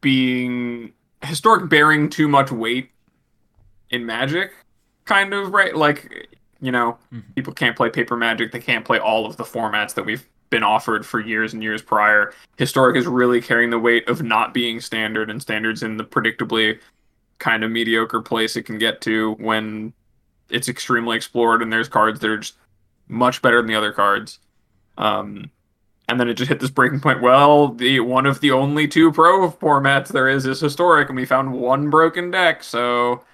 being 0.00 0.92
historic 1.22 1.68
bearing 1.68 2.08
too 2.08 2.28
much 2.28 2.52
weight 2.52 2.90
in 3.90 4.06
magic 4.06 4.52
kind 5.06 5.32
of 5.32 5.52
right 5.52 5.74
like 5.74 6.28
you 6.60 6.70
know 6.70 6.96
mm-hmm. 7.12 7.32
people 7.34 7.52
can't 7.52 7.76
play 7.76 7.90
paper 7.90 8.16
magic 8.16 8.52
they 8.52 8.60
can't 8.60 8.84
play 8.84 8.98
all 8.98 9.26
of 9.26 9.36
the 9.36 9.42
formats 9.42 9.94
that 9.94 10.04
we've 10.04 10.28
been 10.50 10.62
offered 10.62 11.04
for 11.04 11.20
years 11.20 11.52
and 11.52 11.62
years 11.62 11.82
prior 11.82 12.32
historic 12.56 12.96
is 12.96 13.06
really 13.06 13.40
carrying 13.40 13.70
the 13.70 13.78
weight 13.78 14.08
of 14.08 14.22
not 14.22 14.54
being 14.54 14.80
standard 14.80 15.30
and 15.30 15.42
standards 15.42 15.82
in 15.82 15.96
the 15.96 16.04
predictably 16.04 16.78
kind 17.38 17.64
of 17.64 17.70
mediocre 17.70 18.20
place 18.20 18.56
it 18.56 18.62
can 18.62 18.78
get 18.78 19.00
to 19.00 19.32
when 19.38 19.92
it's 20.50 20.68
extremely 20.68 21.16
explored, 21.16 21.62
and 21.62 21.72
there's 21.72 21.88
cards 21.88 22.20
that 22.20 22.30
are 22.30 22.38
just 22.38 22.54
much 23.08 23.42
better 23.42 23.58
than 23.58 23.66
the 23.66 23.74
other 23.74 23.92
cards. 23.92 24.38
Um, 24.96 25.50
and 26.08 26.18
then 26.18 26.28
it 26.28 26.34
just 26.34 26.48
hit 26.48 26.60
this 26.60 26.70
breaking 26.70 27.00
point. 27.00 27.20
Well, 27.20 27.68
the 27.68 28.00
one 28.00 28.26
of 28.26 28.40
the 28.40 28.50
only 28.50 28.88
two 28.88 29.12
pro 29.12 29.50
formats 29.50 30.08
there 30.08 30.28
is 30.28 30.46
is 30.46 30.60
historic, 30.60 31.08
and 31.08 31.16
we 31.16 31.26
found 31.26 31.52
one 31.52 31.90
broken 31.90 32.30
deck. 32.30 32.64
So, 32.64 33.24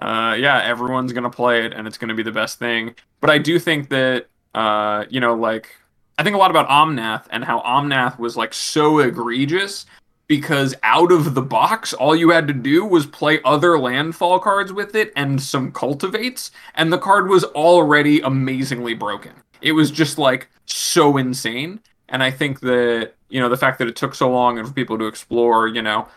uh, 0.00 0.36
yeah, 0.38 0.62
everyone's 0.62 1.12
gonna 1.12 1.30
play 1.30 1.64
it, 1.64 1.72
and 1.72 1.86
it's 1.86 1.98
gonna 1.98 2.14
be 2.14 2.22
the 2.22 2.32
best 2.32 2.58
thing. 2.58 2.94
But 3.20 3.30
I 3.30 3.38
do 3.38 3.58
think 3.58 3.88
that, 3.88 4.26
uh, 4.54 5.06
you 5.08 5.20
know, 5.20 5.34
like 5.34 5.74
I 6.18 6.22
think 6.22 6.36
a 6.36 6.38
lot 6.38 6.50
about 6.50 6.68
Omnath 6.68 7.24
and 7.30 7.44
how 7.44 7.60
Omnath 7.60 8.18
was 8.18 8.36
like 8.36 8.52
so 8.52 8.98
egregious 8.98 9.86
because 10.32 10.74
out 10.82 11.12
of 11.12 11.34
the 11.34 11.42
box, 11.42 11.92
all 11.92 12.16
you 12.16 12.30
had 12.30 12.48
to 12.48 12.54
do 12.54 12.86
was 12.86 13.04
play 13.04 13.38
other 13.44 13.78
landfall 13.78 14.38
cards 14.38 14.72
with 14.72 14.94
it 14.94 15.12
and 15.14 15.42
some 15.42 15.70
cultivates, 15.70 16.50
and 16.74 16.90
the 16.90 16.96
card 16.96 17.28
was 17.28 17.44
already 17.44 18.18
amazingly 18.22 18.94
broken. 18.94 19.32
It 19.60 19.72
was 19.72 19.90
just 19.90 20.16
like 20.16 20.48
so 20.64 21.18
insane. 21.18 21.80
And 22.08 22.22
I 22.22 22.30
think 22.30 22.60
that, 22.60 23.12
you 23.28 23.40
know, 23.40 23.50
the 23.50 23.58
fact 23.58 23.78
that 23.80 23.88
it 23.88 23.94
took 23.94 24.14
so 24.14 24.30
long 24.30 24.58
and 24.58 24.66
for 24.66 24.72
people 24.72 24.96
to 25.00 25.04
explore, 25.04 25.68
you 25.68 25.82
know, 25.82 26.08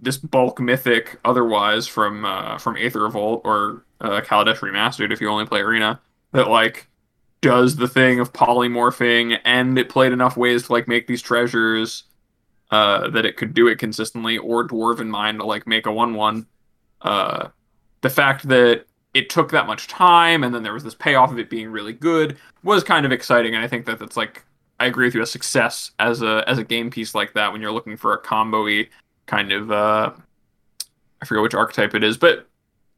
this 0.00 0.16
bulk 0.16 0.58
mythic 0.58 1.20
otherwise 1.24 1.86
from 1.86 2.24
uh, 2.24 2.58
from 2.58 2.76
Aether 2.76 3.04
Revolt 3.04 3.42
or 3.44 3.84
uh, 4.00 4.20
Kaladesh 4.20 4.58
Remastered 4.58 5.12
if 5.12 5.20
you 5.20 5.28
only 5.28 5.46
play 5.46 5.60
Arena 5.60 6.00
that 6.32 6.48
like 6.48 6.88
does 7.40 7.76
the 7.76 7.86
thing 7.86 8.18
of 8.18 8.32
polymorphing 8.32 9.38
and 9.44 9.78
it 9.78 9.88
played 9.88 10.10
enough 10.10 10.36
ways 10.36 10.64
to 10.64 10.72
like 10.72 10.88
make 10.88 11.06
these 11.06 11.22
treasures 11.22 12.02
uh, 12.70 13.08
that 13.10 13.26
it 13.26 13.36
could 13.36 13.54
do 13.54 13.66
it 13.66 13.78
consistently, 13.78 14.38
or 14.38 14.66
Dwarven 14.66 15.08
Mind 15.08 15.40
to 15.40 15.46
like 15.46 15.66
make 15.66 15.86
a 15.86 15.92
one-one. 15.92 16.46
Uh, 17.02 17.48
the 18.02 18.10
fact 18.10 18.48
that 18.48 18.84
it 19.14 19.28
took 19.28 19.50
that 19.50 19.66
much 19.66 19.88
time, 19.88 20.44
and 20.44 20.54
then 20.54 20.62
there 20.62 20.72
was 20.72 20.84
this 20.84 20.94
payoff 20.94 21.32
of 21.32 21.38
it 21.38 21.50
being 21.50 21.68
really 21.68 21.92
good, 21.92 22.36
was 22.62 22.84
kind 22.84 23.04
of 23.04 23.12
exciting. 23.12 23.54
And 23.54 23.64
I 23.64 23.68
think 23.68 23.86
that 23.86 23.98
that's 23.98 24.16
like 24.16 24.44
I 24.78 24.86
agree 24.86 25.06
with 25.06 25.14
you 25.14 25.22
a 25.22 25.26
success 25.26 25.90
as 25.98 26.22
a 26.22 26.44
as 26.46 26.58
a 26.58 26.64
game 26.64 26.90
piece 26.90 27.14
like 27.14 27.34
that 27.34 27.52
when 27.52 27.60
you're 27.60 27.72
looking 27.72 27.96
for 27.96 28.14
a 28.14 28.18
combo-y 28.18 28.88
kind 29.26 29.52
of 29.52 29.70
uh, 29.70 30.12
I 31.20 31.24
forget 31.24 31.42
which 31.42 31.54
archetype 31.54 31.94
it 31.94 32.04
is, 32.04 32.16
but 32.16 32.46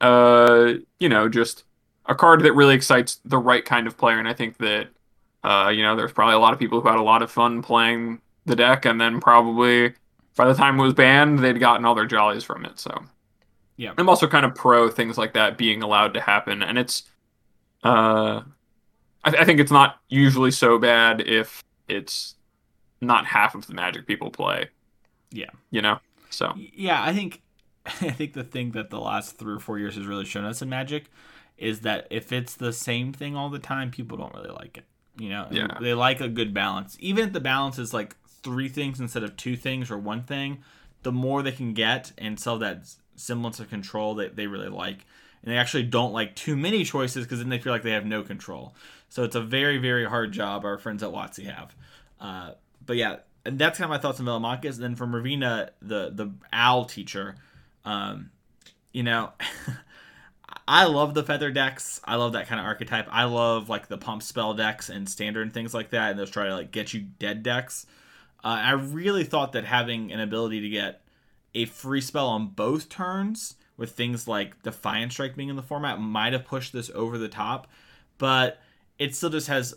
uh, 0.00 0.74
you 1.00 1.08
know, 1.08 1.28
just 1.28 1.64
a 2.06 2.14
card 2.14 2.42
that 2.42 2.52
really 2.52 2.74
excites 2.74 3.20
the 3.24 3.38
right 3.38 3.64
kind 3.64 3.86
of 3.86 3.96
player. 3.96 4.18
And 4.18 4.28
I 4.28 4.34
think 4.34 4.58
that 4.58 4.88
uh, 5.44 5.70
you 5.74 5.82
know, 5.82 5.96
there's 5.96 6.12
probably 6.12 6.34
a 6.34 6.38
lot 6.38 6.52
of 6.52 6.58
people 6.58 6.80
who 6.80 6.88
had 6.88 6.98
a 6.98 7.02
lot 7.02 7.22
of 7.22 7.30
fun 7.30 7.62
playing 7.62 8.20
the 8.44 8.56
deck, 8.56 8.84
and 8.84 9.00
then 9.00 9.20
probably 9.20 9.94
by 10.36 10.46
the 10.46 10.54
time 10.54 10.78
it 10.78 10.82
was 10.82 10.94
banned, 10.94 11.38
they'd 11.40 11.60
gotten 11.60 11.84
all 11.84 11.94
their 11.94 12.06
jollies 12.06 12.44
from 12.44 12.64
it. 12.64 12.78
So, 12.78 13.04
yeah, 13.76 13.92
I'm 13.96 14.08
also 14.08 14.26
kind 14.26 14.46
of 14.46 14.54
pro 14.54 14.90
things 14.90 15.18
like 15.18 15.34
that 15.34 15.58
being 15.58 15.82
allowed 15.82 16.14
to 16.14 16.20
happen, 16.20 16.62
and 16.62 16.78
it's, 16.78 17.04
uh, 17.84 18.42
I, 19.24 19.30
th- 19.30 19.42
I 19.42 19.44
think 19.44 19.60
it's 19.60 19.72
not 19.72 20.00
usually 20.08 20.50
so 20.50 20.78
bad 20.78 21.20
if 21.20 21.62
it's 21.88 22.34
not 23.00 23.26
half 23.26 23.54
of 23.54 23.66
the 23.66 23.74
Magic 23.74 24.06
people 24.06 24.30
play. 24.30 24.68
Yeah, 25.30 25.50
you 25.70 25.82
know. 25.82 25.98
So 26.30 26.54
yeah, 26.56 27.02
I 27.02 27.12
think 27.12 27.42
I 27.86 28.10
think 28.10 28.32
the 28.32 28.44
thing 28.44 28.72
that 28.72 28.90
the 28.90 29.00
last 29.00 29.38
three 29.38 29.54
or 29.54 29.58
four 29.58 29.78
years 29.78 29.96
has 29.96 30.06
really 30.06 30.24
shown 30.24 30.44
us 30.44 30.62
in 30.62 30.68
Magic 30.68 31.06
is 31.58 31.80
that 31.80 32.06
if 32.10 32.32
it's 32.32 32.54
the 32.54 32.72
same 32.72 33.12
thing 33.12 33.36
all 33.36 33.50
the 33.50 33.58
time, 33.58 33.90
people 33.90 34.16
don't 34.16 34.34
really 34.34 34.50
like 34.50 34.78
it. 34.78 34.84
You 35.18 35.28
know, 35.28 35.46
yeah. 35.50 35.78
they 35.80 35.94
like 35.94 36.20
a 36.20 36.28
good 36.28 36.54
balance. 36.54 36.96
Even 36.98 37.26
if 37.26 37.32
the 37.32 37.40
balance 37.40 37.78
is 37.78 37.92
like 37.92 38.16
three 38.42 38.68
things 38.68 39.00
instead 39.00 39.22
of 39.22 39.36
two 39.36 39.56
things 39.56 39.90
or 39.90 39.98
one 39.98 40.22
thing, 40.22 40.62
the 41.02 41.12
more 41.12 41.42
they 41.42 41.52
can 41.52 41.74
get 41.74 42.12
and 42.18 42.38
sell 42.38 42.58
that 42.58 42.94
semblance 43.16 43.60
of 43.60 43.68
control 43.68 44.14
that 44.16 44.36
they 44.36 44.46
really 44.46 44.68
like. 44.68 45.06
And 45.42 45.52
they 45.52 45.58
actually 45.58 45.84
don't 45.84 46.12
like 46.12 46.36
too 46.36 46.56
many 46.56 46.84
choices 46.84 47.24
because 47.24 47.40
then 47.40 47.48
they 47.48 47.58
feel 47.58 47.72
like 47.72 47.82
they 47.82 47.92
have 47.92 48.06
no 48.06 48.22
control. 48.22 48.74
So 49.08 49.24
it's 49.24 49.36
a 49.36 49.40
very, 49.40 49.78
very 49.78 50.04
hard 50.04 50.32
job 50.32 50.64
our 50.64 50.78
friends 50.78 51.02
at 51.02 51.10
WotC 51.10 51.44
have. 51.44 51.74
Uh, 52.20 52.52
but 52.86 52.96
yeah, 52.96 53.16
and 53.44 53.58
that's 53.58 53.78
kind 53.78 53.84
of 53.84 53.90
my 53.90 53.98
thoughts 53.98 54.20
on 54.20 54.26
Velomachus. 54.26 54.74
And 54.74 54.82
then 54.82 54.94
from 54.94 55.12
Mavinda, 55.12 55.70
the 55.80 56.10
the 56.14 56.32
owl 56.52 56.84
teacher, 56.84 57.36
um, 57.84 58.30
you 58.92 59.02
know, 59.02 59.32
I 60.68 60.84
love 60.84 61.14
the 61.14 61.24
feather 61.24 61.50
decks. 61.50 62.00
I 62.04 62.16
love 62.16 62.32
that 62.32 62.46
kind 62.46 62.60
of 62.60 62.66
archetype. 62.66 63.08
I 63.10 63.24
love 63.24 63.68
like 63.68 63.88
the 63.88 63.98
pump 63.98 64.22
spell 64.22 64.54
decks 64.54 64.88
and 64.88 65.08
standard 65.08 65.42
and 65.42 65.52
things 65.52 65.74
like 65.74 65.90
that. 65.90 66.12
And 66.12 66.18
those 66.18 66.30
try 66.30 66.46
to 66.46 66.54
like 66.54 66.70
get 66.70 66.94
you 66.94 67.00
dead 67.00 67.42
decks. 67.42 67.86
Uh, 68.44 68.60
I 68.62 68.72
really 68.72 69.24
thought 69.24 69.52
that 69.52 69.64
having 69.64 70.12
an 70.12 70.20
ability 70.20 70.60
to 70.60 70.68
get 70.68 71.02
a 71.54 71.66
free 71.66 72.00
spell 72.00 72.28
on 72.28 72.48
both 72.48 72.88
turns 72.88 73.54
with 73.76 73.92
things 73.92 74.26
like 74.28 74.62
Defiant 74.62 75.12
Strike 75.12 75.36
being 75.36 75.48
in 75.48 75.56
the 75.56 75.62
format 75.62 76.00
might 76.00 76.32
have 76.32 76.44
pushed 76.44 76.72
this 76.72 76.90
over 76.94 77.18
the 77.18 77.28
top, 77.28 77.68
but 78.18 78.60
it 78.98 79.14
still 79.14 79.30
just 79.30 79.48
has 79.48 79.74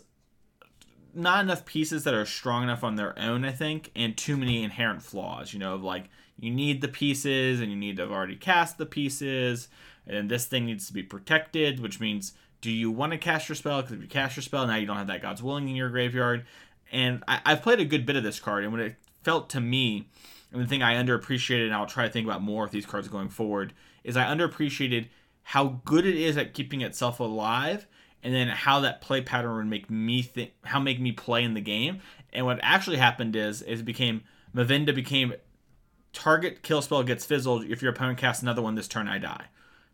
not 1.14 1.42
enough 1.42 1.64
pieces 1.64 2.04
that 2.04 2.14
are 2.14 2.26
strong 2.26 2.62
enough 2.62 2.84
on 2.84 2.96
their 2.96 3.18
own, 3.18 3.44
I 3.44 3.52
think, 3.52 3.90
and 3.96 4.16
too 4.16 4.36
many 4.36 4.62
inherent 4.62 5.02
flaws. 5.02 5.52
You 5.52 5.58
know, 5.58 5.74
of 5.74 5.82
like 5.82 6.10
you 6.38 6.50
need 6.50 6.80
the 6.82 6.88
pieces 6.88 7.60
and 7.60 7.70
you 7.70 7.76
need 7.76 7.96
to 7.96 8.02
have 8.02 8.12
already 8.12 8.36
cast 8.36 8.78
the 8.78 8.86
pieces, 8.86 9.68
and 10.06 10.30
this 10.30 10.46
thing 10.46 10.66
needs 10.66 10.86
to 10.86 10.92
be 10.92 11.02
protected, 11.02 11.80
which 11.80 12.00
means 12.00 12.34
do 12.60 12.70
you 12.70 12.90
want 12.90 13.12
to 13.12 13.18
cast 13.18 13.48
your 13.48 13.56
spell? 13.56 13.80
Because 13.80 13.94
if 13.94 14.02
you 14.02 14.08
cast 14.08 14.36
your 14.36 14.42
spell, 14.42 14.66
now 14.66 14.76
you 14.76 14.86
don't 14.86 14.96
have 14.96 15.06
that 15.06 15.22
God's 15.22 15.42
Willing 15.42 15.68
in 15.68 15.76
your 15.76 15.90
graveyard. 15.90 16.46
And 16.92 17.24
I, 17.26 17.40
have 17.44 17.62
played 17.62 17.80
a 17.80 17.84
good 17.84 18.06
bit 18.06 18.16
of 18.16 18.22
this 18.22 18.38
card, 18.38 18.62
and 18.62 18.72
what 18.72 18.80
it 18.80 18.96
felt 19.22 19.50
to 19.50 19.60
me, 19.60 20.08
and 20.52 20.62
the 20.62 20.66
thing 20.66 20.82
I 20.82 20.94
underappreciated, 20.94 21.66
and 21.66 21.74
I'll 21.74 21.86
try 21.86 22.06
to 22.06 22.12
think 22.12 22.26
about 22.26 22.42
more 22.42 22.62
with 22.62 22.72
these 22.72 22.86
cards 22.86 23.08
going 23.08 23.28
forward, 23.28 23.72
is 24.04 24.16
I 24.16 24.24
underappreciated 24.24 25.08
how 25.42 25.80
good 25.84 26.06
it 26.06 26.16
is 26.16 26.36
at 26.36 26.54
keeping 26.54 26.80
itself 26.80 27.20
alive 27.20 27.86
and 28.22 28.34
then 28.34 28.48
how 28.48 28.80
that 28.80 29.00
play 29.00 29.20
pattern 29.20 29.54
would 29.54 29.66
make 29.66 29.88
me 29.88 30.20
think 30.20 30.52
how 30.64 30.80
make 30.80 31.00
me 31.00 31.12
play 31.12 31.44
in 31.44 31.54
the 31.54 31.60
game. 31.60 32.00
And 32.32 32.44
what 32.44 32.58
actually 32.62 32.96
happened 32.96 33.36
is 33.36 33.62
is 33.62 33.80
it 33.80 33.84
became 33.84 34.22
Mavinda 34.54 34.92
became 34.92 35.34
target 36.12 36.62
kill 36.62 36.82
spell 36.82 37.04
gets 37.04 37.24
fizzled. 37.24 37.64
If 37.66 37.82
your 37.82 37.92
opponent 37.92 38.18
casts 38.18 38.42
another 38.42 38.62
one 38.62 38.74
this 38.74 38.88
turn, 38.88 39.06
I 39.06 39.18
die. 39.18 39.44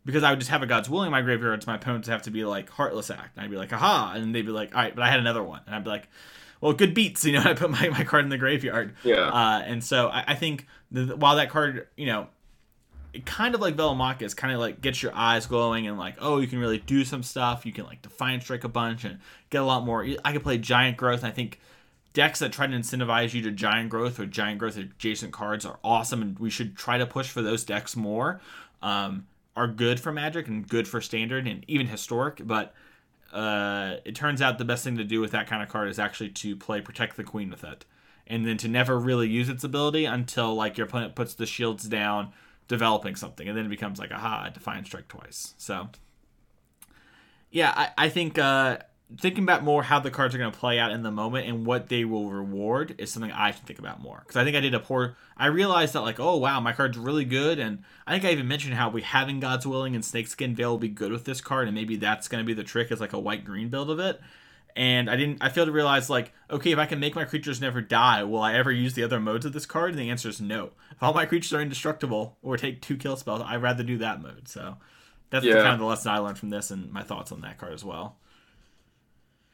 Because 0.05 0.23
I 0.23 0.31
would 0.31 0.39
just 0.39 0.51
have 0.51 0.63
a 0.63 0.65
God's 0.65 0.89
Willing 0.89 1.07
in 1.07 1.11
my 1.11 1.21
graveyard, 1.21 1.63
so 1.63 1.69
my 1.71 1.77
opponents 1.77 2.07
have 2.07 2.23
to 2.23 2.31
be 2.31 2.43
like 2.43 2.69
Heartless 2.69 3.09
Act. 3.11 3.35
And 3.35 3.45
I'd 3.45 3.51
be 3.51 3.55
like, 3.55 3.71
aha, 3.71 4.13
and 4.15 4.33
they'd 4.33 4.41
be 4.41 4.51
like, 4.51 4.75
all 4.75 4.81
right, 4.81 4.93
but 4.93 5.03
I 5.03 5.09
had 5.09 5.19
another 5.19 5.43
one, 5.43 5.61
and 5.65 5.73
I'd 5.73 5.83
be 5.83 5.91
like, 5.91 6.09
well, 6.63 6.71
good 6.71 6.93
beats, 6.93 7.25
you 7.25 7.33
know. 7.33 7.41
I 7.43 7.53
put 7.53 7.69
my, 7.69 7.89
my 7.89 8.05
card 8.05 8.23
in 8.23 8.29
the 8.29 8.37
graveyard. 8.37 8.95
Yeah. 9.03 9.27
Uh, 9.27 9.61
and 9.65 9.83
so 9.83 10.07
I, 10.07 10.23
I 10.27 10.35
think 10.35 10.65
the, 10.91 11.15
while 11.17 11.35
that 11.35 11.49
card, 11.49 11.87
you 11.97 12.05
know, 12.05 12.27
kind 13.25 13.53
of 13.53 13.59
like 13.59 13.75
Velomachus 13.75 14.33
kind 14.35 14.53
of 14.53 14.61
like 14.61 14.79
gets 14.79 15.03
your 15.03 15.13
eyes 15.13 15.45
glowing 15.45 15.85
and 15.85 15.99
like 15.99 16.15
oh 16.19 16.39
you 16.39 16.47
can 16.47 16.57
really 16.57 16.79
do 16.79 17.05
some 17.05 17.21
stuff 17.21 17.63
you 17.63 17.71
can 17.71 17.85
like 17.85 18.01
Defiant 18.01 18.41
Strike 18.41 18.63
a 18.63 18.69
bunch 18.69 19.03
and 19.03 19.19
get 19.51 19.61
a 19.61 19.65
lot 19.65 19.85
more 19.85 20.03
i 20.25 20.33
could 20.33 20.41
play 20.41 20.57
giant 20.57 20.97
growth 20.97 21.19
and 21.19 21.27
i 21.27 21.31
think 21.31 21.59
decks 22.13 22.39
that 22.39 22.51
try 22.51 22.65
to 22.65 22.73
incentivize 22.73 23.35
you 23.35 23.43
to 23.43 23.51
giant 23.51 23.91
growth 23.91 24.19
or 24.19 24.25
giant 24.25 24.57
growth 24.57 24.77
adjacent 24.77 25.31
cards 25.31 25.63
are 25.63 25.77
awesome 25.83 26.23
and 26.23 26.39
we 26.39 26.49
should 26.49 26.75
try 26.75 26.97
to 26.97 27.05
push 27.05 27.29
for 27.29 27.43
those 27.43 27.63
decks 27.63 27.95
more 27.95 28.41
um, 28.81 29.27
are 29.55 29.67
good 29.67 29.99
for 29.99 30.11
magic 30.11 30.47
and 30.47 30.67
good 30.67 30.87
for 30.87 30.99
standard 30.99 31.45
and 31.45 31.63
even 31.67 31.85
historic 31.85 32.41
but 32.47 32.73
uh, 33.33 33.97
it 34.05 34.15
turns 34.15 34.41
out 34.41 34.57
the 34.57 34.65
best 34.65 34.83
thing 34.83 34.97
to 34.97 35.03
do 35.03 35.19
with 35.19 35.31
that 35.31 35.47
kind 35.47 35.63
of 35.63 35.69
card 35.69 35.89
is 35.89 35.99
actually 35.99 36.29
to 36.29 36.55
play 36.55 36.81
protect 36.81 37.17
the 37.17 37.23
queen 37.23 37.49
with 37.49 37.63
it 37.63 37.85
and 38.27 38.45
then 38.45 38.57
to 38.57 38.67
never 38.67 38.97
really 38.97 39.27
use 39.27 39.49
its 39.49 39.63
ability 39.63 40.05
until 40.05 40.53
like 40.55 40.77
your 40.77 40.87
opponent 40.87 41.15
puts 41.15 41.33
the 41.33 41.45
shields 41.45 41.83
down 41.85 42.31
developing 42.67 43.15
something, 43.15 43.47
and 43.47 43.57
then 43.57 43.65
it 43.65 43.69
becomes 43.69 43.99
like, 43.99 44.11
aha, 44.11 44.49
Defiant 44.53 44.87
Strike 44.87 45.07
twice. 45.07 45.53
So, 45.57 45.89
yeah, 47.51 47.73
I, 47.75 48.05
I 48.05 48.09
think 48.09 48.39
uh, 48.39 48.77
thinking 49.19 49.43
about 49.43 49.63
more 49.63 49.83
how 49.83 49.99
the 49.99 50.11
cards 50.11 50.33
are 50.33 50.37
going 50.37 50.51
to 50.51 50.57
play 50.57 50.79
out 50.79 50.91
in 50.91 51.03
the 51.03 51.11
moment 51.11 51.47
and 51.47 51.65
what 51.65 51.89
they 51.89 52.05
will 52.05 52.29
reward 52.29 52.95
is 52.97 53.11
something 53.11 53.31
I 53.31 53.51
should 53.51 53.65
think 53.65 53.79
about 53.79 54.01
more. 54.01 54.19
Because 54.19 54.37
I 54.37 54.43
think 54.43 54.55
I 54.55 54.59
did 54.59 54.73
a 54.73 54.79
poor. 54.79 55.15
I 55.37 55.47
realized 55.47 55.93
that 55.93 56.01
like, 56.01 56.19
oh 56.19 56.37
wow, 56.37 56.59
my 56.59 56.73
card's 56.73 56.97
really 56.97 57.25
good, 57.25 57.59
and 57.59 57.83
I 58.07 58.11
think 58.11 58.25
I 58.25 58.31
even 58.31 58.47
mentioned 58.47 58.75
how 58.75 58.89
we 58.89 59.01
having 59.01 59.39
God's 59.39 59.67
Willing 59.67 59.95
and 59.95 60.03
Snakeskin 60.03 60.55
Veil 60.55 60.71
will 60.71 60.77
be 60.77 60.89
good 60.89 61.11
with 61.11 61.25
this 61.25 61.41
card, 61.41 61.67
and 61.67 61.75
maybe 61.75 61.95
that's 61.95 62.27
going 62.27 62.43
to 62.43 62.47
be 62.47 62.53
the 62.53 62.63
trick 62.63 62.91
is 62.91 62.99
like 62.99 63.13
a 63.13 63.19
white 63.19 63.45
green 63.45 63.69
build 63.69 63.89
of 63.89 63.99
it 63.99 64.21
and 64.75 65.09
I 65.09 65.15
didn't. 65.15 65.37
I 65.41 65.49
failed 65.49 65.67
to 65.67 65.71
realize 65.71 66.09
like, 66.09 66.33
okay, 66.49 66.71
if 66.71 66.79
I 66.79 66.85
can 66.85 66.99
make 66.99 67.15
my 67.15 67.25
creatures 67.25 67.61
never 67.61 67.81
die, 67.81 68.23
will 68.23 68.41
I 68.41 68.55
ever 68.55 68.71
use 68.71 68.93
the 68.93 69.03
other 69.03 69.19
modes 69.19 69.45
of 69.45 69.53
this 69.53 69.65
card? 69.65 69.91
And 69.91 69.99
the 69.99 70.09
answer 70.09 70.29
is 70.29 70.41
no. 70.41 70.71
If 70.91 71.01
all 71.01 71.13
my 71.13 71.25
creatures 71.25 71.53
are 71.53 71.61
indestructible 71.61 72.37
or 72.41 72.57
take 72.57 72.81
two 72.81 72.97
kill 72.97 73.15
spells, 73.15 73.41
I'd 73.45 73.61
rather 73.61 73.83
do 73.83 73.97
that 73.99 74.21
mode. 74.21 74.47
So 74.47 74.77
that's 75.29 75.45
yeah. 75.45 75.55
kind 75.55 75.73
of 75.73 75.79
the 75.79 75.85
lesson 75.85 76.11
I 76.11 76.19
learned 76.19 76.37
from 76.37 76.49
this, 76.49 76.71
and 76.71 76.91
my 76.91 77.03
thoughts 77.03 77.31
on 77.31 77.41
that 77.41 77.57
card 77.57 77.73
as 77.73 77.83
well. 77.83 78.17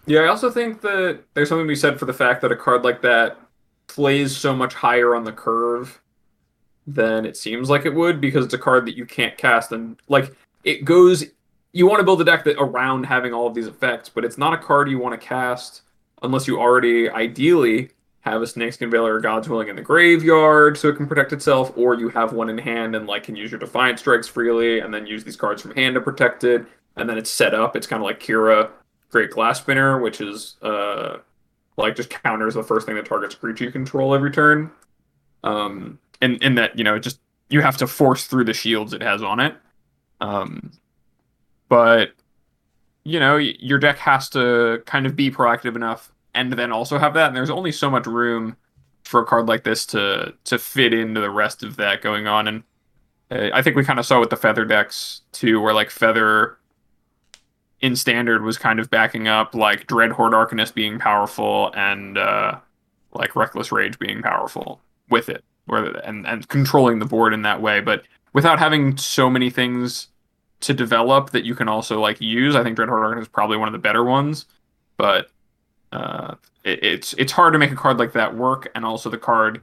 Yeah, 0.09 0.21
I 0.21 0.27
also 0.27 0.49
think 0.49 0.81
that 0.81 1.19
there's 1.35 1.49
something 1.49 1.65
to 1.65 1.71
be 1.71 1.75
said 1.75 1.99
for 1.99 2.05
the 2.05 2.13
fact 2.13 2.41
that 2.41 2.51
a 2.51 2.55
card 2.55 2.83
like 2.83 3.03
that 3.03 3.37
plays 3.85 4.35
so 4.35 4.55
much 4.55 4.73
higher 4.73 5.13
on 5.15 5.23
the 5.23 5.31
curve 5.31 6.01
than 6.87 7.27
it 7.27 7.37
seems 7.37 7.69
like 7.69 7.85
it 7.85 7.93
would 7.93 8.19
because 8.19 8.43
it's 8.43 8.55
a 8.55 8.57
card 8.57 8.87
that 8.87 8.97
you 8.97 9.05
can't 9.05 9.37
cast 9.37 9.71
and 9.71 10.01
like 10.07 10.33
it 10.63 10.83
goes 10.83 11.25
you 11.73 11.85
want 11.85 11.99
to 11.99 12.03
build 12.03 12.19
a 12.21 12.23
deck 12.25 12.43
that 12.45 12.57
around 12.57 13.05
having 13.05 13.35
all 13.35 13.45
of 13.45 13.53
these 13.53 13.67
effects, 13.67 14.09
but 14.09 14.25
it's 14.25 14.39
not 14.39 14.51
a 14.51 14.57
card 14.57 14.89
you 14.89 14.97
want 14.97 15.19
to 15.19 15.27
cast 15.27 15.83
unless 16.23 16.47
you 16.47 16.59
already 16.59 17.07
ideally 17.07 17.91
have 18.21 18.41
a 18.41 18.47
Snakeskin 18.47 18.89
Veil 18.89 19.05
or 19.05 19.19
God's 19.19 19.47
Willing 19.47 19.67
in 19.67 19.75
the 19.75 19.83
graveyard 19.83 20.75
so 20.75 20.87
it 20.87 20.95
can 20.95 21.05
protect 21.05 21.33
itself, 21.33 21.71
or 21.77 21.93
you 21.93 22.09
have 22.09 22.33
one 22.33 22.49
in 22.49 22.57
hand 22.57 22.95
and 22.95 23.05
like 23.05 23.21
can 23.21 23.35
use 23.35 23.51
your 23.51 23.59
Defiant 23.59 23.99
Strikes 23.99 24.27
freely 24.27 24.79
and 24.79 24.91
then 24.91 25.05
use 25.05 25.23
these 25.23 25.35
cards 25.35 25.61
from 25.61 25.75
hand 25.75 25.93
to 25.93 26.01
protect 26.01 26.43
it, 26.43 26.65
and 26.95 27.07
then 27.07 27.19
it's 27.19 27.29
set 27.29 27.53
up. 27.53 27.75
It's 27.75 27.85
kind 27.85 28.01
of 28.01 28.05
like 28.05 28.19
Kira 28.19 28.71
Great 29.09 29.31
Glass 29.31 29.59
Spinner, 29.59 29.99
which 29.99 30.21
is 30.21 30.55
uh 30.61 31.17
like 31.77 31.95
just 31.95 32.09
counters 32.09 32.55
the 32.55 32.63
first 32.63 32.85
thing 32.85 32.95
that 32.95 33.05
targets 33.05 33.35
creature 33.35 33.65
you 33.65 33.71
control 33.71 34.13
every 34.13 34.31
turn. 34.31 34.71
Um 35.43 35.99
in 36.21 36.35
in 36.37 36.55
that, 36.55 36.77
you 36.77 36.83
know, 36.83 36.95
it 36.95 37.01
just 37.01 37.19
you 37.49 37.61
have 37.61 37.77
to 37.77 37.87
force 37.87 38.25
through 38.25 38.45
the 38.45 38.53
shields 38.53 38.93
it 38.93 39.01
has 39.01 39.23
on 39.23 39.39
it. 39.39 39.55
Um 40.21 40.71
but 41.69 42.11
you 43.09 43.19
know 43.19 43.37
your 43.37 43.79
deck 43.79 43.97
has 43.97 44.29
to 44.29 44.83
kind 44.85 45.05
of 45.07 45.15
be 45.15 45.31
proactive 45.31 45.75
enough 45.75 46.11
and 46.35 46.53
then 46.53 46.71
also 46.71 46.99
have 46.99 47.13
that 47.15 47.27
and 47.27 47.35
there's 47.35 47.49
only 47.49 47.71
so 47.71 47.89
much 47.89 48.05
room 48.05 48.55
for 49.03 49.21
a 49.21 49.25
card 49.25 49.47
like 49.47 49.63
this 49.63 49.85
to 49.85 50.31
to 50.43 50.59
fit 50.59 50.93
into 50.93 51.19
the 51.19 51.29
rest 51.29 51.63
of 51.63 51.75
that 51.77 52.01
going 52.01 52.27
on 52.27 52.47
and 52.47 52.63
uh, 53.31 53.49
i 53.53 53.63
think 53.63 53.75
we 53.75 53.83
kind 53.83 53.97
of 53.97 54.05
saw 54.05 54.19
with 54.19 54.29
the 54.29 54.37
feather 54.37 54.63
decks 54.63 55.21
too 55.31 55.59
where 55.59 55.73
like 55.73 55.89
feather 55.89 56.58
in 57.81 57.95
standard 57.95 58.43
was 58.43 58.57
kind 58.57 58.79
of 58.79 58.89
backing 58.89 59.27
up 59.27 59.55
like 59.55 59.87
dreadhorde 59.87 60.33
arcanist 60.33 60.73
being 60.73 60.99
powerful 60.99 61.71
and 61.75 62.17
uh 62.17 62.57
like 63.13 63.35
reckless 63.35 63.71
rage 63.71 63.97
being 63.99 64.21
powerful 64.21 64.81
with 65.09 65.29
it 65.29 65.43
where 65.65 65.85
and 66.05 66.27
and 66.27 66.47
controlling 66.49 66.99
the 66.99 67.05
board 67.05 67.33
in 67.33 67.41
that 67.41 67.61
way 67.61 67.79
but 67.79 68.03
without 68.33 68.59
having 68.59 68.97
so 68.97 69.29
many 69.29 69.49
things 69.49 70.09
to 70.61 70.73
develop 70.73 71.31
that 71.31 71.45
you 71.45 71.55
can 71.55 71.67
also 71.69 71.99
like 71.99 72.19
use. 72.19 72.55
I 72.55 72.63
think 72.63 72.77
Dreadhorde 72.77 73.15
Arcanist 73.15 73.21
is 73.21 73.27
probably 73.27 73.57
one 73.57 73.67
of 73.67 73.71
the 73.71 73.79
better 73.79 74.03
ones, 74.03 74.45
but 74.97 75.29
uh, 75.91 76.35
it, 76.63 76.83
it's 76.83 77.13
it's 77.13 77.31
hard 77.31 77.53
to 77.53 77.59
make 77.59 77.71
a 77.71 77.75
card 77.75 77.97
like 77.97 78.13
that 78.13 78.35
work, 78.35 78.69
and 78.75 78.85
also 78.85 79.09
the 79.09 79.17
card 79.17 79.61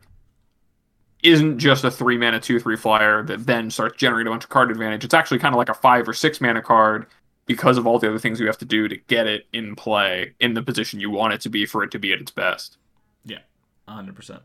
isn't 1.23 1.59
just 1.59 1.85
a 1.85 1.91
three 1.91 2.17
mana 2.17 2.41
two 2.41 2.59
three 2.61 2.77
flyer 2.77 3.23
that 3.25 3.47
then 3.47 3.71
starts 3.71 3.97
generating 3.97 4.29
a 4.29 4.31
bunch 4.31 4.45
of 4.45 4.51
card 4.51 4.71
advantage. 4.71 5.05
It's 5.05 5.15
actually 5.15 5.39
kind 5.39 5.55
of 5.55 5.59
like 5.59 5.69
a 5.69 5.75
five 5.75 6.09
or 6.09 6.13
six 6.13 6.41
mana 6.41 6.63
card 6.63 7.07
because 7.47 7.79
of 7.79 7.87
all 7.87 7.99
the 7.99 8.09
other 8.09 8.19
things 8.19 8.41
you 8.41 8.47
have 8.47 8.59
to 8.59 8.65
do 8.65 8.89
to 8.89 8.97
get 8.97 9.27
it 9.27 9.47
in 9.53 9.77
play 9.77 10.35
in 10.41 10.55
the 10.55 10.63
position 10.63 11.01
you 11.01 11.11
want 11.11 11.33
it 11.33 11.41
to 11.41 11.49
be 11.49 11.65
for 11.65 11.83
it 11.83 11.91
to 11.93 11.99
be 11.99 12.13
at 12.13 12.21
its 12.21 12.31
best. 12.31 12.77
Yeah, 13.25 13.39
hundred 13.89 14.17
percent. 14.17 14.43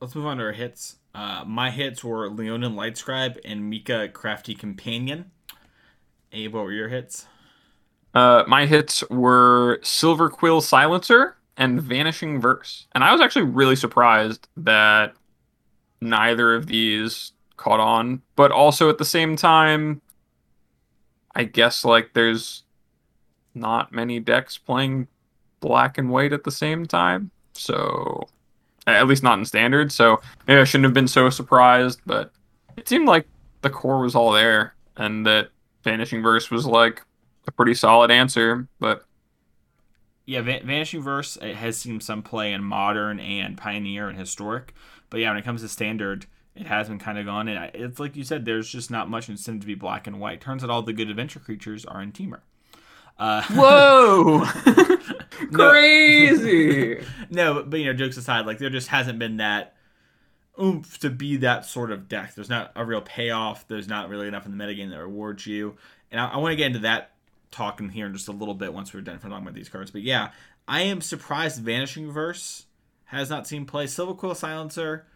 Let's 0.00 0.14
move 0.14 0.26
on 0.26 0.38
to 0.38 0.44
our 0.44 0.52
hits. 0.52 0.96
Uh, 1.14 1.42
my 1.46 1.70
hits 1.70 2.04
were 2.04 2.28
Leonin 2.28 2.74
Lightscribe 2.74 3.38
and 3.44 3.70
Mika 3.70 4.08
Crafty 4.08 4.54
Companion. 4.54 5.30
Abe, 6.32 6.52
what 6.52 6.64
were 6.64 6.72
your 6.72 6.88
hits? 6.88 7.26
Uh, 8.14 8.44
my 8.46 8.66
hits 8.66 9.02
were 9.08 9.78
Silverquill 9.82 10.62
Silencer 10.62 11.36
and 11.56 11.80
Vanishing 11.80 12.40
Verse. 12.40 12.86
And 12.94 13.02
I 13.02 13.12
was 13.12 13.20
actually 13.22 13.46
really 13.46 13.76
surprised 13.76 14.48
that 14.58 15.14
neither 16.02 16.54
of 16.54 16.66
these 16.66 17.32
caught 17.56 17.80
on. 17.80 18.20
But 18.36 18.52
also 18.52 18.90
at 18.90 18.98
the 18.98 19.04
same 19.04 19.36
time, 19.36 20.02
I 21.36 21.44
guess 21.44 21.84
like 21.84 22.14
there's 22.14 22.64
not 23.54 23.92
many 23.92 24.18
decks 24.20 24.56
playing 24.56 25.06
black 25.60 25.98
and 25.98 26.10
white 26.10 26.32
at 26.32 26.44
the 26.44 26.50
same 26.50 26.86
time. 26.86 27.30
So 27.52 28.26
at 28.86 29.06
least 29.06 29.22
not 29.22 29.38
in 29.38 29.44
standard. 29.44 29.92
So 29.92 30.20
maybe 30.48 30.60
I 30.60 30.64
shouldn't 30.64 30.86
have 30.86 30.94
been 30.94 31.06
so 31.06 31.28
surprised, 31.28 32.00
but 32.06 32.32
it 32.78 32.88
seemed 32.88 33.06
like 33.06 33.26
the 33.60 33.68
core 33.68 34.00
was 34.00 34.14
all 34.14 34.32
there 34.32 34.74
and 34.96 35.26
that 35.26 35.50
Vanishing 35.84 36.22
Verse 36.22 36.50
was 36.50 36.64
like 36.64 37.02
a 37.46 37.52
pretty 37.52 37.74
solid 37.74 38.10
answer. 38.10 38.66
But 38.80 39.04
yeah, 40.24 40.40
Vanishing 40.40 41.02
Verse 41.02 41.36
it 41.36 41.56
has 41.56 41.76
seen 41.76 42.00
some 42.00 42.22
play 42.22 42.52
in 42.54 42.64
modern 42.64 43.20
and 43.20 43.58
pioneer 43.58 44.08
and 44.08 44.18
historic. 44.18 44.72
But 45.10 45.20
yeah, 45.20 45.28
when 45.28 45.38
it 45.38 45.44
comes 45.44 45.60
to 45.60 45.68
standard, 45.68 46.26
it 46.56 46.66
has 46.66 46.88
been 46.88 46.98
kind 46.98 47.18
of 47.18 47.26
gone. 47.26 47.48
And 47.48 47.70
it's 47.74 48.00
like 48.00 48.16
you 48.16 48.24
said, 48.24 48.44
there's 48.44 48.68
just 48.68 48.90
not 48.90 49.10
much 49.10 49.28
incentive 49.28 49.60
to 49.60 49.66
be 49.66 49.74
black 49.74 50.06
and 50.06 50.18
white. 50.18 50.40
Turns 50.40 50.64
out 50.64 50.70
all 50.70 50.82
the 50.82 50.92
good 50.92 51.10
adventure 51.10 51.40
creatures 51.40 51.84
are 51.84 52.02
in 52.02 52.12
Temur. 52.12 52.40
Uh, 53.18 53.42
Whoa! 53.50 54.44
Crazy. 55.52 57.04
no, 57.30 57.54
but, 57.54 57.70
but 57.70 57.80
you 57.80 57.86
know, 57.86 57.92
jokes 57.92 58.16
aside, 58.16 58.46
like 58.46 58.58
there 58.58 58.70
just 58.70 58.88
hasn't 58.88 59.18
been 59.18 59.36
that 59.36 59.74
oomph 60.60 60.98
to 61.00 61.10
be 61.10 61.36
that 61.38 61.66
sort 61.66 61.90
of 61.90 62.08
deck. 62.08 62.34
There's 62.34 62.48
not 62.48 62.72
a 62.74 62.84
real 62.84 63.02
payoff. 63.02 63.68
There's 63.68 63.88
not 63.88 64.08
really 64.08 64.26
enough 64.26 64.46
in 64.46 64.56
the 64.56 64.62
metagame 64.62 64.90
that 64.90 64.98
rewards 64.98 65.46
you. 65.46 65.76
And 66.10 66.20
I, 66.20 66.28
I 66.28 66.36
want 66.38 66.52
to 66.52 66.56
get 66.56 66.68
into 66.68 66.80
that 66.80 67.12
talking 67.50 67.90
here 67.90 68.06
in 68.06 68.14
just 68.14 68.28
a 68.28 68.32
little 68.32 68.54
bit 68.54 68.72
once 68.72 68.92
we're 68.92 69.02
done 69.02 69.18
for 69.18 69.28
talking 69.28 69.44
about 69.44 69.54
these 69.54 69.68
cards. 69.68 69.90
But 69.90 70.02
yeah, 70.02 70.30
I 70.66 70.82
am 70.82 71.00
surprised 71.00 71.60
Vanishing 71.60 72.10
Verse 72.10 72.64
has 73.06 73.30
not 73.30 73.46
seen 73.46 73.66
play. 73.66 73.84
Silverquill 73.84 74.34
Silencer, 74.34 75.06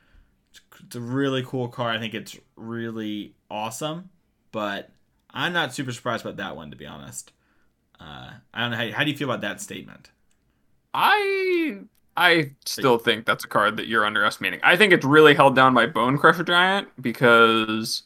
it's 0.84 0.96
a 0.96 1.00
really 1.00 1.44
cool 1.44 1.68
card. 1.68 1.96
I 1.96 2.00
think 2.00 2.14
it's 2.14 2.36
really 2.56 3.34
awesome, 3.50 4.10
but 4.52 4.90
I'm 5.30 5.52
not 5.52 5.74
super 5.74 5.92
surprised 5.92 6.24
about 6.24 6.36
that 6.36 6.56
one 6.56 6.70
to 6.70 6.76
be 6.76 6.86
honest. 6.86 7.32
Uh, 8.00 8.30
I 8.54 8.60
don't 8.60 8.70
know 8.70 8.76
how, 8.76 8.90
how 8.92 9.04
do 9.04 9.10
you 9.10 9.16
feel 9.16 9.28
about 9.30 9.42
that 9.42 9.60
statement. 9.60 10.10
I 10.94 11.80
I 12.16 12.50
still 12.64 12.98
think 12.98 13.24
that's 13.24 13.44
a 13.44 13.48
card 13.48 13.76
that 13.76 13.86
you're 13.86 14.04
underestimating. 14.04 14.60
I 14.62 14.76
think 14.76 14.92
it's 14.92 15.04
really 15.04 15.34
held 15.34 15.54
down 15.54 15.74
by 15.74 15.86
Bonecrusher 15.86 16.46
Giant 16.46 16.88
because, 17.00 18.02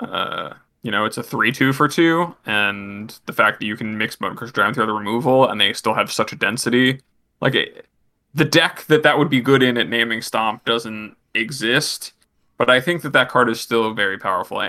uh, 0.00 0.54
you 0.82 0.90
know, 0.90 1.04
it's 1.04 1.18
a 1.18 1.22
three-two 1.22 1.72
for 1.72 1.88
two, 1.88 2.34
and 2.46 3.18
the 3.26 3.32
fact 3.32 3.60
that 3.60 3.66
you 3.66 3.76
can 3.76 3.98
mix 3.98 4.16
Bonecrusher 4.16 4.54
Giant 4.54 4.74
through 4.76 4.86
the 4.86 4.92
removal, 4.92 5.48
and 5.48 5.60
they 5.60 5.72
still 5.72 5.94
have 5.94 6.10
such 6.10 6.32
a 6.32 6.36
density, 6.36 7.00
like 7.40 7.54
it, 7.54 7.86
the 8.34 8.44
deck 8.44 8.84
that 8.86 9.02
that 9.02 9.18
would 9.18 9.28
be 9.28 9.40
good 9.40 9.62
in 9.62 9.76
at 9.76 9.88
naming 9.88 10.22
Stomp 10.22 10.64
doesn't 10.64 11.16
exist. 11.34 12.12
But 12.58 12.70
I 12.70 12.80
think 12.80 13.02
that 13.02 13.12
that 13.12 13.28
card 13.28 13.48
is 13.48 13.60
still 13.60 13.92
very 13.92 14.18
powerful. 14.18 14.62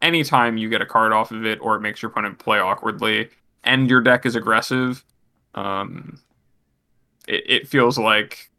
Anytime 0.00 0.56
you 0.56 0.68
get 0.68 0.80
a 0.80 0.86
card 0.86 1.12
off 1.12 1.30
of 1.30 1.44
it, 1.44 1.58
or 1.60 1.76
it 1.76 1.80
makes 1.80 2.02
your 2.02 2.10
opponent 2.10 2.38
play 2.38 2.58
awkwardly, 2.58 3.30
and 3.62 3.88
your 3.88 4.00
deck 4.00 4.26
is 4.26 4.36
aggressive, 4.36 5.04
um, 5.54 6.20
it, 7.26 7.44
it 7.46 7.68
feels 7.68 7.98
like 7.98 8.50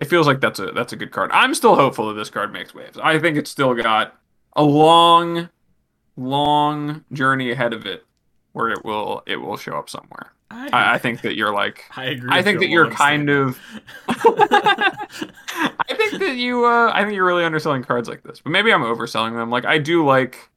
it 0.00 0.06
feels 0.06 0.26
like 0.26 0.40
that's 0.40 0.58
a 0.58 0.72
that's 0.72 0.92
a 0.92 0.96
good 0.96 1.10
card. 1.10 1.30
I'm 1.32 1.54
still 1.54 1.76
hopeful 1.76 2.08
that 2.08 2.14
this 2.14 2.30
card 2.30 2.52
makes 2.52 2.74
waves. 2.74 2.98
I 3.02 3.18
think 3.18 3.36
it's 3.36 3.50
still 3.50 3.74
got 3.74 4.18
a 4.54 4.62
long, 4.62 5.50
long 6.16 7.04
journey 7.12 7.50
ahead 7.50 7.72
of 7.72 7.86
it 7.86 8.04
where 8.52 8.70
it 8.70 8.84
will 8.84 9.22
it 9.26 9.36
will 9.36 9.56
show 9.56 9.76
up 9.76 9.90
somewhere. 9.90 10.32
I, 10.50 10.94
I 10.94 10.98
think 10.98 11.22
that 11.22 11.36
you're 11.36 11.52
like 11.52 11.84
I 11.96 12.06
agree. 12.06 12.30
I 12.32 12.42
think 12.42 12.58
that 12.60 12.68
you're 12.68 12.90
kind 12.90 13.30
of 13.30 13.58
I 14.08 15.06
think 15.96 16.18
that 16.18 16.36
you 16.36 16.64
uh 16.64 16.90
I 16.92 17.02
think 17.02 17.14
you're 17.14 17.24
really 17.24 17.44
underselling 17.44 17.84
cards 17.84 18.08
like 18.08 18.22
this. 18.22 18.40
But 18.40 18.50
maybe 18.50 18.72
I'm 18.72 18.82
overselling 18.82 19.34
them. 19.34 19.50
Like 19.50 19.64
I 19.64 19.78
do 19.78 20.04
like 20.04 20.50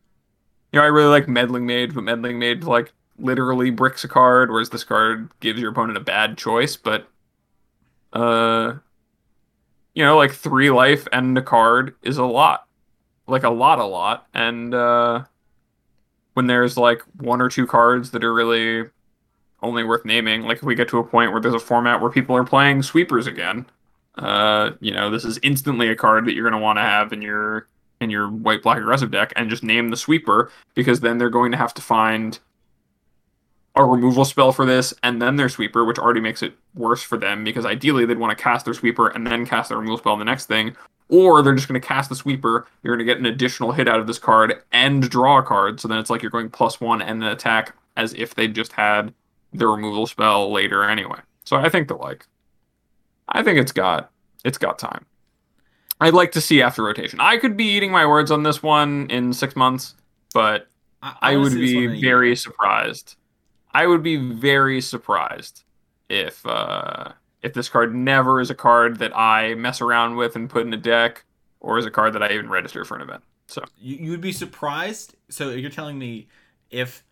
you 0.72 0.80
know, 0.80 0.84
I 0.84 0.88
really 0.88 1.10
like 1.10 1.28
Meddling 1.28 1.68
Mage, 1.68 1.94
but 1.94 2.04
Meddling 2.04 2.39
Mage 2.39 2.64
like 2.64 2.91
literally 3.20 3.70
bricks 3.70 4.04
a 4.04 4.08
card, 4.08 4.50
whereas 4.50 4.72
this 4.72 4.84
card 4.84 5.30
gives 5.39 5.62
your 5.62 5.72
opponent 5.72 5.98
a 5.98 6.02
bad 6.02 6.38
choice. 6.38 6.76
But, 6.76 7.08
uh, 8.12 8.74
you 9.94 10.04
know, 10.04 10.18
like 10.18 10.32
three 10.34 10.72
life 10.72 11.08
and 11.12 11.38
a 11.38 11.41
card 11.41 11.96
is 12.02 12.18
a 12.18 12.26
lot, 12.26 12.68
like 13.28 13.44
a 13.44 13.50
lot, 13.50 13.78
a 13.78 13.86
lot. 13.86 14.28
And 14.34 14.74
uh, 14.74 15.26
when 16.34 16.48
there's 16.48 16.76
like 16.76 17.04
one 17.22 17.41
or 17.41 17.50
two 17.50 17.68
cards 17.68 18.12
that 18.12 18.24
are 18.24 18.34
really 18.34 18.89
only 19.64 19.84
worth 19.84 20.05
naming, 20.05 20.43
like 20.43 20.57
if 20.57 20.64
we 20.64 20.76
get 20.76 20.89
to 20.89 20.99
a 20.99 21.03
point 21.03 21.32
where 21.32 21.41
there's 21.41 21.53
a 21.53 21.59
format 21.59 22.01
where 22.01 22.11
people 22.11 22.36
are 22.36 22.43
playing 22.43 22.84
sweepers 22.84 23.28
again, 23.28 23.66
uh, 24.16 24.72
you 24.80 24.91
know, 24.91 25.09
this 25.09 25.26
is 25.26 25.39
instantly 25.41 25.89
a 25.89 25.95
card 25.95 26.26
that 26.26 26.34
you're 26.34 26.49
going 26.49 26.59
to 26.59 26.64
want 26.64 26.78
to 26.78 26.84
have 26.84 27.11
in 27.11 27.22
your 27.22 27.68
in 27.99 28.09
your 28.09 28.28
white 28.28 28.61
black 28.61 28.78
aggressive 28.78 29.11
deck 29.11 29.32
and 29.36 29.49
just 29.49 29.64
name 29.64 29.89
the 29.89 29.97
sweeper 29.97 30.51
because 30.76 30.99
then 30.99 31.18
they're 31.18 31.30
going 31.30 31.51
to 31.51 31.57
have 31.57 31.74
to 31.74 31.82
find 31.82 32.39
a 33.76 33.84
removal 33.84 34.26
spell 34.26 34.51
for 34.51 34.66
this 34.66 34.93
and 35.01 35.22
then 35.22 35.36
their 35.36 35.49
sweeper, 35.49 35.84
which 35.84 35.97
already 35.97 36.20
makes 36.20 36.43
it 36.43 36.53
worse 36.76 37.01
for 37.01 37.18
them 37.18 37.43
because 37.43 37.66
ideally 37.66 38.05
they'd 38.05 38.20
want 38.20 38.38
to 38.38 38.43
cast 38.43 38.66
their 38.66 38.74
sweeper 38.74 39.07
and 39.07 39.26
then 39.26 39.45
cast 39.45 39.70
their 39.70 39.78
removal 39.78 39.97
spell 39.97 40.14
on 40.14 40.20
the 40.20 40.26
next 40.26 40.45
thing. 40.45 40.76
Or 41.09 41.41
they're 41.41 41.55
just 41.55 41.68
going 41.68 41.80
to 41.80 41.88
cast 41.88 42.09
the 42.09 42.16
sweeper. 42.16 42.68
You're 42.82 42.95
going 42.95 43.05
to 43.05 43.11
get 43.11 43.20
an 43.20 43.26
additional 43.26 43.72
hit 43.72 43.88
out 43.88 43.99
of 43.99 44.07
this 44.07 44.20
card 44.20 44.61
and 44.72 45.09
draw 45.09 45.39
a 45.39 45.43
card. 45.43 45.80
So 45.80 45.88
then 45.88 45.97
it's 45.97 46.09
like 46.09 46.22
you're 46.22 46.32
going 46.32 46.49
plus 46.49 46.80
one 46.80 47.01
and 47.01 47.24
an 47.24 47.30
attack 47.30 47.76
as 47.97 48.14
if 48.14 48.36
they 48.36 48.47
just 48.47 48.74
had 48.74 49.14
the 49.54 49.68
removal 49.68 50.08
spell 50.08 50.51
later 50.51 50.84
anyway. 50.84 51.20
So 51.43 51.58
I 51.58 51.70
think 51.70 51.88
that 51.89 51.99
like, 51.99 52.26
I 53.28 53.43
think 53.43 53.60
it's 53.60 53.72
got 53.72 54.12
it's 54.43 54.58
got 54.58 54.80
time. 54.80 55.06
I'd 56.01 56.14
like 56.14 56.32
to 56.34 56.41
see 56.41 56.62
after 56.62 56.84
rotation. 56.84 57.20
I 57.22 57.38
could 57.38 57.56
be 57.56 57.66
eating 57.66 57.91
my 57.91 58.06
words 58.06 58.32
on 58.32 58.43
this 58.43 58.62
one 58.62 59.08
in 59.10 59.32
six 59.32 59.56
months, 59.56 59.95
but 60.34 60.68
I, 61.01 61.16
I 61.22 61.38
would 61.38 61.54
be 61.54 62.01
very 62.01 62.36
surprised 62.36 63.16
I 63.74 63.88
would 63.88 64.04
be 64.04 64.18
very 64.18 64.82
surprised 64.82 65.64
if 66.10 66.45
uh, 66.45 67.14
if 67.41 67.54
this 67.54 67.70
card 67.70 67.95
never 67.95 68.39
is 68.39 68.49
a 68.49 68.56
card 68.56 68.99
that 68.99 69.18
I 69.18 69.56
mess 69.56 69.82
around 69.82 70.16
with 70.16 70.36
and 70.36 70.49
put 70.49 70.66
in 70.66 70.74
a 70.74 70.78
deck, 70.78 71.26
or 71.60 71.78
is 71.78 71.86
a 71.86 71.91
card 71.91 72.14
that 72.14 72.24
I 72.24 72.32
even 72.34 72.49
register 72.49 72.86
for 72.86 72.95
an 72.95 73.01
event. 73.01 73.24
So 73.47 73.64
you, 73.78 73.97
you 73.97 74.12
would 74.12 74.22
be 74.22 74.32
surprised. 74.32 75.16
So 75.30 75.49
you're 75.49 75.72
telling 75.72 75.97
me 75.97 76.28
if 76.70 77.04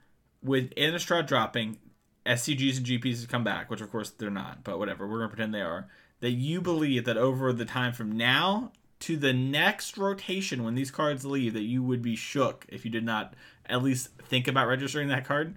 with 0.44 0.74
Innistrad 0.76 1.28
dropping, 1.28 1.78
SCGs 2.26 2.78
and 2.78 2.86
GPs 2.86 3.22
to 3.22 3.28
come 3.28 3.44
back, 3.44 3.70
which 3.70 3.82
of 3.82 3.92
course 3.92 4.10
they're 4.12 4.30
not, 4.30 4.64
but 4.64 4.80
whatever, 4.80 5.08
we're 5.08 5.18
gonna 5.20 5.30
pretend 5.30 5.54
they 5.54 5.62
are. 5.62 5.88
That 6.20 6.32
you 6.32 6.62
believe 6.62 7.06
that 7.06 7.18
over 7.18 7.52
the 7.52 7.66
time 7.66 7.94
from 7.94 8.12
now 8.12 8.72
to 9.00 9.18
the 9.18 9.34
next 9.34 9.98
rotation, 9.98 10.64
when 10.64 10.76
these 10.76 10.92
cards 10.92 11.26
leave, 11.26 11.54
that 11.54 11.64
you 11.64 11.82
would 11.82 12.02
be 12.04 12.16
shook 12.16 12.66
if 12.70 12.86
you 12.86 12.92
did 12.92 13.04
not 13.04 13.34
at 13.66 13.82
least 13.82 14.10
think 14.22 14.48
about 14.48 14.68
registering 14.68 15.08
that 15.08 15.26
card. 15.26 15.56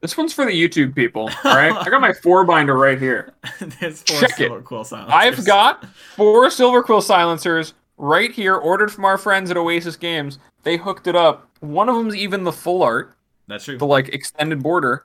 This 0.00 0.16
one's 0.16 0.32
for 0.32 0.46
the 0.46 0.52
YouTube 0.52 0.94
people. 0.94 1.22
All 1.44 1.54
right, 1.56 1.72
I 1.72 1.90
got 1.90 2.00
my 2.00 2.14
four 2.14 2.44
binder 2.44 2.74
right 2.74 2.98
here. 2.98 3.34
There's 3.60 4.02
four 4.02 4.20
Check 4.20 4.36
silver 4.36 4.58
it. 4.60 4.64
quill 4.64 4.84
silencers. 4.84 5.14
I've 5.14 5.44
got 5.44 5.84
four 6.16 6.46
silverquill 6.46 7.02
silencers 7.02 7.74
right 7.98 8.32
here, 8.32 8.56
ordered 8.56 8.90
from 8.90 9.04
our 9.04 9.18
friends 9.18 9.50
at 9.50 9.58
Oasis 9.58 9.96
Games. 9.96 10.38
They 10.62 10.78
hooked 10.78 11.06
it 11.06 11.14
up. 11.16 11.50
One 11.60 11.90
of 11.90 11.96
them's 11.96 12.16
even 12.16 12.44
the 12.44 12.52
full 12.52 12.82
art. 12.82 13.14
That's 13.46 13.64
true. 13.64 13.76
The 13.76 13.86
like 13.86 14.08
extended 14.08 14.62
border. 14.62 15.04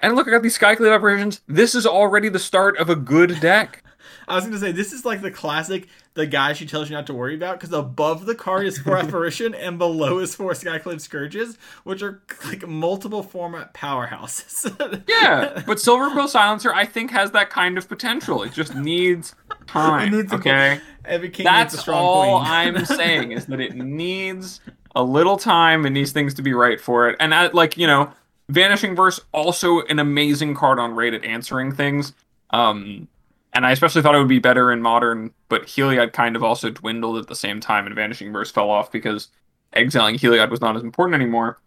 And 0.00 0.14
look, 0.14 0.28
I 0.28 0.30
got 0.30 0.42
these 0.42 0.58
Skyclave 0.58 0.94
apparitions. 0.94 1.40
This 1.46 1.74
is 1.74 1.86
already 1.86 2.28
the 2.28 2.38
start 2.38 2.78
of 2.78 2.88
a 2.88 2.96
good 2.96 3.40
deck. 3.40 3.82
I 4.28 4.34
was 4.34 4.44
gonna 4.44 4.58
say 4.58 4.72
this 4.72 4.92
is 4.92 5.04
like 5.04 5.22
the 5.22 5.30
classic 5.30 5.88
the 6.14 6.26
guy 6.26 6.52
she 6.52 6.66
tells 6.66 6.90
you 6.90 6.96
not 6.96 7.06
to 7.06 7.14
worry 7.14 7.34
about 7.34 7.58
because 7.58 7.72
above 7.72 8.26
the 8.26 8.34
card 8.34 8.66
is 8.66 8.76
four 8.76 8.96
apparition 8.98 9.54
and 9.54 9.78
below 9.78 10.18
is 10.18 10.34
four 10.34 10.52
Skyclave 10.52 11.00
Scourges, 11.00 11.56
which 11.84 12.02
are 12.02 12.22
like 12.46 12.66
multiple 12.66 13.22
format 13.22 13.72
powerhouses. 13.72 14.64
yeah, 15.08 15.62
but 15.66 15.78
Silverquill 15.78 16.28
Silencer 16.28 16.72
I 16.74 16.84
think 16.84 17.10
has 17.10 17.30
that 17.30 17.50
kind 17.50 17.78
of 17.78 17.88
potential. 17.88 18.42
It 18.42 18.52
just 18.52 18.74
needs 18.74 19.34
time. 19.66 20.12
It 20.12 20.16
needs 20.16 20.32
okay, 20.32 20.80
that's 21.04 21.74
a 21.74 21.78
strong 21.78 21.98
all 21.98 22.36
I'm 22.38 22.84
saying 22.84 23.32
is 23.32 23.46
that 23.46 23.60
it 23.60 23.76
needs 23.76 24.60
a 24.94 25.02
little 25.02 25.36
time 25.36 25.86
and 25.86 25.96
these 25.96 26.12
things 26.12 26.34
to 26.34 26.42
be 26.42 26.52
right 26.52 26.80
for 26.80 27.08
it. 27.08 27.16
And 27.20 27.34
I, 27.34 27.46
like 27.48 27.76
you 27.76 27.86
know, 27.86 28.12
Vanishing 28.50 28.96
Verse 28.96 29.20
also 29.32 29.82
an 29.86 29.98
amazing 29.98 30.54
card 30.54 30.78
on 30.78 30.94
Raid 30.94 31.14
at 31.14 31.24
answering 31.24 31.72
things. 31.72 32.14
Um, 32.50 33.08
and 33.52 33.66
I 33.66 33.72
especially 33.72 34.02
thought 34.02 34.14
it 34.14 34.18
would 34.18 34.28
be 34.28 34.38
better 34.38 34.72
in 34.72 34.82
modern, 34.82 35.32
but 35.48 35.64
Heliod 35.64 36.12
kind 36.12 36.36
of 36.36 36.42
also 36.42 36.70
dwindled 36.70 37.18
at 37.18 37.26
the 37.26 37.34
same 37.34 37.60
time, 37.60 37.86
and 37.86 37.94
Vanishing 37.94 38.32
Verse 38.32 38.50
fell 38.50 38.70
off 38.70 38.90
because 38.92 39.28
exiling 39.72 40.16
Heliod 40.16 40.50
was 40.50 40.60
not 40.60 40.76
as 40.76 40.82
important 40.82 41.20
anymore. 41.20 41.58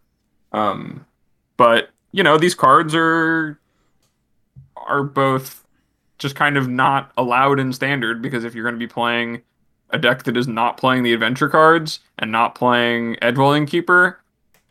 Um, 0.52 1.06
but 1.56 1.90
you 2.12 2.22
know, 2.22 2.38
these 2.38 2.54
cards 2.54 2.94
are 2.94 3.58
are 4.76 5.02
both 5.02 5.64
just 6.18 6.34
kind 6.34 6.56
of 6.56 6.68
not 6.68 7.12
allowed 7.16 7.58
in 7.58 7.72
standard 7.72 8.22
because 8.22 8.44
if 8.44 8.54
you're 8.54 8.64
going 8.64 8.74
to 8.74 8.78
be 8.78 8.86
playing 8.86 9.42
a 9.90 9.98
deck 9.98 10.22
that 10.24 10.36
is 10.36 10.48
not 10.48 10.76
playing 10.76 11.02
the 11.02 11.12
adventure 11.12 11.48
cards 11.48 12.00
and 12.18 12.32
not 12.32 12.54
playing 12.54 13.16
Edgewell 13.16 13.68
Keeper, 13.68 14.21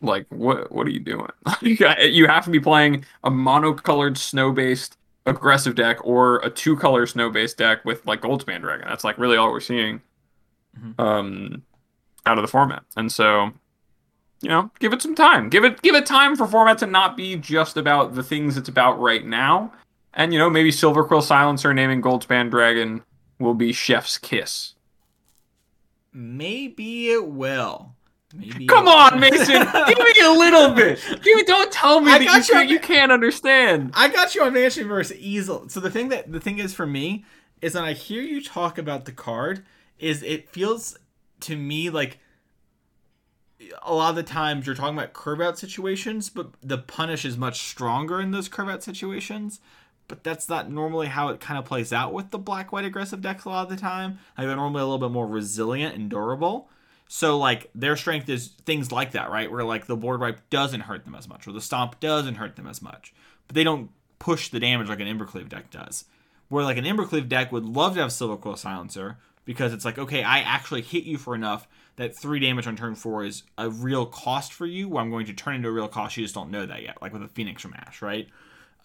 like 0.02 0.26
what 0.28 0.70
what 0.72 0.86
are 0.86 0.90
you 0.90 1.00
doing? 1.00 1.30
you 1.62 2.26
have 2.26 2.44
to 2.44 2.50
be 2.50 2.60
playing 2.60 3.04
a 3.24 3.30
monocolored 3.30 4.16
snow 4.16 4.52
based 4.52 4.98
aggressive 5.26 5.74
deck 5.74 5.98
or 6.04 6.38
a 6.38 6.50
two 6.50 6.76
color 6.76 7.06
snow 7.06 7.30
based 7.30 7.56
deck 7.56 7.84
with 7.84 8.04
like 8.06 8.20
Goldspan 8.20 8.60
Dragon. 8.60 8.86
That's 8.88 9.04
like 9.04 9.18
really 9.18 9.36
all 9.36 9.50
we're 9.50 9.60
seeing 9.60 10.02
mm-hmm. 10.78 11.00
um, 11.00 11.62
out 12.26 12.38
of 12.38 12.42
the 12.42 12.48
format. 12.48 12.82
And 12.96 13.10
so, 13.10 13.52
you 14.40 14.48
know, 14.48 14.70
give 14.80 14.92
it 14.92 15.02
some 15.02 15.14
time. 15.14 15.48
Give 15.48 15.64
it 15.64 15.80
give 15.82 15.94
it 15.94 16.06
time 16.06 16.36
for 16.36 16.46
format 16.46 16.78
to 16.78 16.86
not 16.86 17.16
be 17.16 17.36
just 17.36 17.76
about 17.76 18.14
the 18.14 18.22
things 18.22 18.56
it's 18.56 18.68
about 18.68 19.00
right 19.00 19.24
now. 19.24 19.72
And 20.14 20.32
you 20.32 20.38
know, 20.38 20.50
maybe 20.50 20.70
Silverquill 20.70 21.22
Silencer 21.22 21.72
naming 21.72 22.02
Goldspan 22.02 22.50
Dragon 22.50 23.02
will 23.38 23.54
be 23.54 23.72
Chef's 23.72 24.18
Kiss. 24.18 24.74
Maybe 26.12 27.08
it 27.10 27.26
will. 27.28 27.94
Maybe 28.34 28.66
Come 28.66 28.88
on, 28.88 29.20
Mason. 29.20 29.46
Give 29.86 29.98
me 29.98 30.12
a 30.24 30.30
little 30.30 30.70
bit. 30.70 31.00
Give. 31.22 31.46
Don't 31.46 31.72
tell 31.72 32.00
me 32.00 32.12
I 32.12 32.18
that 32.18 32.48
you, 32.48 32.58
you, 32.58 32.68
you 32.70 32.80
can't 32.80 33.12
understand. 33.12 33.92
I 33.94 34.08
got 34.08 34.34
you 34.34 34.42
on 34.42 34.54
Mansion 34.54 34.88
Verse 34.88 35.12
easel. 35.12 35.68
So 35.68 35.80
the 35.80 35.90
thing 35.90 36.08
that 36.08 36.30
the 36.30 36.40
thing 36.40 36.58
is 36.58 36.72
for 36.72 36.86
me 36.86 37.24
is 37.60 37.74
when 37.74 37.84
I 37.84 37.92
hear 37.92 38.22
you 38.22 38.42
talk 38.42 38.78
about 38.78 39.04
the 39.04 39.12
card, 39.12 39.64
is 39.98 40.22
it 40.22 40.48
feels 40.48 40.98
to 41.40 41.56
me 41.56 41.90
like 41.90 42.18
a 43.82 43.94
lot 43.94 44.10
of 44.10 44.16
the 44.16 44.22
times 44.22 44.66
you're 44.66 44.74
talking 44.74 44.96
about 44.96 45.12
curve 45.12 45.40
out 45.40 45.58
situations, 45.58 46.28
but 46.30 46.50
the 46.62 46.78
punish 46.78 47.24
is 47.24 47.36
much 47.36 47.60
stronger 47.60 48.20
in 48.20 48.30
those 48.30 48.48
curve 48.48 48.68
out 48.68 48.82
situations. 48.82 49.60
But 50.08 50.24
that's 50.24 50.48
not 50.48 50.70
normally 50.70 51.06
how 51.06 51.28
it 51.28 51.40
kind 51.40 51.58
of 51.58 51.64
plays 51.64 51.92
out 51.92 52.12
with 52.12 52.30
the 52.30 52.38
black 52.38 52.72
white 52.72 52.84
aggressive 52.84 53.22
decks 53.22 53.44
a 53.44 53.48
lot 53.48 53.64
of 53.64 53.70
the 53.70 53.80
time. 53.80 54.18
Like 54.36 54.46
they're 54.46 54.56
normally 54.56 54.82
a 54.82 54.84
little 54.84 54.98
bit 54.98 55.12
more 55.12 55.26
resilient 55.26 55.94
and 55.94 56.10
durable. 56.10 56.68
So 57.14 57.36
like 57.36 57.68
their 57.74 57.94
strength 57.94 58.30
is 58.30 58.52
things 58.64 58.90
like 58.90 59.12
that, 59.12 59.30
right? 59.30 59.52
Where 59.52 59.64
like 59.64 59.86
the 59.86 59.98
board 59.98 60.18
wipe 60.18 60.48
doesn't 60.48 60.80
hurt 60.80 61.04
them 61.04 61.14
as 61.14 61.28
much, 61.28 61.46
or 61.46 61.52
the 61.52 61.60
stomp 61.60 62.00
doesn't 62.00 62.36
hurt 62.36 62.56
them 62.56 62.66
as 62.66 62.80
much, 62.80 63.12
but 63.46 63.54
they 63.54 63.64
don't 63.64 63.90
push 64.18 64.48
the 64.48 64.58
damage 64.58 64.88
like 64.88 64.98
an 64.98 65.06
Embercleave 65.06 65.50
deck 65.50 65.70
does. 65.70 66.06
Where 66.48 66.64
like 66.64 66.78
an 66.78 66.86
Embercleave 66.86 67.28
deck 67.28 67.52
would 67.52 67.66
love 67.66 67.96
to 67.96 68.00
have 68.00 68.12
Silverquill 68.12 68.56
Silencer 68.56 69.18
because 69.44 69.74
it's 69.74 69.84
like 69.84 69.98
okay, 69.98 70.22
I 70.22 70.38
actually 70.38 70.80
hit 70.80 71.04
you 71.04 71.18
for 71.18 71.34
enough 71.34 71.68
that 71.96 72.16
three 72.16 72.40
damage 72.40 72.66
on 72.66 72.76
turn 72.76 72.94
four 72.94 73.26
is 73.26 73.42
a 73.58 73.68
real 73.68 74.06
cost 74.06 74.54
for 74.54 74.64
you. 74.64 74.88
Where 74.88 75.02
I'm 75.02 75.10
going 75.10 75.26
to 75.26 75.34
turn 75.34 75.56
into 75.56 75.68
a 75.68 75.72
real 75.72 75.88
cost. 75.88 76.16
You 76.16 76.24
just 76.24 76.34
don't 76.34 76.50
know 76.50 76.64
that 76.64 76.82
yet, 76.82 77.02
like 77.02 77.12
with 77.12 77.22
a 77.22 77.28
Phoenix 77.28 77.60
from 77.60 77.74
Ash, 77.74 78.00
right? 78.00 78.26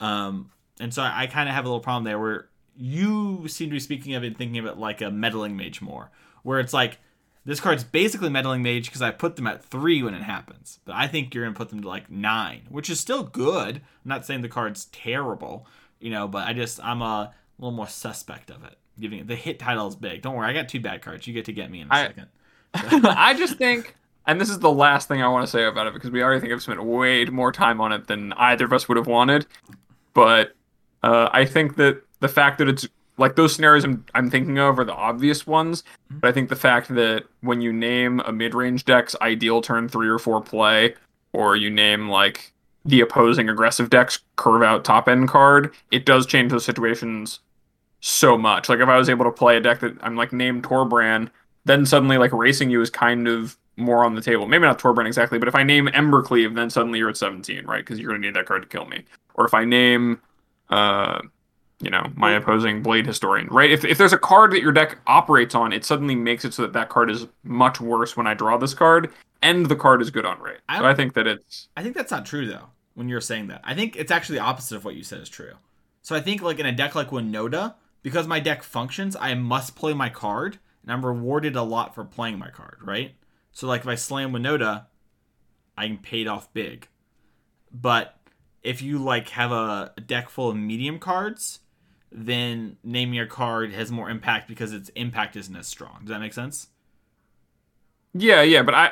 Um, 0.01 0.51
and 0.81 0.93
so 0.93 1.01
I, 1.01 1.21
I 1.21 1.27
kind 1.27 1.47
of 1.47 1.55
have 1.55 1.63
a 1.63 1.69
little 1.69 1.79
problem 1.79 2.03
there 2.03 2.19
where 2.19 2.49
you 2.75 3.47
seem 3.47 3.69
to 3.69 3.75
be 3.75 3.79
speaking 3.79 4.15
of 4.15 4.25
it, 4.25 4.37
thinking 4.37 4.57
of 4.57 4.65
it 4.65 4.77
like 4.77 5.01
a 5.01 5.11
meddling 5.11 5.55
mage 5.55 5.81
more, 5.81 6.11
where 6.43 6.59
it's 6.59 6.73
like 6.73 6.99
this 7.47 7.61
card's 7.61 7.85
basically 7.85 8.29
meddling 8.29 8.61
mage 8.61 8.87
because 8.87 9.01
I 9.01 9.11
put 9.11 9.37
them 9.37 9.47
at 9.47 9.63
three 9.63 10.03
when 10.03 10.13
it 10.13 10.21
happens, 10.21 10.79
but 10.83 10.95
I 10.95 11.07
think 11.07 11.33
you're 11.33 11.45
gonna 11.45 11.55
put 11.55 11.69
them 11.69 11.81
to 11.81 11.87
like 11.87 12.11
nine, 12.11 12.63
which 12.69 12.89
is 12.89 12.99
still 12.99 13.23
good. 13.23 13.77
I'm 13.77 13.81
not 14.03 14.25
saying 14.25 14.41
the 14.41 14.49
card's 14.49 14.85
terrible, 14.85 15.65
you 15.99 16.11
know, 16.11 16.27
but 16.27 16.45
I 16.45 16.51
just 16.51 16.83
I'm 16.83 17.01
a 17.01 17.33
little 17.57 17.75
more 17.75 17.87
suspect 17.87 18.51
of 18.51 18.65
it. 18.65 18.75
Giving 18.99 19.19
it 19.19 19.27
the 19.27 19.35
hit 19.35 19.59
title 19.59 19.87
is 19.87 19.95
big. 19.95 20.21
Don't 20.21 20.35
worry, 20.35 20.49
I 20.49 20.53
got 20.53 20.67
two 20.67 20.81
bad 20.81 21.01
cards. 21.01 21.25
You 21.25 21.33
get 21.33 21.45
to 21.45 21.53
get 21.53 21.71
me 21.71 21.79
in 21.79 21.87
a 21.87 21.93
I- 21.93 22.07
second. 22.07 22.27
I 22.73 23.33
just 23.33 23.57
think, 23.57 23.95
and 24.25 24.41
this 24.41 24.49
is 24.49 24.59
the 24.59 24.71
last 24.71 25.07
thing 25.07 25.23
I 25.23 25.29
want 25.29 25.45
to 25.45 25.51
say 25.51 25.63
about 25.63 25.87
it 25.87 25.93
because 25.93 26.11
we 26.11 26.21
already 26.21 26.41
think 26.41 26.51
I've 26.51 26.61
spent 26.61 26.83
way 26.83 27.23
more 27.25 27.53
time 27.53 27.79
on 27.79 27.93
it 27.93 28.07
than 28.07 28.33
either 28.33 28.65
of 28.65 28.73
us 28.73 28.89
would 28.89 28.97
have 28.97 29.07
wanted. 29.07 29.47
But 30.13 30.53
uh, 31.01 31.29
I 31.31 31.45
think 31.45 31.77
that 31.77 32.01
the 32.19 32.27
fact 32.27 32.57
that 32.57 32.67
it's 32.67 32.87
like 33.17 33.35
those 33.35 33.55
scenarios 33.55 33.83
I'm, 33.83 34.05
I'm 34.13 34.29
thinking 34.29 34.57
of 34.59 34.79
are 34.79 34.85
the 34.85 34.93
obvious 34.93 35.47
ones. 35.47 35.83
But 36.09 36.29
I 36.29 36.31
think 36.31 36.49
the 36.49 36.55
fact 36.55 36.93
that 36.95 37.25
when 37.41 37.61
you 37.61 37.73
name 37.73 38.19
a 38.21 38.31
mid 38.31 38.53
range 38.53 38.85
deck's 38.85 39.15
ideal 39.21 39.61
turn 39.61 39.89
three 39.89 40.07
or 40.07 40.19
four 40.19 40.41
play, 40.41 40.95
or 41.33 41.55
you 41.55 41.69
name 41.69 42.09
like 42.09 42.53
the 42.85 43.01
opposing 43.01 43.49
aggressive 43.49 43.89
deck's 43.89 44.19
curve 44.35 44.63
out 44.63 44.85
top 44.85 45.09
end 45.09 45.27
card, 45.27 45.73
it 45.91 46.05
does 46.05 46.25
change 46.25 46.51
those 46.51 46.65
situations 46.65 47.39
so 47.99 48.37
much. 48.37 48.69
Like 48.69 48.79
if 48.79 48.87
I 48.87 48.97
was 48.97 49.09
able 49.09 49.25
to 49.25 49.31
play 49.31 49.57
a 49.57 49.61
deck 49.61 49.79
that 49.81 49.97
I'm 50.01 50.15
like 50.15 50.31
named 50.31 50.63
Torbran, 50.63 51.29
then 51.65 51.85
suddenly 51.85 52.17
like 52.17 52.31
racing 52.31 52.69
you 52.69 52.81
is 52.81 52.89
kind 52.89 53.27
of 53.27 53.57
more 53.75 54.03
on 54.03 54.15
the 54.15 54.21
table. 54.21 54.47
Maybe 54.47 54.63
not 54.63 54.79
Torbran 54.79 55.05
exactly, 55.05 55.37
but 55.37 55.47
if 55.47 55.55
I 55.55 55.63
name 55.63 55.87
Embercleave, 55.87 56.55
then 56.55 56.69
suddenly 56.69 56.99
you're 56.99 57.09
at 57.09 57.17
17, 57.17 57.65
right? 57.65 57.79
Because 57.79 57.99
you're 57.99 58.11
gonna 58.11 58.19
need 58.19 58.35
that 58.35 58.45
card 58.45 58.61
to 58.63 58.67
kill 58.67 58.85
me. 58.85 59.03
Or 59.35 59.45
if 59.45 59.53
I 59.53 59.65
name, 59.65 60.19
uh, 60.69 61.19
you 61.79 61.89
know, 61.89 62.11
my 62.15 62.31
opposing 62.31 62.81
Blade 62.81 63.05
Historian, 63.05 63.47
right? 63.47 63.71
If 63.71 63.85
if 63.85 63.97
there's 63.97 64.13
a 64.13 64.17
card 64.17 64.51
that 64.51 64.61
your 64.61 64.71
deck 64.71 64.97
operates 65.07 65.53
on, 65.55 65.73
it 65.73 65.85
suddenly 65.85 66.15
makes 66.15 66.43
it 66.43 66.53
so 66.53 66.63
that 66.63 66.73
that 66.73 66.89
card 66.89 67.11
is 67.11 67.27
much 67.43 67.79
worse 67.79 68.17
when 68.17 68.27
I 68.27 68.33
draw 68.33 68.57
this 68.57 68.73
card, 68.73 69.11
and 69.41 69.67
the 69.67 69.75
card 69.75 70.01
is 70.01 70.09
good 70.09 70.25
on 70.25 70.39
rate. 70.39 70.59
I 70.67 70.79
So 70.79 70.85
I 70.85 70.93
think 70.93 71.13
that 71.13 71.27
it's 71.27 71.69
I 71.77 71.83
think 71.83 71.95
that's 71.95 72.11
not 72.11 72.25
true 72.25 72.47
though. 72.47 72.69
When 72.95 73.09
you're 73.09 73.21
saying 73.21 73.47
that, 73.47 73.61
I 73.63 73.75
think 73.75 73.95
it's 73.95 74.11
actually 74.11 74.39
the 74.39 74.45
opposite 74.45 74.75
of 74.75 74.83
what 74.83 74.95
you 74.95 75.03
said 75.03 75.21
is 75.21 75.29
true. 75.29 75.53
So 76.01 76.15
I 76.15 76.19
think 76.19 76.41
like 76.41 76.59
in 76.59 76.65
a 76.65 76.71
deck 76.71 76.95
like 76.95 77.09
Winota 77.09 77.75
because 78.01 78.25
my 78.25 78.39
deck 78.39 78.63
functions, 78.63 79.15
I 79.19 79.33
must 79.35 79.75
play 79.75 79.93
my 79.93 80.09
card, 80.09 80.57
and 80.81 80.91
I'm 80.91 81.05
rewarded 81.05 81.55
a 81.55 81.61
lot 81.61 81.93
for 81.93 82.03
playing 82.03 82.39
my 82.39 82.49
card, 82.49 82.77
right? 82.81 83.13
So 83.51 83.67
like 83.67 83.81
if 83.81 83.87
I 83.87 83.95
slam 83.95 84.31
Winota 84.31 84.85
I'm 85.77 85.97
paid 85.99 86.27
off 86.27 86.51
big. 86.53 86.87
But 87.71 88.17
if 88.63 88.81
you 88.81 88.97
like 88.97 89.29
have 89.29 89.51
a 89.51 89.93
deck 90.05 90.29
full 90.29 90.49
of 90.49 90.57
medium 90.57 90.97
cards, 90.99 91.59
then 92.25 92.77
naming 92.83 93.13
your 93.13 93.25
card 93.27 93.71
has 93.73 93.91
more 93.91 94.09
impact 94.09 94.47
because 94.47 94.73
its 94.73 94.89
impact 94.89 95.35
isn't 95.35 95.55
as 95.55 95.67
strong. 95.67 95.99
Does 96.01 96.09
that 96.09 96.19
make 96.19 96.33
sense? 96.33 96.67
yeah, 98.13 98.41
yeah, 98.41 98.63
but 98.63 98.73
I. 98.73 98.91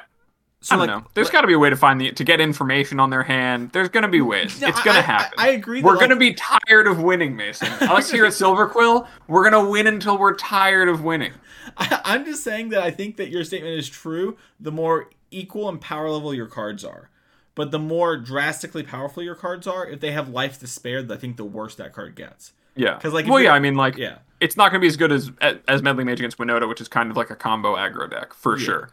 So 0.61 0.73
I 0.75 0.77
don't 0.79 0.87
like, 0.87 1.03
know. 1.03 1.09
There's 1.13 1.29
got 1.29 1.41
to 1.41 1.47
be 1.47 1.53
a 1.53 1.59
way 1.59 1.69
to 1.69 1.75
find 1.75 2.01
the 2.01 2.11
to 2.11 2.23
get 2.23 2.39
information 2.41 2.99
on 2.99 3.11
their 3.11 3.21
hand. 3.23 3.69
There's 3.71 3.89
gonna 3.89 4.07
be 4.07 4.21
ways. 4.21 4.59
No, 4.59 4.67
it's 4.69 4.81
gonna 4.81 4.97
I- 4.97 5.01
I- 5.01 5.05
happen. 5.05 5.33
I 5.37 5.49
agree 5.49 5.81
We're 5.83 5.91
like- 5.91 5.99
gonna 6.01 6.15
be 6.15 6.33
tired 6.33 6.87
of 6.87 7.01
winning, 7.01 7.35
Mason. 7.35 7.67
Us 7.81 8.09
here 8.09 8.25
at 8.25 8.33
Silverquill, 8.33 9.07
we're 9.27 9.43
gonna 9.43 9.69
win 9.69 9.85
until 9.85 10.17
we're 10.17 10.35
tired 10.35 10.89
of 10.89 11.03
winning. 11.03 11.33
I, 11.77 12.01
I'm 12.03 12.25
just 12.25 12.43
saying 12.43 12.69
that 12.69 12.81
I 12.81 12.89
think 12.89 13.17
that 13.17 13.29
your 13.29 13.43
statement 13.43 13.77
is 13.77 13.87
true. 13.87 14.37
The 14.59 14.71
more 14.71 15.09
equal 15.29 15.69
and 15.69 15.79
power 15.79 16.09
level 16.09 16.33
your 16.33 16.47
cards 16.47 16.83
are, 16.83 17.09
but 17.53 17.69
the 17.69 17.79
more 17.79 18.17
drastically 18.17 18.81
powerful 18.83 19.21
your 19.21 19.35
cards 19.35 19.67
are, 19.67 19.85
if 19.87 19.99
they 19.99 20.11
have 20.13 20.29
life 20.29 20.57
to 20.59 20.67
spare, 20.67 21.05
I 21.07 21.15
think 21.17 21.37
the 21.37 21.45
worse 21.45 21.75
that 21.75 21.93
card 21.93 22.15
gets. 22.15 22.53
Yeah. 22.75 22.97
'Cause, 22.99 23.13
like, 23.13 23.27
well, 23.27 23.39
yeah. 23.41 23.53
I 23.53 23.59
mean, 23.59 23.75
like, 23.75 23.97
Yeah, 23.97 24.17
it's 24.39 24.57
not 24.57 24.71
gonna 24.71 24.81
be 24.81 24.87
as 24.87 24.97
good 24.97 25.11
as 25.11 25.31
as 25.67 25.81
Meddling 25.81 26.07
Mage 26.07 26.19
against 26.19 26.37
Winota, 26.37 26.67
which 26.67 26.81
is 26.81 26.87
kind 26.87 27.09
of 27.09 27.17
like 27.17 27.29
a 27.29 27.35
combo 27.35 27.75
aggro 27.75 28.09
deck 28.09 28.33
for 28.33 28.57
Yeah. 28.57 28.65
sure. 28.65 28.89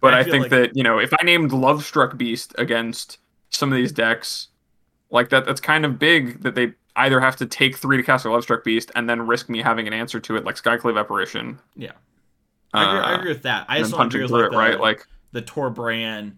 But 0.00 0.14
I 0.14 0.20
I, 0.20 0.22
think 0.24 0.42
like- 0.42 0.50
that 0.50 0.76
you 0.76 0.82
know, 0.82 0.98
if 0.98 1.12
I 1.18 1.24
named 1.24 1.50
Lovestruck 1.50 2.16
Beast 2.18 2.54
against 2.58 3.18
some 3.50 3.72
of 3.72 3.76
these 3.76 3.92
decks, 3.92 4.48
like 5.10 5.28
that, 5.30 5.44
that's 5.46 5.60
kind 5.60 5.84
of 5.84 5.98
big 5.98 6.42
that 6.42 6.54
they 6.54 6.74
either 6.96 7.18
have 7.20 7.34
to 7.36 7.46
take 7.46 7.76
three 7.76 7.96
to 7.96 8.02
cast 8.02 8.24
a 8.24 8.28
Lovestruck 8.28 8.62
Beast 8.64 8.90
and 8.94 9.08
then 9.10 9.26
risk 9.26 9.48
me 9.48 9.62
having 9.62 9.86
an 9.88 9.92
answer 9.92 10.20
to 10.20 10.36
it, 10.36 10.44
like 10.44 10.54
Skyclave 10.56 10.98
Apparition. 10.98 11.58
yeah. 11.76 11.92
I 12.72 12.82
agree, 12.84 12.98
I 13.00 13.12
uh, 13.14 13.18
agree 13.18 13.30
with 13.30 13.42
that. 13.42 13.66
I 13.68 13.78
just 13.78 13.92
don't 13.92 14.06
agree 14.06 14.22
with 14.22 14.30
like 14.32 14.44
it, 14.46 14.50
the, 14.50 14.56
right? 14.58 14.80
Like, 14.80 15.06
the 15.30 15.42
Torbran, 15.42 16.32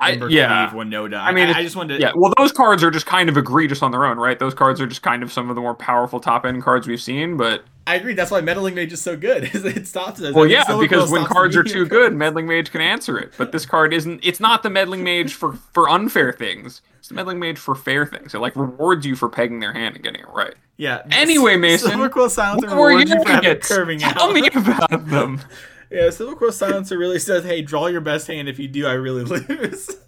I- 0.00 0.16
Embercleave, 0.16 0.30
yeah. 0.32 0.70
Winota. 0.70 1.20
I 1.20 1.32
mean, 1.32 1.48
I, 1.48 1.58
I 1.58 1.62
just 1.62 1.76
wanted 1.76 1.96
to. 1.96 2.00
yeah. 2.02 2.12
Well, 2.14 2.32
those 2.38 2.52
cards 2.52 2.82
are 2.82 2.90
just 2.90 3.06
kind 3.06 3.28
of 3.28 3.36
egregious 3.36 3.82
on 3.82 3.90
their 3.90 4.04
own, 4.04 4.16
right? 4.18 4.38
Those 4.38 4.54
cards 4.54 4.80
are 4.80 4.86
just 4.86 5.02
kind 5.02 5.22
of 5.22 5.32
some 5.32 5.50
of 5.50 5.56
the 5.56 5.60
more 5.62 5.74
powerful 5.74 6.20
top 6.20 6.44
end 6.46 6.62
cards 6.62 6.86
we've 6.88 7.00
seen, 7.02 7.36
but 7.36 7.62
I 7.86 7.96
agree. 7.96 8.14
That's 8.14 8.30
why 8.30 8.40
Meddling 8.40 8.74
Mage 8.74 8.92
is 8.92 9.00
so 9.02 9.16
good. 9.16 9.44
it 9.54 9.86
stops 9.86 10.20
us. 10.22 10.34
Well, 10.34 10.46
yeah, 10.46 10.64
because 10.78 11.10
when 11.10 11.24
cards 11.24 11.56
are 11.56 11.62
too 11.64 11.86
good, 11.86 12.14
meddling 12.16 12.46
mage 12.46 12.70
can 12.70 12.80
answer 12.80 13.18
it. 13.18 13.32
But 13.36 13.52
this 13.52 13.66
card 13.66 13.92
isn't. 13.92 14.20
It's 14.24 14.38
not 14.40 14.62
the 14.62 14.70
meddling 14.70 15.02
mage 15.02 15.34
for 15.34 15.54
for 15.74 15.88
unfair 15.88 16.32
things. 16.32 16.82
It's 16.98 17.08
the 17.08 17.14
meddling 17.14 17.38
mage 17.38 17.58
for 17.58 17.74
fair 17.74 18.06
things. 18.06 18.34
It 18.34 18.38
like 18.38 18.54
rewards 18.56 19.06
you 19.06 19.16
for 19.16 19.28
pegging 19.28 19.60
their 19.60 19.72
hand 19.72 19.94
and 19.96 20.04
getting 20.04 20.20
it 20.20 20.28
right. 20.34 20.54
yeah. 20.76 21.02
Anyway, 21.10 21.56
Mason, 21.56 21.90
Silverquill 21.90 22.30
Silencer 22.30 22.68
rewards 22.68 23.10
you 23.10 23.16
for 23.24 23.56
curving 23.56 23.98
Tell 23.98 24.28
out. 24.28 24.34
me 24.34 24.48
about 24.54 25.08
them. 25.08 25.40
Yeah, 25.90 26.06
Silverquill 26.08 26.52
Silencer 26.52 26.96
really 26.96 27.18
says, 27.18 27.44
"Hey, 27.44 27.62
draw 27.62 27.88
your 27.88 28.00
best 28.00 28.28
hand. 28.28 28.48
If 28.48 28.58
you 28.58 28.68
do, 28.68 28.86
I 28.86 28.92
really 28.92 29.24
lose." 29.24 29.90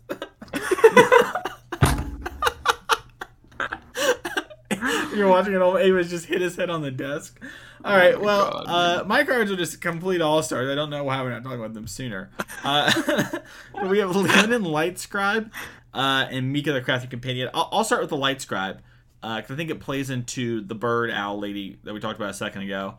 You're 5.15 5.29
watching 5.29 5.55
it 5.55 5.61
all. 5.61 5.77
Amos 5.77 6.09
just 6.09 6.27
hit 6.27 6.41
his 6.41 6.57
head 6.57 6.71
on 6.71 6.83
the 6.83 6.91
desk. 6.91 7.39
All 7.85 7.97
right. 7.97 8.17
my 8.17 8.25
well, 8.25 8.51
God, 8.51 8.67
uh, 8.69 9.05
my 9.05 9.25
cards 9.25 9.51
are 9.51 9.57
just 9.57 9.81
complete 9.81 10.21
all 10.21 10.43
stars. 10.43 10.71
I 10.71 10.75
don't 10.75 10.91
know 10.91 11.05
why 11.05 11.21
we're 11.23 11.31
not 11.31 11.43
talking 11.43 11.59
about 11.59 11.75
them 11.75 11.87
sooner. 11.87 12.31
Uh, 12.65 12.93
we 13.89 13.99
have 13.99 14.15
Leonin 14.15 14.63
Lightscribe 14.63 15.51
uh, 15.93 16.27
and 16.31 16.53
Mika 16.53 16.73
the 16.73 16.81
Crafty 16.81 17.09
Companion. 17.09 17.51
I'll, 17.55 17.69
I'll 17.73 17.85
start 17.85 18.01
with 18.01 18.11
the 18.11 18.17
Lightscribe 18.17 18.79
because 19.21 19.51
I 19.51 19.57
think 19.57 19.71
it 19.71 19.81
plays 19.81 20.11
into 20.11 20.61
the 20.63 20.75
bird 20.75 21.11
owl 21.11 21.39
lady 21.39 21.79
that 21.85 21.93
we 21.93 22.01
talked 22.01 22.19
about 22.19 22.31
a 22.31 22.35
second 22.35 22.63
ago. 22.63 22.95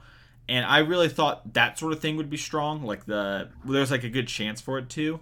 And 0.50 0.66
I 0.66 0.80
really 0.80 1.10
thought 1.10 1.54
that 1.54 1.80
sort 1.80 1.94
of 1.94 2.00
thing 2.00 2.18
would 2.18 2.30
be 2.30 2.38
strong. 2.38 2.84
Like 2.84 3.06
the 3.06 3.50
there's 3.66 3.92
like 3.92 4.04
a 4.04 4.10
good 4.10 4.28
chance 4.28 4.62
for 4.62 4.78
it 4.78 4.90
too. 4.90 5.20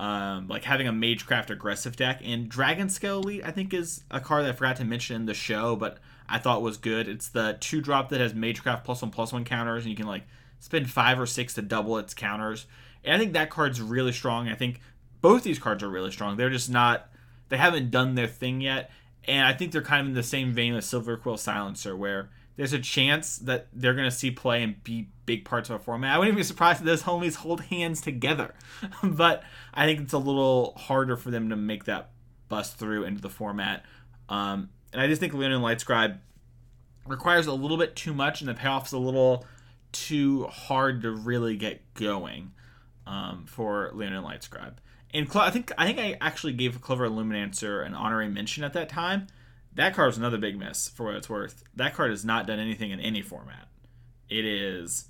Um, 0.00 0.48
like 0.48 0.64
having 0.64 0.88
a 0.88 0.92
Magecraft 0.92 1.50
aggressive 1.50 1.94
deck 1.94 2.20
and 2.24 2.50
Dragonsguard 2.50 3.22
Elite, 3.22 3.42
I 3.44 3.52
think 3.52 3.72
is 3.72 4.02
a 4.10 4.20
card 4.20 4.44
that 4.44 4.50
I 4.50 4.52
forgot 4.52 4.76
to 4.76 4.84
mention 4.84 5.14
in 5.14 5.26
the 5.26 5.34
show, 5.34 5.76
but 5.76 5.98
I 6.28 6.38
thought 6.38 6.62
was 6.62 6.76
good. 6.76 7.08
It's 7.08 7.28
the 7.28 7.56
two 7.60 7.80
drop 7.80 8.08
that 8.08 8.20
has 8.20 8.34
Magecraft 8.34 8.82
plus 8.84 9.02
one 9.02 9.12
plus 9.12 9.32
one 9.32 9.44
counters, 9.44 9.84
and 9.84 9.90
you 9.90 9.96
can 9.96 10.06
like 10.06 10.24
spend 10.58 10.90
five 10.90 11.20
or 11.20 11.26
six 11.26 11.54
to 11.54 11.62
double 11.62 11.96
its 11.98 12.12
counters. 12.12 12.66
And 13.04 13.14
I 13.14 13.18
think 13.18 13.34
that 13.34 13.50
card's 13.50 13.80
really 13.80 14.12
strong. 14.12 14.48
I 14.48 14.54
think 14.54 14.80
both 15.20 15.44
these 15.44 15.58
cards 15.58 15.82
are 15.82 15.88
really 15.88 16.10
strong. 16.10 16.36
They're 16.36 16.50
just 16.50 16.70
not 16.70 17.08
they 17.48 17.56
haven't 17.56 17.90
done 17.90 18.14
their 18.14 18.26
thing 18.26 18.60
yet. 18.60 18.90
And 19.26 19.46
I 19.46 19.52
think 19.52 19.72
they're 19.72 19.82
kind 19.82 20.02
of 20.02 20.08
in 20.08 20.14
the 20.14 20.22
same 20.22 20.52
vein 20.52 20.74
as 20.74 20.86
Silverquill 20.86 21.38
Silencer, 21.38 21.96
where 21.96 22.30
there's 22.56 22.72
a 22.72 22.78
chance 22.78 23.38
that 23.38 23.68
they're 23.72 23.94
going 23.94 24.08
to 24.08 24.14
see 24.14 24.30
play 24.30 24.62
and 24.62 24.82
be 24.84 25.08
big 25.26 25.44
parts 25.44 25.70
of 25.70 25.76
a 25.76 25.78
format. 25.78 26.14
I 26.14 26.18
wouldn't 26.18 26.34
even 26.34 26.40
be 26.40 26.44
surprised 26.44 26.80
if 26.80 26.86
those 26.86 27.02
homies 27.02 27.36
hold 27.36 27.62
hands 27.62 28.00
together. 28.00 28.54
but 29.02 29.42
I 29.72 29.86
think 29.86 30.00
it's 30.00 30.12
a 30.12 30.18
little 30.18 30.74
harder 30.76 31.16
for 31.16 31.30
them 31.30 31.50
to 31.50 31.56
make 31.56 31.84
that 31.84 32.10
bust 32.48 32.78
through 32.78 33.04
into 33.04 33.20
the 33.20 33.30
format. 33.30 33.84
Um, 34.28 34.70
and 34.92 35.02
I 35.02 35.08
just 35.08 35.20
think 35.20 35.34
Leonin 35.34 35.60
Lightscribe 35.60 36.18
requires 37.06 37.46
a 37.46 37.52
little 37.52 37.76
bit 37.76 37.96
too 37.96 38.14
much, 38.14 38.40
and 38.40 38.48
the 38.48 38.54
payoff's 38.54 38.92
a 38.92 38.98
little 38.98 39.44
too 39.92 40.44
hard 40.44 41.02
to 41.02 41.10
really 41.10 41.56
get 41.56 41.94
going 41.94 42.52
um, 43.06 43.44
for 43.46 43.90
Leonin 43.92 44.22
Lightscribe. 44.22 44.74
And 45.12 45.28
Clo- 45.28 45.42
I 45.42 45.50
think 45.50 45.72
I 45.78 45.86
think 45.86 45.98
I 45.98 46.16
actually 46.20 46.52
gave 46.54 46.80
Clever 46.80 47.08
Lumimancer 47.08 47.86
an 47.86 47.94
honorary 47.94 48.28
mention 48.28 48.64
at 48.64 48.72
that 48.72 48.88
time. 48.88 49.28
That 49.74 49.94
card 49.94 50.06
was 50.08 50.18
another 50.18 50.38
big 50.38 50.58
miss 50.58 50.88
for 50.88 51.06
what 51.06 51.16
it's 51.16 51.28
worth. 51.28 51.64
That 51.74 51.94
card 51.94 52.10
has 52.10 52.24
not 52.24 52.46
done 52.46 52.58
anything 52.58 52.90
in 52.90 53.00
any 53.00 53.22
format. 53.22 53.68
It 54.28 54.44
is 54.44 55.06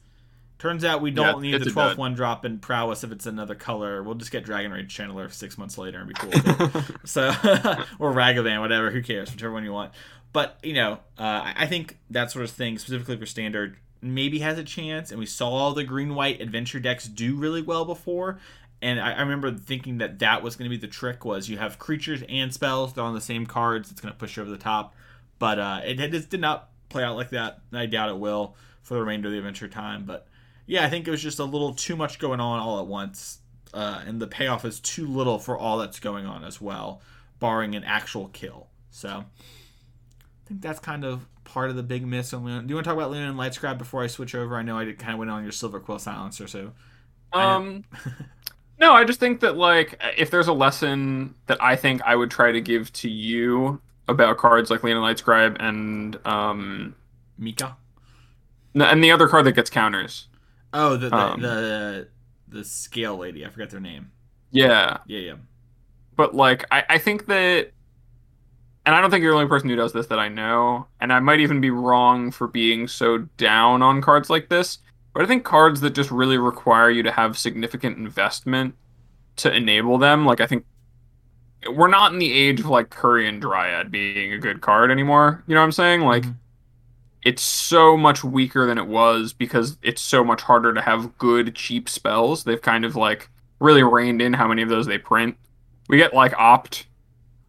Turns 0.58 0.84
out 0.84 1.02
we 1.02 1.10
don't 1.10 1.44
Yeah, 1.44 1.50
need 1.52 1.62
the 1.62 1.68
a 1.68 1.72
12th 1.72 1.98
one 1.98 2.14
drop 2.14 2.44
in 2.44 2.58
prowess 2.58 3.04
if 3.04 3.12
it's 3.12 3.26
another 3.26 3.54
color. 3.54 4.02
We'll 4.02 4.14
just 4.14 4.30
get 4.30 4.44
Dragon 4.44 4.72
Rage 4.72 4.96
Channeler 4.96 5.30
six 5.30 5.58
months 5.58 5.76
later 5.76 5.98
and 5.98 6.08
be 6.08 6.14
cool 6.14 6.32
so, 7.04 7.28
or 7.98 8.12
Ragavan, 8.14 8.60
whatever. 8.60 8.90
Who 8.90 9.02
cares? 9.02 9.30
Whichever 9.30 9.52
one 9.52 9.64
you 9.64 9.72
want. 9.72 9.92
But, 10.32 10.58
you 10.62 10.72
know, 10.72 10.94
uh, 11.18 11.22
I 11.22 11.54
I 11.58 11.66
think 11.66 11.98
that 12.10 12.30
sort 12.30 12.44
of 12.46 12.50
thing, 12.50 12.78
specifically 12.78 13.18
for 13.18 13.26
Standard, 13.26 13.76
maybe 14.00 14.38
has 14.38 14.56
a 14.56 14.64
chance. 14.64 15.10
And 15.10 15.18
we 15.18 15.26
saw 15.26 15.50
all 15.50 15.74
the 15.74 15.84
green 15.84 16.14
white 16.14 16.40
adventure 16.40 16.80
decks 16.80 17.06
do 17.08 17.36
really 17.36 17.60
well 17.60 17.84
before. 17.84 18.38
And 18.82 19.00
I, 19.00 19.14
I 19.14 19.20
remember 19.20 19.52
thinking 19.52 19.98
that 19.98 20.18
that 20.18 20.42
was 20.42 20.56
going 20.56 20.70
to 20.70 20.76
be 20.76 20.80
the 20.80 20.90
trick 20.92 21.24
was 21.24 21.48
you 21.48 21.56
have 21.58 21.78
creatures 21.78 22.22
and 22.28 22.52
spells 22.52 22.92
they're 22.92 23.04
on 23.04 23.14
the 23.14 23.20
same 23.20 23.46
cards. 23.46 23.90
It's 23.90 24.00
going 24.00 24.12
to 24.12 24.18
push 24.18 24.36
you 24.36 24.42
over 24.42 24.50
the 24.50 24.58
top. 24.58 24.94
But 25.38 25.58
uh, 25.58 25.80
it, 25.84 25.98
it 26.00 26.10
just 26.10 26.30
did 26.30 26.40
not 26.40 26.68
play 26.88 27.02
out 27.02 27.16
like 27.16 27.30
that. 27.30 27.60
and 27.70 27.78
I 27.80 27.86
doubt 27.86 28.10
it 28.10 28.18
will 28.18 28.56
for 28.82 28.94
the 28.94 29.00
remainder 29.00 29.28
of 29.28 29.32
the 29.32 29.38
adventure 29.38 29.68
time. 29.68 30.04
But 30.04 30.26
yeah, 30.66 30.84
I 30.84 30.90
think 30.90 31.08
it 31.08 31.10
was 31.10 31.22
just 31.22 31.38
a 31.38 31.44
little 31.44 31.74
too 31.74 31.96
much 31.96 32.18
going 32.18 32.40
on 32.40 32.60
all 32.60 32.78
at 32.80 32.86
once, 32.86 33.38
uh, 33.72 34.02
and 34.06 34.20
the 34.20 34.26
payoff 34.26 34.64
is 34.64 34.80
too 34.80 35.06
little 35.06 35.38
for 35.38 35.58
all 35.58 35.78
that's 35.78 35.98
going 36.00 36.26
on 36.26 36.44
as 36.44 36.60
well, 36.60 37.00
barring 37.40 37.74
an 37.74 37.84
actual 37.84 38.28
kill. 38.28 38.68
So 38.90 39.08
I 39.08 40.48
think 40.48 40.60
that's 40.60 40.78
kind 40.80 41.04
of 41.04 41.26
part 41.44 41.70
of 41.70 41.76
the 41.76 41.82
big 41.82 42.06
miss 42.06 42.32
on. 42.32 42.44
Do 42.44 42.48
you 42.70 42.76
want 42.76 42.84
to 42.84 42.90
talk 42.90 42.96
about 42.96 43.10
Leonin 43.10 43.36
Lightscribe 43.36 43.78
before 43.78 44.02
I 44.02 44.06
switch 44.06 44.34
over? 44.34 44.56
I 44.56 44.62
know 44.62 44.78
I 44.78 44.84
did 44.84 44.98
kind 44.98 45.12
of 45.12 45.18
went 45.18 45.30
on 45.30 45.42
your 45.42 45.52
Silverquill 45.52 46.00
silencer, 46.00 46.46
so 46.46 46.72
Um, 47.32 47.84
no, 48.80 48.92
I 48.92 49.04
just 49.04 49.20
think 49.20 49.40
that 49.40 49.56
like 49.56 50.00
if 50.16 50.30
there's 50.30 50.48
a 50.48 50.52
lesson 50.52 51.34
that 51.46 51.62
I 51.62 51.76
think 51.76 52.02
I 52.02 52.16
would 52.16 52.30
try 52.30 52.52
to 52.52 52.60
give 52.60 52.92
to 52.94 53.08
you 53.08 53.80
about 54.08 54.36
cards 54.38 54.70
like 54.70 54.82
Leon 54.82 55.00
Light 55.00 55.18
Scribe 55.18 55.56
and 55.60 56.18
um 56.26 56.94
Mika. 57.38 57.76
and 58.74 59.02
the 59.02 59.10
other 59.10 59.28
card 59.28 59.46
that 59.46 59.52
gets 59.52 59.70
counters. 59.70 60.28
Oh, 60.72 60.96
the 60.96 61.08
the, 61.08 61.16
Um, 61.16 61.40
the 61.40 62.08
the 62.48 62.64
scale 62.64 63.16
lady. 63.16 63.44
I 63.44 63.48
forgot 63.48 63.70
their 63.70 63.80
name. 63.80 64.10
Yeah, 64.50 64.98
Yeah, 65.06 65.18
yeah. 65.20 65.34
but 66.16 66.34
like 66.34 66.64
I, 66.70 66.84
I 66.90 66.98
think 66.98 67.26
that 67.26 67.70
and 68.86 68.94
I 68.94 69.00
don't 69.00 69.10
think 69.10 69.22
you're 69.22 69.32
the 69.32 69.38
only 69.38 69.48
person 69.48 69.68
who 69.70 69.76
does 69.76 69.92
this 69.92 70.08
that 70.08 70.18
I 70.18 70.28
know, 70.28 70.86
and 71.00 71.12
I 71.12 71.18
might 71.20 71.40
even 71.40 71.60
be 71.60 71.70
wrong 71.70 72.30
for 72.30 72.46
being 72.46 72.86
so 72.86 73.18
down 73.38 73.82
on 73.82 74.02
cards 74.02 74.28
like 74.28 74.48
this. 74.50 74.78
But 75.14 75.22
I 75.22 75.26
think 75.26 75.44
cards 75.44 75.80
that 75.80 75.90
just 75.94 76.10
really 76.10 76.38
require 76.38 76.90
you 76.90 77.02
to 77.04 77.12
have 77.12 77.38
significant 77.38 77.96
investment 77.96 78.74
to 79.36 79.52
enable 79.54 79.96
them, 79.98 80.26
like 80.26 80.40
I 80.40 80.46
think 80.46 80.64
we're 81.70 81.88
not 81.88 82.12
in 82.12 82.18
the 82.18 82.32
age 82.32 82.60
of 82.60 82.66
like 82.66 82.90
Quirion 82.90 83.40
Dryad 83.40 83.90
being 83.90 84.32
a 84.32 84.38
good 84.38 84.60
card 84.60 84.90
anymore. 84.90 85.42
You 85.46 85.54
know 85.54 85.60
what 85.60 85.64
I'm 85.66 85.72
saying? 85.72 86.02
Like 86.02 86.24
Mhm. 86.24 86.34
it's 87.22 87.42
so 87.42 87.96
much 87.96 88.22
weaker 88.22 88.66
than 88.66 88.76
it 88.76 88.86
was 88.86 89.32
because 89.32 89.78
it's 89.82 90.02
so 90.02 90.22
much 90.22 90.42
harder 90.42 90.74
to 90.74 90.82
have 90.82 91.16
good 91.16 91.54
cheap 91.54 91.88
spells. 91.88 92.44
They've 92.44 92.60
kind 92.60 92.84
of 92.84 92.96
like 92.96 93.30
really 93.60 93.82
reined 93.82 94.20
in 94.20 94.34
how 94.34 94.46
many 94.48 94.62
of 94.62 94.68
those 94.68 94.86
they 94.86 94.98
print. 94.98 95.36
We 95.88 95.96
get 95.96 96.12
like 96.12 96.34
opt 96.36 96.86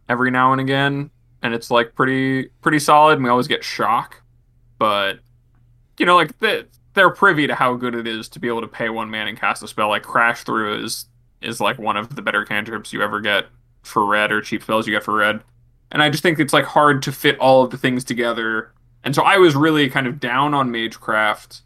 every 0.08 0.30
now 0.30 0.52
and 0.52 0.60
again, 0.60 1.10
and 1.42 1.52
it's 1.52 1.70
like 1.70 1.94
pretty 1.94 2.44
pretty 2.62 2.78
solid. 2.78 3.14
And 3.14 3.24
we 3.24 3.30
always 3.30 3.48
get 3.48 3.64
shock, 3.64 4.22
but 4.78 5.18
you 5.98 6.06
know, 6.06 6.16
like 6.16 6.38
they, 6.38 6.64
they're 6.96 7.10
privy 7.10 7.46
to 7.46 7.54
how 7.54 7.74
good 7.74 7.94
it 7.94 8.08
is 8.08 8.28
to 8.30 8.40
be 8.40 8.48
able 8.48 8.62
to 8.62 8.66
pay 8.68 8.88
one 8.88 9.08
man 9.10 9.28
and 9.28 9.38
cast 9.38 9.62
a 9.62 9.68
spell. 9.68 9.88
Like 9.88 10.02
crash 10.02 10.42
through 10.42 10.82
is 10.84 11.06
is 11.40 11.60
like 11.60 11.78
one 11.78 11.96
of 11.96 12.16
the 12.16 12.22
better 12.22 12.44
cantrips 12.44 12.92
you 12.92 13.02
ever 13.02 13.20
get 13.20 13.46
for 13.82 14.04
red 14.04 14.32
or 14.32 14.40
cheap 14.40 14.62
spells 14.62 14.86
you 14.88 14.92
get 14.92 15.04
for 15.04 15.14
red. 15.14 15.42
And 15.92 16.02
I 16.02 16.10
just 16.10 16.22
think 16.22 16.40
it's 16.40 16.52
like 16.52 16.64
hard 16.64 17.02
to 17.02 17.12
fit 17.12 17.38
all 17.38 17.62
of 17.62 17.70
the 17.70 17.78
things 17.78 18.02
together. 18.02 18.72
And 19.04 19.14
so 19.14 19.22
I 19.22 19.36
was 19.38 19.54
really 19.54 19.88
kind 19.88 20.08
of 20.08 20.18
down 20.18 20.52
on 20.54 20.70
Magecraft 20.70 21.60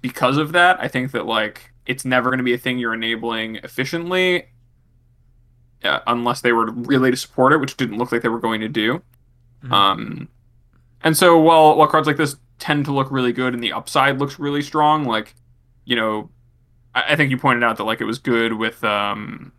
because 0.00 0.38
of 0.38 0.52
that. 0.52 0.80
I 0.80 0.88
think 0.88 1.12
that 1.12 1.26
like 1.26 1.70
it's 1.84 2.04
never 2.06 2.30
going 2.30 2.38
to 2.38 2.44
be 2.44 2.54
a 2.54 2.58
thing 2.58 2.78
you're 2.78 2.94
enabling 2.94 3.56
efficiently 3.56 4.46
uh, 5.84 6.00
unless 6.06 6.40
they 6.40 6.52
were 6.52 6.70
really 6.70 7.10
to 7.10 7.16
support 7.16 7.52
it, 7.52 7.58
which 7.58 7.76
didn't 7.76 7.98
look 7.98 8.12
like 8.12 8.22
they 8.22 8.28
were 8.28 8.40
going 8.40 8.60
to 8.60 8.68
do. 8.68 9.02
Mhm. 9.64 9.72
Um, 9.72 10.28
and 11.04 11.16
so 11.16 11.38
while 11.38 11.76
while 11.76 11.88
cards 11.88 12.06
like 12.06 12.16
this 12.16 12.36
tend 12.58 12.84
to 12.84 12.92
look 12.92 13.10
really 13.10 13.32
good 13.32 13.54
and 13.54 13.62
the 13.62 13.72
upside 13.72 14.18
looks 14.18 14.38
really 14.38 14.62
strong, 14.62 15.04
like 15.04 15.34
you 15.84 15.96
know, 15.96 16.30
I, 16.94 17.12
I 17.12 17.16
think 17.16 17.30
you 17.30 17.38
pointed 17.38 17.64
out 17.64 17.76
that 17.76 17.84
like 17.84 18.00
it 18.00 18.04
was 18.04 18.18
good 18.18 18.54
with 18.54 18.82
um, 18.84 19.52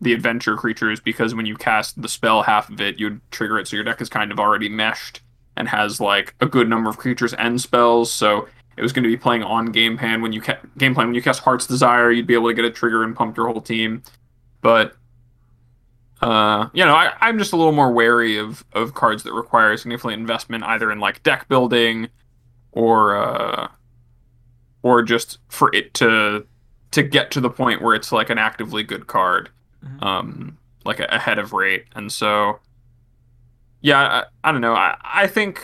the 0.00 0.12
adventure 0.12 0.56
creatures 0.56 1.00
because 1.00 1.34
when 1.34 1.46
you 1.46 1.56
cast 1.56 2.00
the 2.00 2.08
spell 2.08 2.42
half 2.42 2.70
of 2.70 2.80
it, 2.80 2.98
you'd 2.98 3.20
trigger 3.30 3.58
it, 3.58 3.68
so 3.68 3.76
your 3.76 3.84
deck 3.84 4.00
is 4.00 4.08
kind 4.08 4.30
of 4.30 4.38
already 4.38 4.68
meshed 4.68 5.20
and 5.56 5.68
has 5.68 6.00
like 6.00 6.34
a 6.40 6.46
good 6.46 6.68
number 6.68 6.90
of 6.90 6.96
creatures 6.96 7.32
and 7.34 7.60
spells. 7.60 8.12
So 8.12 8.48
it 8.76 8.82
was 8.82 8.92
going 8.92 9.04
to 9.04 9.08
be 9.08 9.16
playing 9.16 9.42
on 9.42 9.66
game 9.66 9.96
plan 9.96 10.20
when 10.20 10.32
you 10.32 10.40
ca- 10.40 10.58
game 10.78 10.94
plan 10.94 11.08
when 11.08 11.14
you 11.14 11.22
cast 11.22 11.42
Heart's 11.42 11.66
Desire, 11.66 12.10
you'd 12.10 12.26
be 12.26 12.34
able 12.34 12.48
to 12.48 12.54
get 12.54 12.64
a 12.64 12.70
trigger 12.70 13.04
and 13.04 13.14
pump 13.14 13.36
your 13.36 13.48
whole 13.48 13.60
team. 13.60 14.02
But 14.60 14.96
uh, 16.20 16.68
you 16.72 16.84
know, 16.84 16.94
I, 16.94 17.12
I'm 17.20 17.38
just 17.38 17.52
a 17.52 17.56
little 17.56 17.72
more 17.72 17.92
wary 17.92 18.38
of 18.38 18.64
of 18.72 18.94
cards 18.94 19.22
that 19.24 19.32
require 19.32 19.76
significant 19.76 20.14
investment, 20.14 20.64
either 20.64 20.90
in 20.90 20.98
like 20.98 21.22
deck 21.22 21.48
building, 21.48 22.08
or 22.74 23.16
uh, 23.16 23.68
or 24.82 25.02
just 25.02 25.38
for 25.48 25.74
it 25.74 25.94
to 25.94 26.46
to 26.90 27.02
get 27.02 27.30
to 27.32 27.40
the 27.40 27.50
point 27.50 27.82
where 27.82 27.94
it's 27.94 28.12
like 28.12 28.30
an 28.30 28.38
actively 28.38 28.82
good 28.82 29.06
card, 29.06 29.50
Mhm. 29.84 30.02
um, 30.04 30.58
like 30.84 31.00
a, 31.00 31.06
ahead 31.06 31.38
of 31.38 31.52
rate. 31.52 31.86
And 31.96 32.12
so, 32.12 32.60
yeah, 33.80 33.98
I, 34.44 34.48
I 34.48 34.52
don't 34.52 34.60
know. 34.60 34.74
I 34.74 34.96
I 35.02 35.26
think 35.26 35.62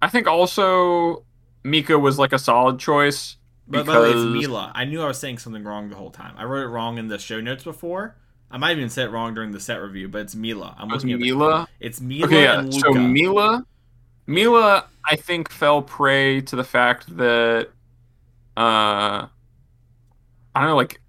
I 0.00 0.08
think 0.08 0.26
also 0.26 1.24
Mika 1.64 1.98
was 1.98 2.18
like 2.18 2.32
a 2.32 2.38
solid 2.38 2.78
choice. 2.78 3.36
But 3.68 3.84
by 3.84 3.94
the 3.94 4.00
way, 4.00 4.06
it's 4.10 4.14
because- 4.20 4.32
Mila. 4.32 4.72
I 4.74 4.84
knew 4.84 5.02
I 5.02 5.06
was 5.08 5.18
saying 5.18 5.38
something 5.38 5.64
wrong 5.64 5.88
the 5.88 5.96
whole 5.96 6.10
time. 6.10 6.34
I 6.38 6.44
wrote 6.44 6.62
it 6.64 6.68
wrong 6.68 6.98
in 6.98 7.08
the 7.08 7.18
show 7.18 7.40
notes 7.40 7.64
before. 7.64 8.14
I 8.48 8.58
might 8.58 8.76
even 8.76 8.88
say 8.88 9.02
it 9.02 9.10
wrong 9.10 9.34
during 9.34 9.50
the 9.50 9.58
set 9.58 9.82
review, 9.82 10.06
but 10.08 10.20
it's 10.20 10.36
Mila. 10.36 10.76
I'm 10.78 10.88
looking 10.88 11.10
at 11.12 11.18
the- 11.18 11.24
Mila. 11.24 11.68
It's 11.80 12.00
Mila 12.00 12.26
Okay, 12.26 12.44
yeah. 12.44 12.70
So 12.70 12.92
Mila, 12.94 13.66
Mila, 14.28 14.86
I 15.08 15.16
think 15.16 15.50
fell 15.50 15.82
prey 15.82 16.40
to 16.42 16.56
the 16.56 16.64
fact 16.64 17.16
that, 17.16 17.68
uh, 18.56 19.26
I 19.26 19.28
don't 20.54 20.66
know, 20.66 20.76
like, 20.76 21.00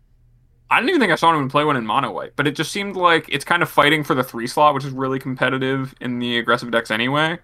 I 0.69 0.79
didn't 0.79 0.89
even 0.89 1.01
think 1.01 1.13
I 1.13 1.15
saw 1.15 1.29
anyone 1.29 1.49
play 1.49 1.63
one 1.63 1.77
in 1.77 1.85
mono 1.85 2.11
white, 2.11 2.33
but 2.35 2.45
it 2.45 2.55
just 2.55 2.71
seemed 2.71 2.95
like 2.95 3.25
it's 3.29 3.45
kind 3.45 3.63
of 3.63 3.69
fighting 3.69 4.03
for 4.03 4.13
the 4.13 4.23
three 4.23 4.47
slot, 4.47 4.73
which 4.73 4.83
is 4.83 4.91
really 4.91 5.17
competitive 5.17 5.95
in 6.01 6.19
the 6.19 6.37
aggressive 6.37 6.69
decks 6.71 6.91
anyway. 6.91 7.39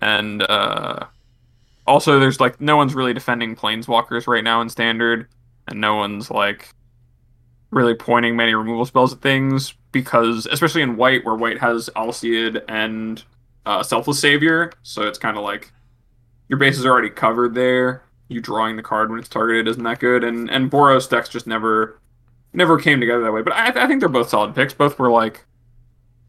And 0.00 0.42
uh, 0.42 1.06
also, 1.86 2.20
there's 2.20 2.40
like 2.40 2.60
no 2.60 2.76
one's 2.76 2.94
really 2.94 3.12
defending 3.12 3.56
planeswalkers 3.56 4.26
right 4.28 4.44
now 4.44 4.60
in 4.60 4.68
standard, 4.68 5.26
and 5.66 5.80
no 5.80 5.96
one's 5.96 6.30
like 6.30 6.68
really 7.70 7.94
pointing 7.94 8.36
many 8.36 8.54
removal 8.54 8.84
spells 8.84 9.12
at 9.12 9.20
things 9.20 9.74
because, 9.90 10.46
especially 10.46 10.82
in 10.82 10.96
white, 10.96 11.24
where 11.24 11.34
white 11.34 11.58
has 11.58 11.90
Alseid 11.96 12.62
and 12.68 13.24
uh, 13.66 13.82
Selfless 13.82 14.18
Savior, 14.18 14.72
so 14.82 15.02
it's 15.02 15.18
kind 15.18 15.36
of 15.36 15.42
like 15.42 15.72
your 16.48 16.58
bases 16.58 16.86
are 16.86 16.90
already 16.90 17.10
covered 17.10 17.54
there. 17.54 18.02
You 18.28 18.40
drawing 18.40 18.76
the 18.76 18.82
card 18.82 19.10
when 19.10 19.18
it's 19.18 19.28
targeted 19.28 19.68
isn't 19.68 19.82
that 19.82 20.00
good, 20.00 20.24
and 20.24 20.50
and 20.50 20.70
Boros 20.70 21.08
decks 21.08 21.28
just 21.28 21.46
never 21.46 22.00
never 22.52 22.78
came 22.78 23.00
together 23.00 23.22
that 23.22 23.32
way. 23.32 23.42
But 23.42 23.52
I, 23.52 23.84
I 23.84 23.86
think 23.86 24.00
they're 24.00 24.08
both 24.08 24.30
solid 24.30 24.54
picks. 24.54 24.72
Both 24.72 24.98
were 24.98 25.10
like, 25.10 25.44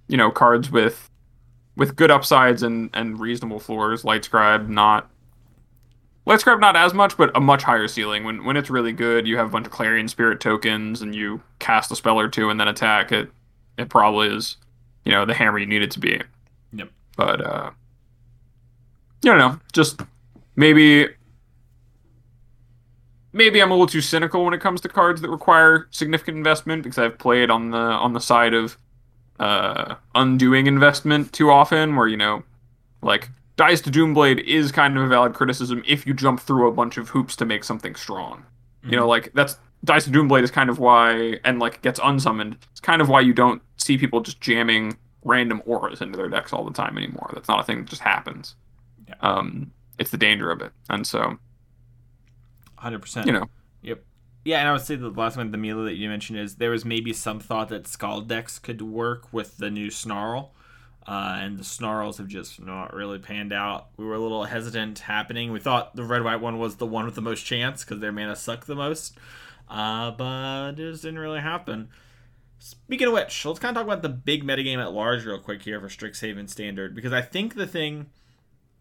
you 0.08 0.18
know, 0.18 0.30
cards 0.30 0.70
with 0.70 1.10
with 1.76 1.96
good 1.96 2.12
upsides 2.12 2.64
and 2.64 2.90
and 2.94 3.20
reasonable 3.20 3.60
floors. 3.60 4.04
Lightscribe 4.04 4.68
not 4.68 5.10
Lightscribe 6.28 6.60
not 6.60 6.76
as 6.76 6.94
much, 6.94 7.16
but 7.16 7.32
a 7.36 7.40
much 7.40 7.64
higher 7.64 7.88
ceiling. 7.88 8.26
When 8.26 8.44
when 8.44 8.58
it's 8.58 8.70
really 8.70 8.92
good, 8.92 9.26
you 9.26 9.38
have 9.38 9.48
a 9.48 9.50
bunch 9.50 9.66
of 9.66 9.72
Clarion 9.72 10.08
Spirit 10.08 10.42
tokens, 10.42 11.02
and 11.02 11.16
you 11.16 11.42
cast 11.60 11.92
a 11.92 11.96
spell 11.96 12.20
or 12.20 12.28
two 12.28 12.50
and 12.50 12.60
then 12.60 12.68
attack. 12.68 13.12
It 13.12 13.32
it 13.78 13.90
probably 13.90 14.28
is, 14.36 14.58
you 15.06 15.12
know, 15.12 15.26
the 15.26 15.34
hammer 15.34 15.58
you 15.58 15.66
need 15.66 15.84
it 15.84 15.92
to 15.92 16.00
be. 16.00 16.22
But 17.18 17.46
uh, 17.46 17.72
you 19.24 19.32
don't 19.32 19.40
know, 19.40 19.60
just 19.74 20.00
maybe 20.56 21.08
maybe 23.34 23.62
I'm 23.62 23.72
a 23.72 23.74
little 23.74 23.88
too 23.88 24.02
cynical 24.02 24.46
when 24.46 24.54
it 24.54 24.62
comes 24.62 24.80
to 24.82 24.90
cards 24.90 25.22
that 25.22 25.30
require 25.30 25.88
significant 25.92 26.38
investment 26.38 26.84
because 26.84 26.98
I've 26.98 27.18
played 27.18 27.50
on 27.50 27.72
the 27.72 27.78
on 27.78 28.14
the 28.14 28.22
side 28.22 28.54
of 28.54 28.78
uh, 29.40 29.96
undoing 30.16 30.68
investment 30.68 31.34
too 31.34 31.52
often, 31.52 31.96
where 31.96 32.08
you 32.08 32.18
know, 32.18 32.44
like 33.02 33.30
Dice 33.58 33.82
to 33.82 33.92
Doomblade 33.92 34.44
is 34.44 34.72
kind 34.72 34.96
of 34.96 35.04
a 35.04 35.08
valid 35.08 35.34
criticism 35.34 35.84
if 35.88 36.06
you 36.06 36.14
jump 36.14 36.40
through 36.40 36.68
a 36.68 36.72
bunch 36.72 36.98
of 36.98 37.10
hoops 37.10 37.36
to 37.38 37.46
make 37.46 37.64
something 37.64 37.96
strong. 37.96 38.46
You 38.84 38.96
know, 38.96 39.08
like 39.08 39.34
that's 39.34 39.58
Dice 39.84 40.06
to 40.06 40.12
Doomblade 40.12 40.44
is 40.44 40.52
kind 40.52 40.70
of 40.70 40.80
why, 40.80 41.40
and 41.44 41.60
like 41.60 41.82
gets 41.82 42.00
unsummoned. 42.04 42.58
It's 42.72 42.80
kind 42.80 43.02
of 43.02 43.10
why 43.10 43.22
you 43.22 43.34
don't 43.34 43.62
see 43.78 43.98
people 43.98 44.22
just 44.22 44.40
jamming 44.40 44.98
random 45.24 45.62
auras 45.66 46.02
into 46.02 46.18
their 46.18 46.30
decks 46.30 46.54
all 46.54 46.64
the 46.66 46.74
time 46.74 46.98
anymore. 46.98 47.30
That's 47.34 47.48
not 47.48 47.60
a 47.60 47.64
thing 47.64 47.80
that 47.80 47.90
just 47.90 48.02
happens. 48.02 48.56
Yeah. 49.08 49.16
Um, 49.22 49.72
it's 49.98 50.12
the 50.12 50.18
danger 50.18 50.52
of 50.52 50.62
it, 50.62 50.72
and 50.90 51.06
so 51.06 51.38
Hundred 52.76 53.02
percent. 53.02 53.26
you 53.26 53.34
know, 53.34 53.50
Yep. 53.82 54.04
Yeah, 54.46 54.60
and 54.60 54.70
I 54.70 54.72
would 54.72 54.82
say 54.82 54.96
the 54.96 55.10
last 55.10 55.36
one, 55.36 55.52
the 55.52 55.58
Mila 55.58 55.86
that 55.86 55.96
you 55.96 56.08
mentioned, 56.08 56.40
is 56.40 56.56
there 56.56 56.70
was 56.70 56.86
maybe 56.86 57.12
some 57.14 57.40
thought 57.40 57.70
that 57.70 57.88
Scald 57.88 58.28
decks 58.28 58.60
could 58.60 58.82
work 58.82 59.32
with 59.34 59.58
the 59.58 59.70
new 59.70 59.90
Snarl. 59.90 60.54
Uh, 61.08 61.38
and 61.40 61.58
the 61.58 61.64
snarls 61.64 62.18
have 62.18 62.28
just 62.28 62.62
not 62.62 62.94
really 62.94 63.18
panned 63.18 63.54
out. 63.54 63.88
We 63.96 64.04
were 64.04 64.16
a 64.16 64.20
little 64.20 64.44
hesitant 64.44 65.00
happening. 65.00 65.54
We 65.54 65.60
thought 65.62 65.96
the 65.96 66.04
red 66.04 66.22
white 66.22 66.42
one 66.42 66.60
was 66.60 66.76
the 66.76 66.86
one 66.86 67.06
with 67.06 67.16
the 67.16 67.22
most 67.22 67.44
chance 67.46 67.86
because 67.86 68.02
their 68.02 68.12
mana 68.12 68.36
suck 68.36 68.66
the 68.66 68.76
most, 68.76 69.18
uh, 69.70 70.12
but 70.12 70.72
it 70.72 70.92
just 70.92 71.04
didn't 71.04 71.20
really 71.20 71.40
happen. 71.40 71.88
Speaking 72.60 73.08
of 73.08 73.14
which, 73.14 73.46
let's 73.46 73.60
kind 73.60 73.76
of 73.76 73.82
talk 73.82 73.88
about 73.88 74.02
the 74.02 74.10
big 74.10 74.44
metagame 74.44 74.82
at 74.82 74.92
large 74.92 75.26
real 75.26 75.40
quick 75.40 75.62
here 75.62 75.80
for 75.80 75.88
Strixhaven 75.88 76.50
Standard 76.50 76.96
because 76.96 77.14
I 77.14 77.22
think 77.22 77.56
the 77.56 77.68
thing, 77.68 78.08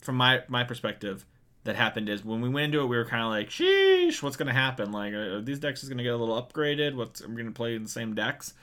from 0.01 0.17
my 0.17 0.43
my 0.49 0.65
perspective, 0.65 1.27
that 1.65 1.77
happened 1.77 2.09
is 2.09 2.25
when 2.25 2.41
we 2.41 2.49
went 2.49 2.67
into 2.67 2.81
it, 2.81 2.87
we 2.87 2.97
were 2.97 3.05
kind 3.05 3.23
of 3.23 3.29
like, 3.29 3.51
"Sheesh, 3.51 4.23
what's 4.23 4.37
going 4.37 4.47
to 4.47 4.55
happen? 4.55 4.93
Like, 4.93 5.13
are 5.13 5.43
these 5.43 5.59
decks 5.59 5.83
is 5.83 5.89
going 5.89 5.99
to 5.99 6.05
get 6.05 6.15
a 6.15 6.17
little 6.17 6.41
upgraded? 6.43 6.95
What's 6.95 7.21
I'm 7.21 7.35
going 7.35 7.47
to 7.47 7.53
play 7.53 7.75
in 7.75 7.83
the 7.83 7.89
same 7.89 8.15
decks?" 8.15 8.55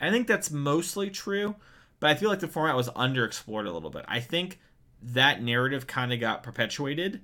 I 0.00 0.10
think 0.10 0.26
that's 0.26 0.50
mostly 0.50 1.10
true, 1.10 1.54
but 2.00 2.10
I 2.10 2.14
feel 2.14 2.28
like 2.28 2.40
the 2.40 2.48
format 2.48 2.74
was 2.74 2.88
underexplored 2.90 3.66
a 3.66 3.70
little 3.70 3.90
bit. 3.90 4.04
I 4.08 4.20
think 4.20 4.58
that 5.02 5.42
narrative 5.42 5.86
kind 5.86 6.12
of 6.12 6.18
got 6.18 6.42
perpetuated, 6.42 7.20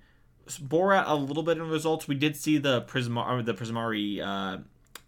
bore 0.60 0.94
out 0.94 1.08
a 1.08 1.14
little 1.14 1.42
bit 1.42 1.56
in 1.56 1.68
results. 1.68 2.06
We 2.06 2.14
did 2.14 2.36
see 2.36 2.58
the 2.58 2.82
Prisma 2.82 3.44
the 3.44 3.54
Prismari 3.54 4.20
uh, 4.22 4.58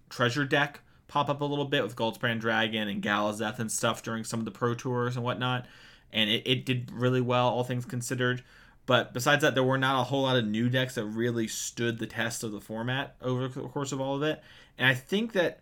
treasure 0.09 0.45
deck 0.45 0.80
pop 1.11 1.29
up 1.29 1.41
a 1.41 1.45
little 1.45 1.65
bit 1.65 1.83
with 1.83 1.97
Goldspan 1.97 2.39
Dragon 2.39 2.87
and 2.87 3.03
Galazeth 3.03 3.59
and 3.59 3.71
stuff 3.71 4.03
during 4.03 4.23
some 4.23 4.39
of 4.39 4.45
the 4.45 4.53
pro 4.53 4.75
tours 4.75 5.17
and 5.17 5.25
whatnot, 5.25 5.67
and 6.13 6.31
it, 6.31 6.47
it 6.47 6.65
did 6.65 6.91
really 6.93 7.21
well, 7.21 7.49
all 7.49 7.65
things 7.65 7.85
considered. 7.85 8.45
But 8.87 9.13
besides 9.13 9.43
that, 9.43 9.55
there 9.55 9.65
were 9.65 9.77
not 9.77 10.01
a 10.01 10.05
whole 10.05 10.23
lot 10.23 10.37
of 10.37 10.47
new 10.47 10.69
decks 10.69 10.95
that 10.95 11.05
really 11.05 11.49
stood 11.49 11.99
the 11.99 12.07
test 12.07 12.45
of 12.45 12.53
the 12.53 12.61
format 12.61 13.17
over 13.21 13.49
the 13.49 13.61
course 13.69 13.93
of 13.93 14.01
all 14.01 14.15
of 14.17 14.23
it. 14.23 14.43
And 14.79 14.87
I 14.87 14.95
think 14.95 15.33
that 15.33 15.61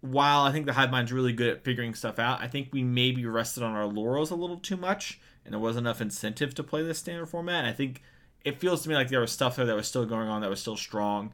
while 0.00 0.42
I 0.42 0.52
think 0.52 0.66
the 0.66 0.72
Hive 0.72 0.90
Mind's 0.90 1.12
really 1.12 1.32
good 1.32 1.50
at 1.50 1.64
figuring 1.64 1.94
stuff 1.94 2.18
out, 2.18 2.40
I 2.40 2.46
think 2.48 2.68
we 2.72 2.84
maybe 2.84 3.26
rested 3.26 3.62
on 3.62 3.74
our 3.74 3.86
laurels 3.86 4.30
a 4.30 4.36
little 4.36 4.58
too 4.58 4.76
much, 4.76 5.20
and 5.44 5.52
there 5.52 5.60
wasn't 5.60 5.86
enough 5.86 6.00
incentive 6.00 6.54
to 6.54 6.62
play 6.62 6.82
this 6.82 6.98
standard 6.98 7.26
format. 7.26 7.64
And 7.64 7.66
I 7.66 7.72
think 7.72 8.02
it 8.44 8.60
feels 8.60 8.82
to 8.82 8.88
me 8.88 8.94
like 8.94 9.08
there 9.08 9.20
was 9.20 9.32
stuff 9.32 9.56
there 9.56 9.66
that 9.66 9.76
was 9.76 9.88
still 9.88 10.06
going 10.06 10.28
on 10.28 10.40
that 10.42 10.50
was 10.50 10.60
still 10.60 10.76
strong. 10.76 11.32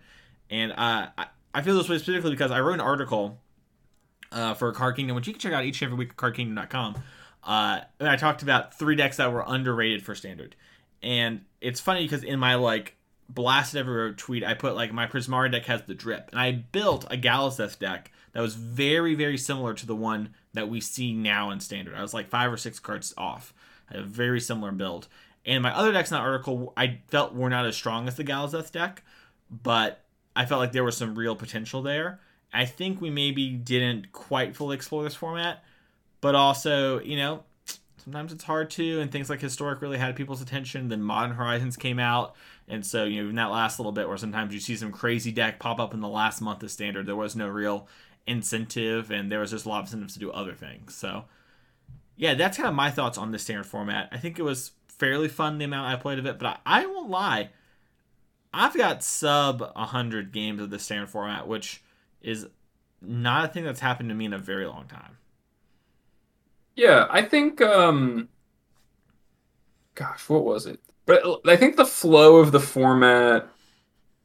And 0.51 0.73
uh, 0.73 1.09
I, 1.17 1.27
I 1.55 1.63
feel 1.63 1.77
this 1.77 1.89
way 1.89 1.99
specifically 1.99 2.31
because 2.33 2.51
I 2.51 2.61
wrote 2.61 2.75
an 2.75 2.81
article 2.81 3.39
uh, 4.33 4.55
for 4.55 4.71
Card 4.73 4.97
Kingdom, 4.97 5.17
which 5.17 5.27
you 5.27 5.33
can 5.33 5.41
check 5.41 5.53
out 5.53 5.65
each 5.65 5.81
and 5.83 5.89
every 5.93 5.99
week 5.99 6.11
at 6.11 6.17
cardkingdom.com. 6.17 7.03
Uh, 7.45 7.81
and 7.99 8.09
I 8.09 8.17
talked 8.17 8.43
about 8.43 8.79
three 8.79 8.97
decks 8.97 9.17
that 9.17 9.33
were 9.33 9.45
underrated 9.47 10.05
for 10.05 10.15
standard. 10.15 10.57
And 11.03 11.43
it's 11.61 11.81
funny 11.81 12.03
because 12.03 12.25
in 12.25 12.39
my 12.39 12.57
like 12.57 12.97
blasted 13.29 13.81
everywhere 13.81 14.13
tweet, 14.13 14.45
I 14.45 14.55
put 14.55 14.75
like 14.75 14.93
my 14.93 15.07
Prismari 15.07 15.51
deck 15.51 15.65
has 15.67 15.83
the 15.83 15.95
drip, 15.95 16.29
and 16.33 16.41
I 16.41 16.53
built 16.53 17.05
a 17.05 17.17
Galazeth 17.17 17.79
deck 17.79 18.11
that 18.33 18.41
was 18.41 18.55
very 18.55 19.15
very 19.15 19.39
similar 19.39 19.75
to 19.75 19.87
the 19.87 19.97
one 19.97 20.35
that 20.53 20.69
we 20.69 20.81
see 20.81 21.13
now 21.13 21.51
in 21.51 21.61
standard. 21.61 21.95
I 21.95 22.03
was 22.03 22.15
like 22.15 22.29
five 22.29 22.53
or 22.53 22.57
six 22.57 22.79
cards 22.79 23.15
off. 23.17 23.55
I 23.91 23.95
had 23.95 24.03
a 24.03 24.07
very 24.07 24.41
similar 24.41 24.73
build. 24.73 25.09
And 25.47 25.63
my 25.63 25.75
other 25.75 25.93
decks 25.93 26.11
in 26.11 26.17
that 26.17 26.23
article, 26.23 26.75
I 26.77 26.99
felt 27.09 27.35
were 27.35 27.49
not 27.49 27.65
as 27.65 27.77
strong 27.77 28.07
as 28.07 28.17
the 28.17 28.25
Galazeth 28.25 28.73
deck, 28.73 29.03
but 29.51 30.05
I 30.39 30.47
felt 30.47 30.61
like 30.61 30.71
there 30.71 30.85
was 30.85 30.97
some 30.97 31.17
real 31.17 31.35
potential 31.35 31.83
there. 31.83 32.21
I 32.53 32.65
think 32.65 33.01
we 33.01 33.11
maybe 33.11 33.51
didn't 33.51 34.13
quite 34.13 34.55
fully 34.55 34.77
explore 34.77 35.03
this 35.03 35.17
format, 35.17 35.65
but 36.21 36.37
also, 36.37 37.01
you 37.01 37.17
know, 37.17 37.43
sometimes 37.97 38.33
it's 38.33 38.45
hard 38.45 38.71
to, 38.71 39.01
and 39.01 39.11
things 39.11 39.29
like 39.29 39.41
Historic 39.41 39.83
really 39.83 39.99
had 39.99 40.15
people's 40.15 40.41
attention. 40.41 40.91
Then 40.91 41.03
Modern 41.03 41.35
Horizons 41.35 41.77
came 41.77 41.99
out, 41.99 42.37
and 42.69 42.87
so, 42.87 43.05
you 43.05 43.21
know, 43.21 43.29
in 43.31 43.35
that 43.35 43.51
last 43.51 43.81
little 43.81 43.91
bit 43.91 44.07
where 44.07 44.17
sometimes 44.17 44.55
you 44.55 44.61
see 44.61 44.77
some 44.77 44.93
crazy 44.93 45.33
deck 45.33 45.59
pop 45.59 45.81
up 45.81 45.93
in 45.93 45.99
the 45.99 46.09
last 46.09 46.41
month 46.41 46.63
of 46.63 46.71
Standard, 46.71 47.07
there 47.07 47.17
was 47.17 47.35
no 47.35 47.49
real 47.49 47.89
incentive, 48.25 49.11
and 49.11 49.33
there 49.33 49.41
was 49.41 49.51
just 49.51 49.67
a 49.67 49.69
lot 49.69 49.81
of 49.81 49.87
incentives 49.87 50.15
to 50.15 50.21
do 50.21 50.31
other 50.31 50.55
things. 50.55 50.95
So, 50.95 51.25
yeah, 52.17 52.35
that's 52.35 52.57
kind 52.57 52.69
of 52.69 52.77
my 52.77 52.93
thoughts 52.93 53.19
on 53.19 53.33
the 53.33 53.41
Standard 53.41 53.67
format. 53.67 54.09
I 54.13 54.19
think 54.19 54.39
it 54.39 54.43
was 54.43 54.71
fairly 54.87 55.27
fun 55.27 55.59
the 55.59 55.65
amount 55.65 55.93
I 55.93 56.01
played 56.01 56.21
of 56.21 56.27
it, 56.27 56.39
but 56.39 56.61
I, 56.65 56.83
I 56.83 56.87
won't 56.87 57.11
lie. 57.11 57.51
I've 58.53 58.77
got 58.77 59.03
sub 59.03 59.61
100 59.61 60.33
games 60.33 60.61
of 60.61 60.71
the 60.71 60.79
standard 60.79 61.11
format, 61.11 61.47
which 61.47 61.83
is 62.23 62.47
not 63.01 63.45
a 63.45 63.49
thing 63.49 63.65
that's 63.65 63.81
happened 63.81 64.09
to 64.09 64.15
me 64.15 64.25
in 64.25 64.33
a 64.33 64.39
very 64.39 64.67
long 64.67 64.87
time. 64.87 65.19
Yeah, 66.75 67.07
I 67.11 67.23
think 67.23 67.61
um 67.61 68.29
gosh, 69.95 70.29
what 70.29 70.45
was 70.45 70.67
it? 70.67 70.81
But 71.07 71.23
I 71.47 71.57
think 71.57 71.77
the 71.77 71.85
flow 71.85 72.37
of 72.37 72.53
the 72.53 72.61
format 72.61 73.49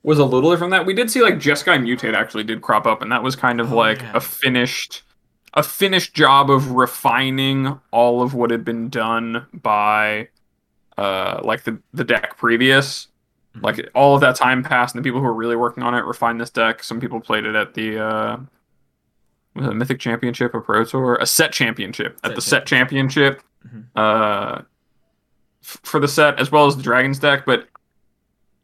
was 0.03 0.19
a 0.19 0.25
little 0.25 0.51
different 0.51 0.71
that. 0.71 0.85
We 0.85 0.93
did 0.93 1.09
see 1.09 1.21
like 1.21 1.35
Jeskai 1.35 1.81
Mutate 1.81 2.13
actually 2.13 2.43
did 2.43 2.61
crop 2.61 2.85
up 2.85 3.01
and 3.01 3.11
that 3.11 3.23
was 3.23 3.35
kind 3.35 3.59
of 3.59 3.73
oh, 3.73 3.75
like 3.75 4.01
yeah. 4.01 4.11
a 4.15 4.19
finished 4.19 5.03
a 5.55 5.63
finished 5.63 6.13
job 6.13 6.49
of 6.49 6.71
refining 6.71 7.79
all 7.91 8.21
of 8.21 8.33
what 8.33 8.51
had 8.51 8.65
been 8.65 8.89
done 8.89 9.45
by 9.53 10.29
uh 10.97 11.41
like 11.43 11.63
the 11.63 11.79
the 11.93 12.03
deck 12.03 12.37
previous. 12.37 13.07
Like 13.61 13.89
all 13.93 14.15
of 14.15 14.21
that 14.21 14.35
time 14.35 14.63
passed, 14.63 14.95
and 14.95 15.03
the 15.03 15.07
people 15.07 15.19
who 15.19 15.25
were 15.25 15.33
really 15.33 15.55
working 15.55 15.83
on 15.83 15.93
it 15.93 16.05
refined 16.05 16.41
this 16.41 16.49
deck. 16.49 16.83
Some 16.83 16.99
people 16.99 17.19
played 17.19 17.45
it 17.45 17.55
at 17.55 17.73
the 17.75 18.03
uh, 18.03 18.37
was 19.55 19.67
it 19.67 19.73
Mythic 19.73 19.99
Championship, 19.99 20.53
a 20.53 20.61
Pro 20.61 20.83
Tour, 20.83 21.17
a 21.21 21.25
Set 21.25 21.51
Championship 21.51 22.19
set 22.19 22.31
at 22.31 22.35
the 22.35 22.41
Set 22.41 22.65
Championship, 22.65 23.43
mm-hmm. 23.65 23.81
uh, 23.95 24.61
f- 25.61 25.79
for 25.83 25.99
the 25.99 26.07
set 26.07 26.39
as 26.39 26.51
well 26.51 26.65
as 26.65 26.75
the 26.75 26.83
Dragons 26.83 27.19
deck. 27.19 27.45
But 27.45 27.67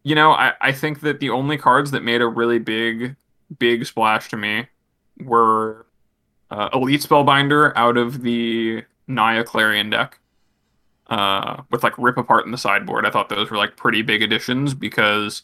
you 0.04 0.16
know, 0.16 0.32
I 0.32 0.54
I 0.60 0.72
think 0.72 1.02
that 1.02 1.20
the 1.20 1.30
only 1.30 1.58
cards 1.58 1.92
that 1.92 2.04
made 2.04 2.22
a 2.22 2.28
really 2.28 2.60
big 2.60 3.16
big 3.60 3.86
splash 3.86 4.30
to 4.30 4.38
me 4.38 4.68
were 5.20 5.86
uh, 6.50 6.70
Elite 6.74 7.02
Spellbinder 7.02 7.74
out 7.76 7.98
of 7.98 8.24
the 8.24 8.84
Naya 9.08 9.44
Clarion 9.44 9.92
deck 9.92 10.20
uh, 11.10 11.64
with 11.72 11.84
like 11.84 11.98
rip 11.98 12.18
apart 12.18 12.46
in 12.46 12.52
the 12.52 12.58
sideboard. 12.58 13.06
I 13.06 13.10
thought 13.10 13.30
those 13.30 13.50
were 13.50 13.58
like 13.58 13.76
pretty 13.76 14.02
big 14.02 14.22
additions 14.22 14.74
because 14.74 15.42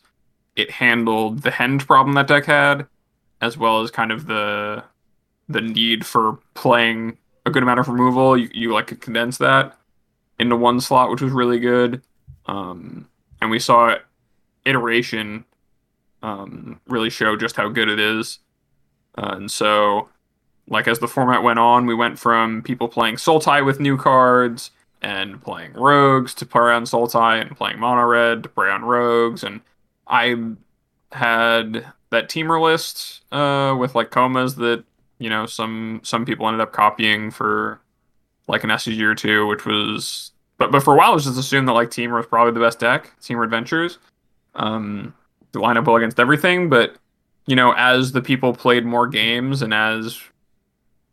it 0.55 0.71
handled 0.71 1.41
the 1.41 1.51
Henge 1.51 1.85
problem 1.85 2.15
that 2.15 2.27
deck 2.27 2.45
had, 2.45 2.87
as 3.41 3.57
well 3.57 3.81
as 3.81 3.91
kind 3.91 4.11
of 4.11 4.27
the 4.27 4.83
the 5.47 5.61
need 5.61 6.05
for 6.05 6.39
playing 6.53 7.17
a 7.45 7.51
good 7.51 7.63
amount 7.63 7.79
of 7.79 7.87
removal. 7.87 8.37
You, 8.37 8.49
you 8.53 8.73
like 8.73 8.87
could 8.87 9.01
condense 9.01 9.37
that 9.39 9.77
into 10.39 10.55
one 10.55 10.79
slot, 10.79 11.09
which 11.09 11.21
was 11.21 11.31
really 11.31 11.59
good. 11.59 12.01
Um, 12.45 13.07
and 13.41 13.49
we 13.49 13.59
saw 13.59 13.95
iteration 14.65 15.45
um, 16.21 16.79
really 16.87 17.09
show 17.09 17.35
just 17.35 17.55
how 17.55 17.69
good 17.69 17.89
it 17.89 17.99
is. 17.99 18.39
Uh, 19.17 19.33
and 19.37 19.51
so, 19.51 20.09
like 20.67 20.87
as 20.87 20.99
the 20.99 21.07
format 21.07 21.43
went 21.43 21.59
on, 21.59 21.85
we 21.85 21.95
went 21.95 22.19
from 22.19 22.61
people 22.61 22.87
playing 22.87 23.15
Sultai 23.15 23.65
with 23.65 23.79
new 23.79 23.97
cards 23.97 24.71
and 25.05 25.39
playing 25.43 25.71
rogues 25.73 26.33
to 26.33 26.47
play 26.47 26.61
around 26.61 26.85
Sultai 26.85 27.39
and 27.39 27.55
playing 27.55 27.79
mono 27.79 28.01
red 28.01 28.41
to 28.41 28.49
play 28.49 28.69
on 28.69 28.83
rogues. 28.83 29.43
And 29.43 29.61
I 30.07 30.35
had 31.11 31.85
that 32.09 32.27
Temur 32.27 32.59
list 32.59 33.21
uh, 33.31 33.75
with 33.77 33.93
like 33.93 34.09
comas 34.09 34.55
that 34.55 34.83
you 35.19 35.29
know 35.29 35.45
some 35.45 36.01
some 36.03 36.25
people 36.25 36.47
ended 36.47 36.61
up 36.61 36.73
copying 36.73 37.29
for 37.29 37.79
like 38.47 38.63
an 38.63 38.71
SCG 38.71 38.99
or 39.01 39.13
two, 39.13 39.45
which 39.45 39.63
was 39.63 40.31
but 40.57 40.71
but 40.71 40.81
for 40.81 40.95
a 40.95 40.97
while 40.97 41.11
it 41.11 41.15
was 41.15 41.25
just 41.25 41.37
assumed 41.37 41.67
that 41.67 41.73
like 41.73 41.91
Temur 41.91 42.17
was 42.17 42.25
probably 42.25 42.53
the 42.53 42.59
best 42.59 42.79
deck, 42.79 43.11
Temur 43.21 43.43
Adventures. 43.43 43.99
Um, 44.55 45.13
to 45.53 45.59
line 45.59 45.77
up 45.77 45.85
well 45.85 45.97
against 45.97 46.19
everything, 46.19 46.67
but 46.67 46.95
you 47.45 47.55
know, 47.55 47.73
as 47.77 48.11
the 48.11 48.21
people 48.21 48.53
played 48.53 48.85
more 48.85 49.05
games 49.05 49.61
and 49.61 49.71
as 49.71 50.19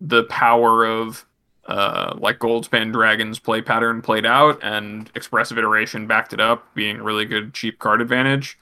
the 0.00 0.24
power 0.24 0.86
of 0.86 1.26
uh, 1.66 2.16
like 2.18 2.38
Goldspan 2.38 2.92
Dragon's 2.92 3.38
play 3.38 3.62
pattern 3.62 4.02
played 4.02 4.26
out, 4.26 4.58
and 4.62 5.10
Expressive 5.14 5.58
Iteration 5.58 6.06
backed 6.06 6.32
it 6.32 6.40
up, 6.40 6.74
being 6.74 6.98
really 6.98 7.24
good 7.24 7.54
cheap 7.54 7.78
card 7.78 8.00
advantage 8.00 8.58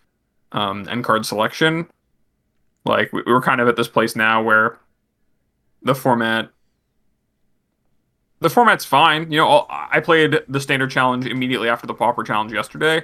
um, 0.53 0.87
and 0.89 1.03
card 1.03 1.25
selection. 1.25 1.89
Like 2.85 3.13
we, 3.13 3.23
we're 3.27 3.43
kind 3.43 3.61
of 3.61 3.69
at 3.69 3.77
this 3.77 3.89
place 3.89 4.17
now 4.17 4.43
where 4.43 4.79
the 5.83 5.95
format, 5.95 6.51
the 8.41 8.51
format's 8.51 8.85
fine. 8.85 9.31
You 9.33 9.39
know, 9.39 9.47
all, 9.47 9.67
I 9.71 10.01
played 10.01 10.41
the 10.49 10.61
standard 10.61 10.91
challenge 10.91 11.27
immediately 11.27 11.69
after 11.69 11.87
the 11.87 11.95
pauper 11.95 12.23
challenge 12.23 12.53
yesterday, 12.53 13.01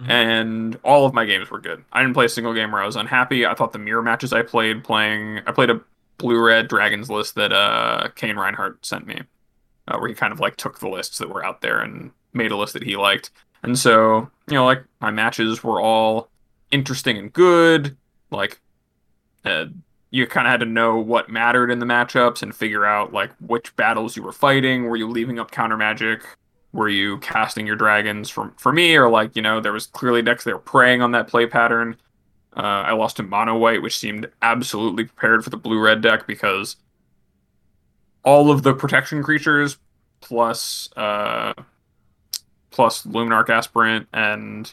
mm-hmm. 0.00 0.10
and 0.10 0.78
all 0.82 1.06
of 1.06 1.14
my 1.14 1.24
games 1.24 1.50
were 1.50 1.60
good. 1.60 1.82
I 1.92 2.02
didn't 2.02 2.14
play 2.14 2.26
a 2.26 2.30
single 2.30 2.52
game 2.52 2.70
where 2.70 2.82
I 2.82 2.86
was 2.86 2.96
unhappy. 2.96 3.46
I 3.46 3.54
thought 3.54 3.72
the 3.72 3.78
mirror 3.78 4.02
matches 4.02 4.34
I 4.34 4.42
played 4.42 4.84
playing, 4.84 5.40
I 5.46 5.52
played 5.52 5.70
a 5.70 5.80
blue 6.18 6.44
red 6.44 6.68
dragons 6.68 7.08
list 7.08 7.36
that 7.36 7.52
uh 7.52 8.08
Kane 8.16 8.36
Reinhardt 8.36 8.84
sent 8.84 9.06
me 9.06 9.22
uh, 9.88 9.98
where 9.98 10.08
he 10.08 10.14
kind 10.14 10.32
of 10.32 10.40
like 10.40 10.56
took 10.56 10.78
the 10.78 10.88
lists 10.88 11.18
that 11.18 11.30
were 11.30 11.44
out 11.44 11.60
there 11.60 11.80
and 11.80 12.10
made 12.32 12.52
a 12.52 12.56
list 12.56 12.74
that 12.74 12.84
he 12.84 12.96
liked. 12.96 13.30
And 13.62 13.78
so, 13.78 14.30
you 14.46 14.54
know, 14.54 14.64
like 14.64 14.84
my 15.00 15.10
matches 15.10 15.64
were 15.64 15.80
all 15.80 16.28
interesting 16.70 17.16
and 17.16 17.32
good. 17.32 17.96
Like, 18.30 18.60
uh, 19.44 19.66
you 20.10 20.26
kind 20.26 20.46
of 20.46 20.50
had 20.50 20.60
to 20.60 20.66
know 20.66 20.98
what 20.98 21.28
mattered 21.28 21.70
in 21.70 21.78
the 21.78 21.86
matchups 21.86 22.42
and 22.42 22.54
figure 22.54 22.84
out 22.84 23.12
like 23.12 23.30
which 23.40 23.74
battles 23.76 24.16
you 24.16 24.22
were 24.22 24.32
fighting. 24.32 24.84
Were 24.84 24.96
you 24.96 25.08
leaving 25.08 25.38
up 25.38 25.50
counter 25.50 25.76
magic? 25.76 26.22
Were 26.72 26.88
you 26.88 27.18
casting 27.18 27.66
your 27.66 27.76
dragons 27.76 28.28
from 28.28 28.54
for 28.56 28.72
me, 28.72 28.94
or 28.96 29.08
like 29.08 29.34
you 29.34 29.42
know 29.42 29.60
there 29.60 29.72
was 29.72 29.86
clearly 29.86 30.22
decks 30.22 30.44
that 30.44 30.52
were 30.52 30.58
preying 30.58 31.02
on 31.02 31.12
that 31.12 31.28
play 31.28 31.46
pattern. 31.46 31.96
Uh, 32.56 32.60
I 32.60 32.92
lost 32.92 33.16
to 33.16 33.22
mono 33.22 33.56
white, 33.56 33.82
which 33.82 33.98
seemed 33.98 34.30
absolutely 34.42 35.04
prepared 35.04 35.44
for 35.44 35.50
the 35.50 35.56
blue 35.56 35.78
red 35.78 36.00
deck 36.00 36.26
because 36.26 36.76
all 38.28 38.50
of 38.50 38.62
the 38.62 38.74
protection 38.74 39.22
creatures 39.22 39.78
plus 40.20 40.90
uh, 40.96 41.54
plus 42.70 43.04
Luminarch 43.04 43.48
Aspirant 43.48 44.06
and 44.12 44.70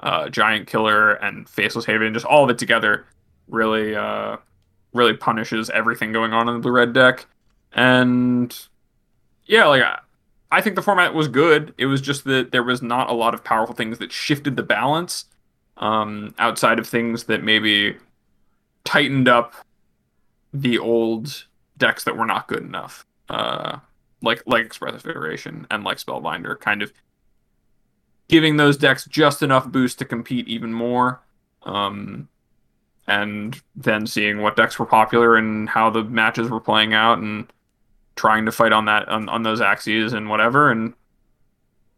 uh, 0.00 0.28
Giant 0.28 0.66
Killer 0.66 1.12
and 1.12 1.48
Faceless 1.48 1.84
Haven, 1.84 2.12
just 2.12 2.26
all 2.26 2.42
of 2.42 2.50
it 2.50 2.58
together, 2.58 3.06
really 3.46 3.94
uh, 3.94 4.38
really 4.92 5.16
punishes 5.16 5.70
everything 5.70 6.10
going 6.10 6.32
on 6.32 6.48
in 6.48 6.54
the 6.54 6.60
blue 6.60 6.72
red 6.72 6.92
deck. 6.92 7.26
And 7.72 8.58
yeah, 9.44 9.66
like 9.66 9.84
I 10.50 10.60
think 10.60 10.74
the 10.74 10.82
format 10.82 11.14
was 11.14 11.28
good. 11.28 11.74
It 11.78 11.86
was 11.86 12.00
just 12.00 12.24
that 12.24 12.50
there 12.50 12.64
was 12.64 12.82
not 12.82 13.08
a 13.08 13.14
lot 13.14 13.34
of 13.34 13.44
powerful 13.44 13.76
things 13.76 13.98
that 13.98 14.10
shifted 14.10 14.56
the 14.56 14.64
balance 14.64 15.26
um, 15.76 16.34
outside 16.40 16.80
of 16.80 16.88
things 16.88 17.24
that 17.24 17.44
maybe 17.44 17.98
tightened 18.82 19.28
up 19.28 19.54
the 20.52 20.76
old 20.76 21.44
decks 21.78 22.04
that 22.04 22.16
were 22.16 22.26
not 22.26 22.48
good 22.48 22.62
enough. 22.62 23.06
Uh, 23.28 23.78
like 24.22 24.42
like 24.46 24.64
Expressive 24.64 25.06
Iteration 25.06 25.66
and 25.70 25.84
like 25.84 25.98
Spellbinder, 25.98 26.58
kind 26.58 26.82
of 26.82 26.92
giving 28.28 28.56
those 28.56 28.76
decks 28.76 29.04
just 29.04 29.42
enough 29.42 29.68
boost 29.68 29.98
to 29.98 30.04
compete 30.04 30.48
even 30.48 30.72
more. 30.72 31.20
Um, 31.62 32.28
and 33.06 33.60
then 33.74 34.06
seeing 34.06 34.40
what 34.42 34.56
decks 34.56 34.78
were 34.78 34.86
popular 34.86 35.36
and 35.36 35.68
how 35.68 35.90
the 35.90 36.02
matches 36.04 36.50
were 36.50 36.60
playing 36.60 36.92
out 36.92 37.18
and 37.18 37.46
trying 38.16 38.46
to 38.46 38.52
fight 38.52 38.72
on 38.72 38.86
that 38.86 39.08
on, 39.08 39.28
on 39.28 39.42
those 39.42 39.60
axes 39.60 40.12
and 40.12 40.28
whatever 40.28 40.70
and 40.70 40.94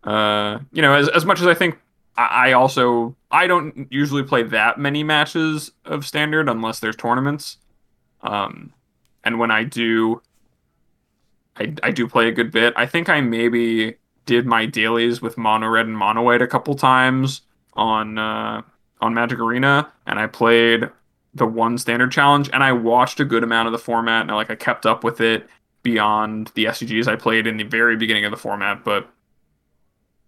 uh 0.05 0.59
you 0.73 0.83
know 0.83 0.95
as, 0.95 1.09
as 1.09 1.25
much 1.25 1.41
as 1.41 1.47
i 1.47 1.55
think 1.55 1.79
I, 2.17 2.49
I 2.49 2.53
also 2.53 3.17
i 3.31 3.47
don't 3.47 3.87
usually 3.91 4.23
play 4.23 4.43
that 4.43 4.79
many 4.79 5.03
matches 5.03 5.71
of 5.85 6.05
standard 6.05 6.49
unless 6.49 6.81
there's 6.81 6.97
tournaments 6.97 7.59
um 8.23 8.73
and 9.29 9.39
when 9.39 9.53
i 9.53 9.63
do 9.63 10.21
i, 11.57 11.73
I 11.83 11.91
do 11.93 12.09
play 12.09 12.27
a 12.29 12.33
good 12.33 12.51
bit. 12.51 12.75
I 12.77 12.87
think 12.87 13.09
i 13.09 13.21
maybe 13.21 13.95
did 14.27 14.45
my 14.45 14.67
dailies 14.67 15.23
with 15.23 15.39
mono 15.39 15.69
red 15.69 15.87
and 15.87 15.97
mono 15.97 16.23
white 16.23 16.43
a 16.43 16.49
couple 16.49 16.75
times 16.75 17.43
on 17.75 18.19
uh 18.19 18.63
on 19.01 19.15
magic 19.15 19.39
arena 19.39 19.93
and 20.07 20.19
i 20.19 20.27
played 20.27 20.91
the 21.35 21.47
one 21.47 21.79
standard 21.79 22.11
challenge 22.13 22.51
and 22.53 22.63
I 22.63 22.73
watched 22.73 23.21
a 23.21 23.25
good 23.25 23.43
amount 23.43 23.67
of 23.67 23.73
the 23.73 23.79
format 23.79 24.23
and 24.23 24.31
like 24.31 24.51
I 24.51 24.55
kept 24.55 24.87
up 24.87 25.05
with 25.05 25.21
it 25.21 25.49
beyond 25.83 26.51
the 26.55 26.67
SCGs 26.67 27.07
I 27.07 27.17
played 27.17 27.47
in 27.47 27.57
the 27.57 27.65
very 27.65 27.97
beginning 27.97 28.25
of 28.25 28.31
the 28.31 28.37
format, 28.37 28.85
but 28.85 29.09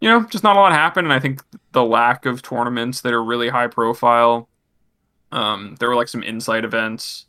you 0.01 0.09
know, 0.09 0.23
just 0.25 0.45
not 0.45 0.57
a 0.57 0.61
lot 0.61 0.73
happened 0.73 1.07
and 1.07 1.13
I 1.13 1.19
think 1.19 1.43
the 1.73 1.85
lack 1.85 2.27
of 2.27 2.43
tournaments 2.43 3.03
that 3.03 3.13
are 3.13 3.23
really 3.23 3.49
high 3.49 3.67
profile 3.67 4.49
um 5.33 5.77
there 5.79 5.89
were 5.89 5.95
like 5.95 6.09
some 6.09 6.23
insight 6.23 6.65
events 6.65 7.27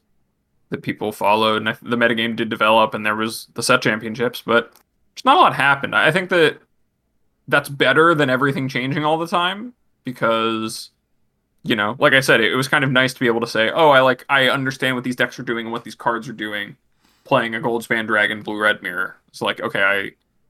that 0.71 0.81
people 0.81 1.11
followed 1.11 1.65
and 1.65 1.77
the 1.81 1.97
metagame 1.97 2.35
did 2.35 2.49
develop 2.49 2.93
and 2.93 3.05
there 3.05 3.15
was 3.15 3.47
the 3.53 3.61
set 3.61 3.81
championships, 3.81 4.41
but 4.41 4.73
just 5.15 5.25
not 5.25 5.37
a 5.37 5.39
lot 5.39 5.53
happened. 5.53 5.95
I 5.95 6.11
think 6.11 6.29
that 6.29 6.59
that's 7.47 7.69
better 7.69 8.15
than 8.15 8.29
everything 8.29 8.67
changing 8.67 9.05
all 9.05 9.17
the 9.17 9.27
time 9.27 9.73
because 10.03 10.89
you 11.63 11.75
know, 11.75 11.95
like 11.99 12.13
I 12.13 12.21
said, 12.21 12.41
it, 12.41 12.51
it 12.51 12.55
was 12.55 12.67
kind 12.67 12.83
of 12.83 12.91
nice 12.91 13.13
to 13.13 13.19
be 13.19 13.27
able 13.27 13.41
to 13.41 13.47
say, 13.47 13.69
oh, 13.69 13.89
I 13.89 13.99
like 13.99 14.25
I 14.29 14.49
understand 14.49 14.95
what 14.95 15.03
these 15.03 15.15
decks 15.15 15.37
are 15.39 15.43
doing 15.43 15.67
and 15.67 15.73
what 15.73 15.83
these 15.83 15.95
cards 15.95 16.27
are 16.27 16.33
doing. 16.33 16.75
Playing 17.23 17.53
a 17.53 17.59
Goldspan 17.59 18.07
Dragon 18.07 18.41
Blue 18.41 18.59
Red 18.59 18.81
Mirror, 18.81 19.15
it's 19.27 19.41
like 19.41 19.61
okay, 19.61 19.83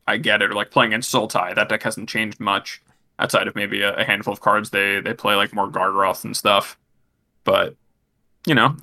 I 0.08 0.12
I 0.12 0.18
get 0.18 0.42
it. 0.42 0.52
Or 0.52 0.54
like 0.54 0.72
playing 0.72 0.94
in 0.94 1.02
Sultai, 1.02 1.54
that 1.54 1.68
deck 1.68 1.84
hasn't 1.84 2.08
changed 2.08 2.40
much 2.40 2.82
outside 3.20 3.48
of 3.48 3.56
maybe 3.56 3.82
a, 3.82 3.94
a 3.96 4.06
handful 4.06 4.32
of 4.32 4.40
cards 4.40 4.70
they 4.70 5.02
they 5.02 5.14
play 5.14 5.36
like 5.36 5.54
more 5.54 5.70
Gargaroth 5.70 6.24
and 6.24 6.36
stuff. 6.36 6.78
But 7.44 7.76
you 8.48 8.56
know, 8.56 8.78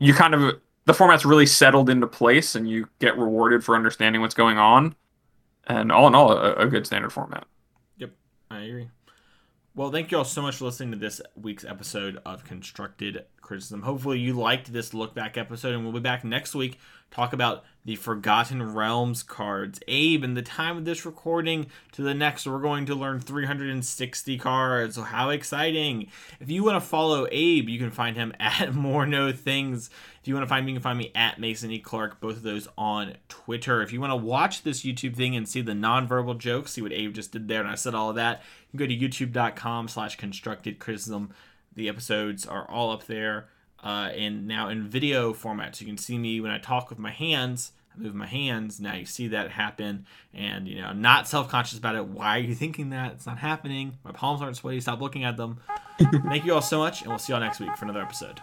you 0.00 0.12
kind 0.12 0.34
of 0.34 0.60
the 0.86 0.94
format's 0.94 1.24
really 1.24 1.46
settled 1.46 1.88
into 1.88 2.08
place, 2.08 2.56
and 2.56 2.68
you 2.68 2.88
get 2.98 3.16
rewarded 3.16 3.62
for 3.62 3.76
understanding 3.76 4.20
what's 4.20 4.34
going 4.34 4.58
on. 4.58 4.96
And 5.66 5.92
all 5.92 6.08
in 6.08 6.16
all, 6.16 6.32
a, 6.32 6.54
a 6.54 6.66
good 6.66 6.86
standard 6.86 7.12
format. 7.12 7.46
Yep, 7.98 8.10
I 8.50 8.60
agree. 8.62 8.88
Well, 9.76 9.92
thank 9.92 10.10
you 10.10 10.18
all 10.18 10.24
so 10.24 10.42
much 10.42 10.56
for 10.56 10.64
listening 10.64 10.90
to 10.90 10.96
this 10.96 11.20
week's 11.36 11.64
episode 11.64 12.18
of 12.26 12.42
Constructed 12.44 13.24
Criticism. 13.50 13.82
Hopefully, 13.82 14.20
you 14.20 14.32
liked 14.34 14.72
this 14.72 14.94
look 14.94 15.12
back 15.12 15.36
episode, 15.36 15.74
and 15.74 15.82
we'll 15.82 15.92
be 15.92 15.98
back 15.98 16.22
next 16.22 16.54
week 16.54 16.78
talk 17.10 17.32
about 17.32 17.64
the 17.84 17.96
Forgotten 17.96 18.74
Realms 18.74 19.22
cards. 19.22 19.80
Abe, 19.88 20.22
in 20.22 20.34
the 20.34 20.42
time 20.42 20.76
of 20.76 20.84
this 20.84 21.06
recording 21.06 21.66
to 21.92 22.02
the 22.02 22.14
next, 22.14 22.46
we're 22.46 22.60
going 22.60 22.86
to 22.86 22.94
learn 22.94 23.20
360 23.20 24.38
cards. 24.38 24.94
So, 24.94 25.02
how 25.02 25.30
exciting! 25.30 26.08
If 26.40 26.50
you 26.50 26.62
want 26.62 26.76
to 26.76 26.86
follow 26.86 27.26
Abe, 27.30 27.68
you 27.68 27.78
can 27.78 27.90
find 27.90 28.16
him 28.16 28.34
at 28.40 28.74
More 28.74 29.06
No 29.06 29.32
Things. 29.32 29.90
If 30.20 30.28
you 30.28 30.34
want 30.34 30.44
to 30.44 30.48
find 30.48 30.66
me, 30.66 30.72
you 30.72 30.76
can 30.76 30.82
find 30.82 30.98
me 30.98 31.10
at 31.14 31.40
Mason 31.40 31.70
E. 31.70 31.78
Clark, 31.78 32.20
both 32.20 32.36
of 32.36 32.42
those 32.42 32.68
on 32.76 33.14
Twitter. 33.28 33.82
If 33.82 33.92
you 33.92 34.00
want 34.00 34.10
to 34.10 34.16
watch 34.16 34.62
this 34.62 34.82
YouTube 34.82 35.16
thing 35.16 35.34
and 35.34 35.48
see 35.48 35.62
the 35.62 35.72
nonverbal 35.72 36.36
jokes, 36.36 36.72
see 36.72 36.82
what 36.82 36.92
Abe 36.92 37.14
just 37.14 37.32
did 37.32 37.48
there, 37.48 37.60
and 37.60 37.70
I 37.70 37.74
said 37.74 37.94
all 37.94 38.10
of 38.10 38.16
that, 38.16 38.42
you 38.70 38.78
can 38.78 38.86
go 38.86 38.94
to 38.94 39.26
youtube.com 39.26 39.88
slash 39.88 40.16
constructed 40.16 40.78
criticism. 40.78 41.32
The 41.74 41.88
episodes 41.88 42.46
are 42.46 42.68
all 42.68 42.90
up 42.90 43.06
there 43.06 43.48
uh, 43.82 44.10
and 44.14 44.46
now 44.46 44.68
in 44.68 44.88
video 44.88 45.32
format. 45.32 45.76
So 45.76 45.82
you 45.82 45.86
can 45.86 45.98
see 45.98 46.18
me 46.18 46.40
when 46.40 46.50
I 46.50 46.58
talk 46.58 46.90
with 46.90 46.98
my 46.98 47.10
hands. 47.10 47.72
I 47.94 48.00
move 48.00 48.14
my 48.14 48.26
hands. 48.26 48.80
Now 48.80 48.94
you 48.94 49.04
see 49.04 49.28
that 49.28 49.50
happen, 49.50 50.06
and 50.32 50.68
you 50.68 50.80
know, 50.80 50.92
not 50.92 51.26
self-conscious 51.26 51.78
about 51.78 51.96
it. 51.96 52.06
Why 52.06 52.36
are 52.36 52.40
you 52.40 52.54
thinking 52.54 52.90
that? 52.90 53.12
It's 53.12 53.26
not 53.26 53.38
happening. 53.38 53.98
My 54.04 54.12
palms 54.12 54.42
aren't 54.42 54.56
sweaty. 54.56 54.80
Stop 54.80 55.00
looking 55.00 55.24
at 55.24 55.36
them. 55.36 55.58
Thank 56.24 56.44
you 56.44 56.54
all 56.54 56.62
so 56.62 56.78
much, 56.78 57.02
and 57.02 57.10
we'll 57.10 57.18
see 57.18 57.32
y'all 57.32 57.40
next 57.40 57.60
week 57.60 57.76
for 57.76 57.84
another 57.84 58.02
episode. 58.02 58.40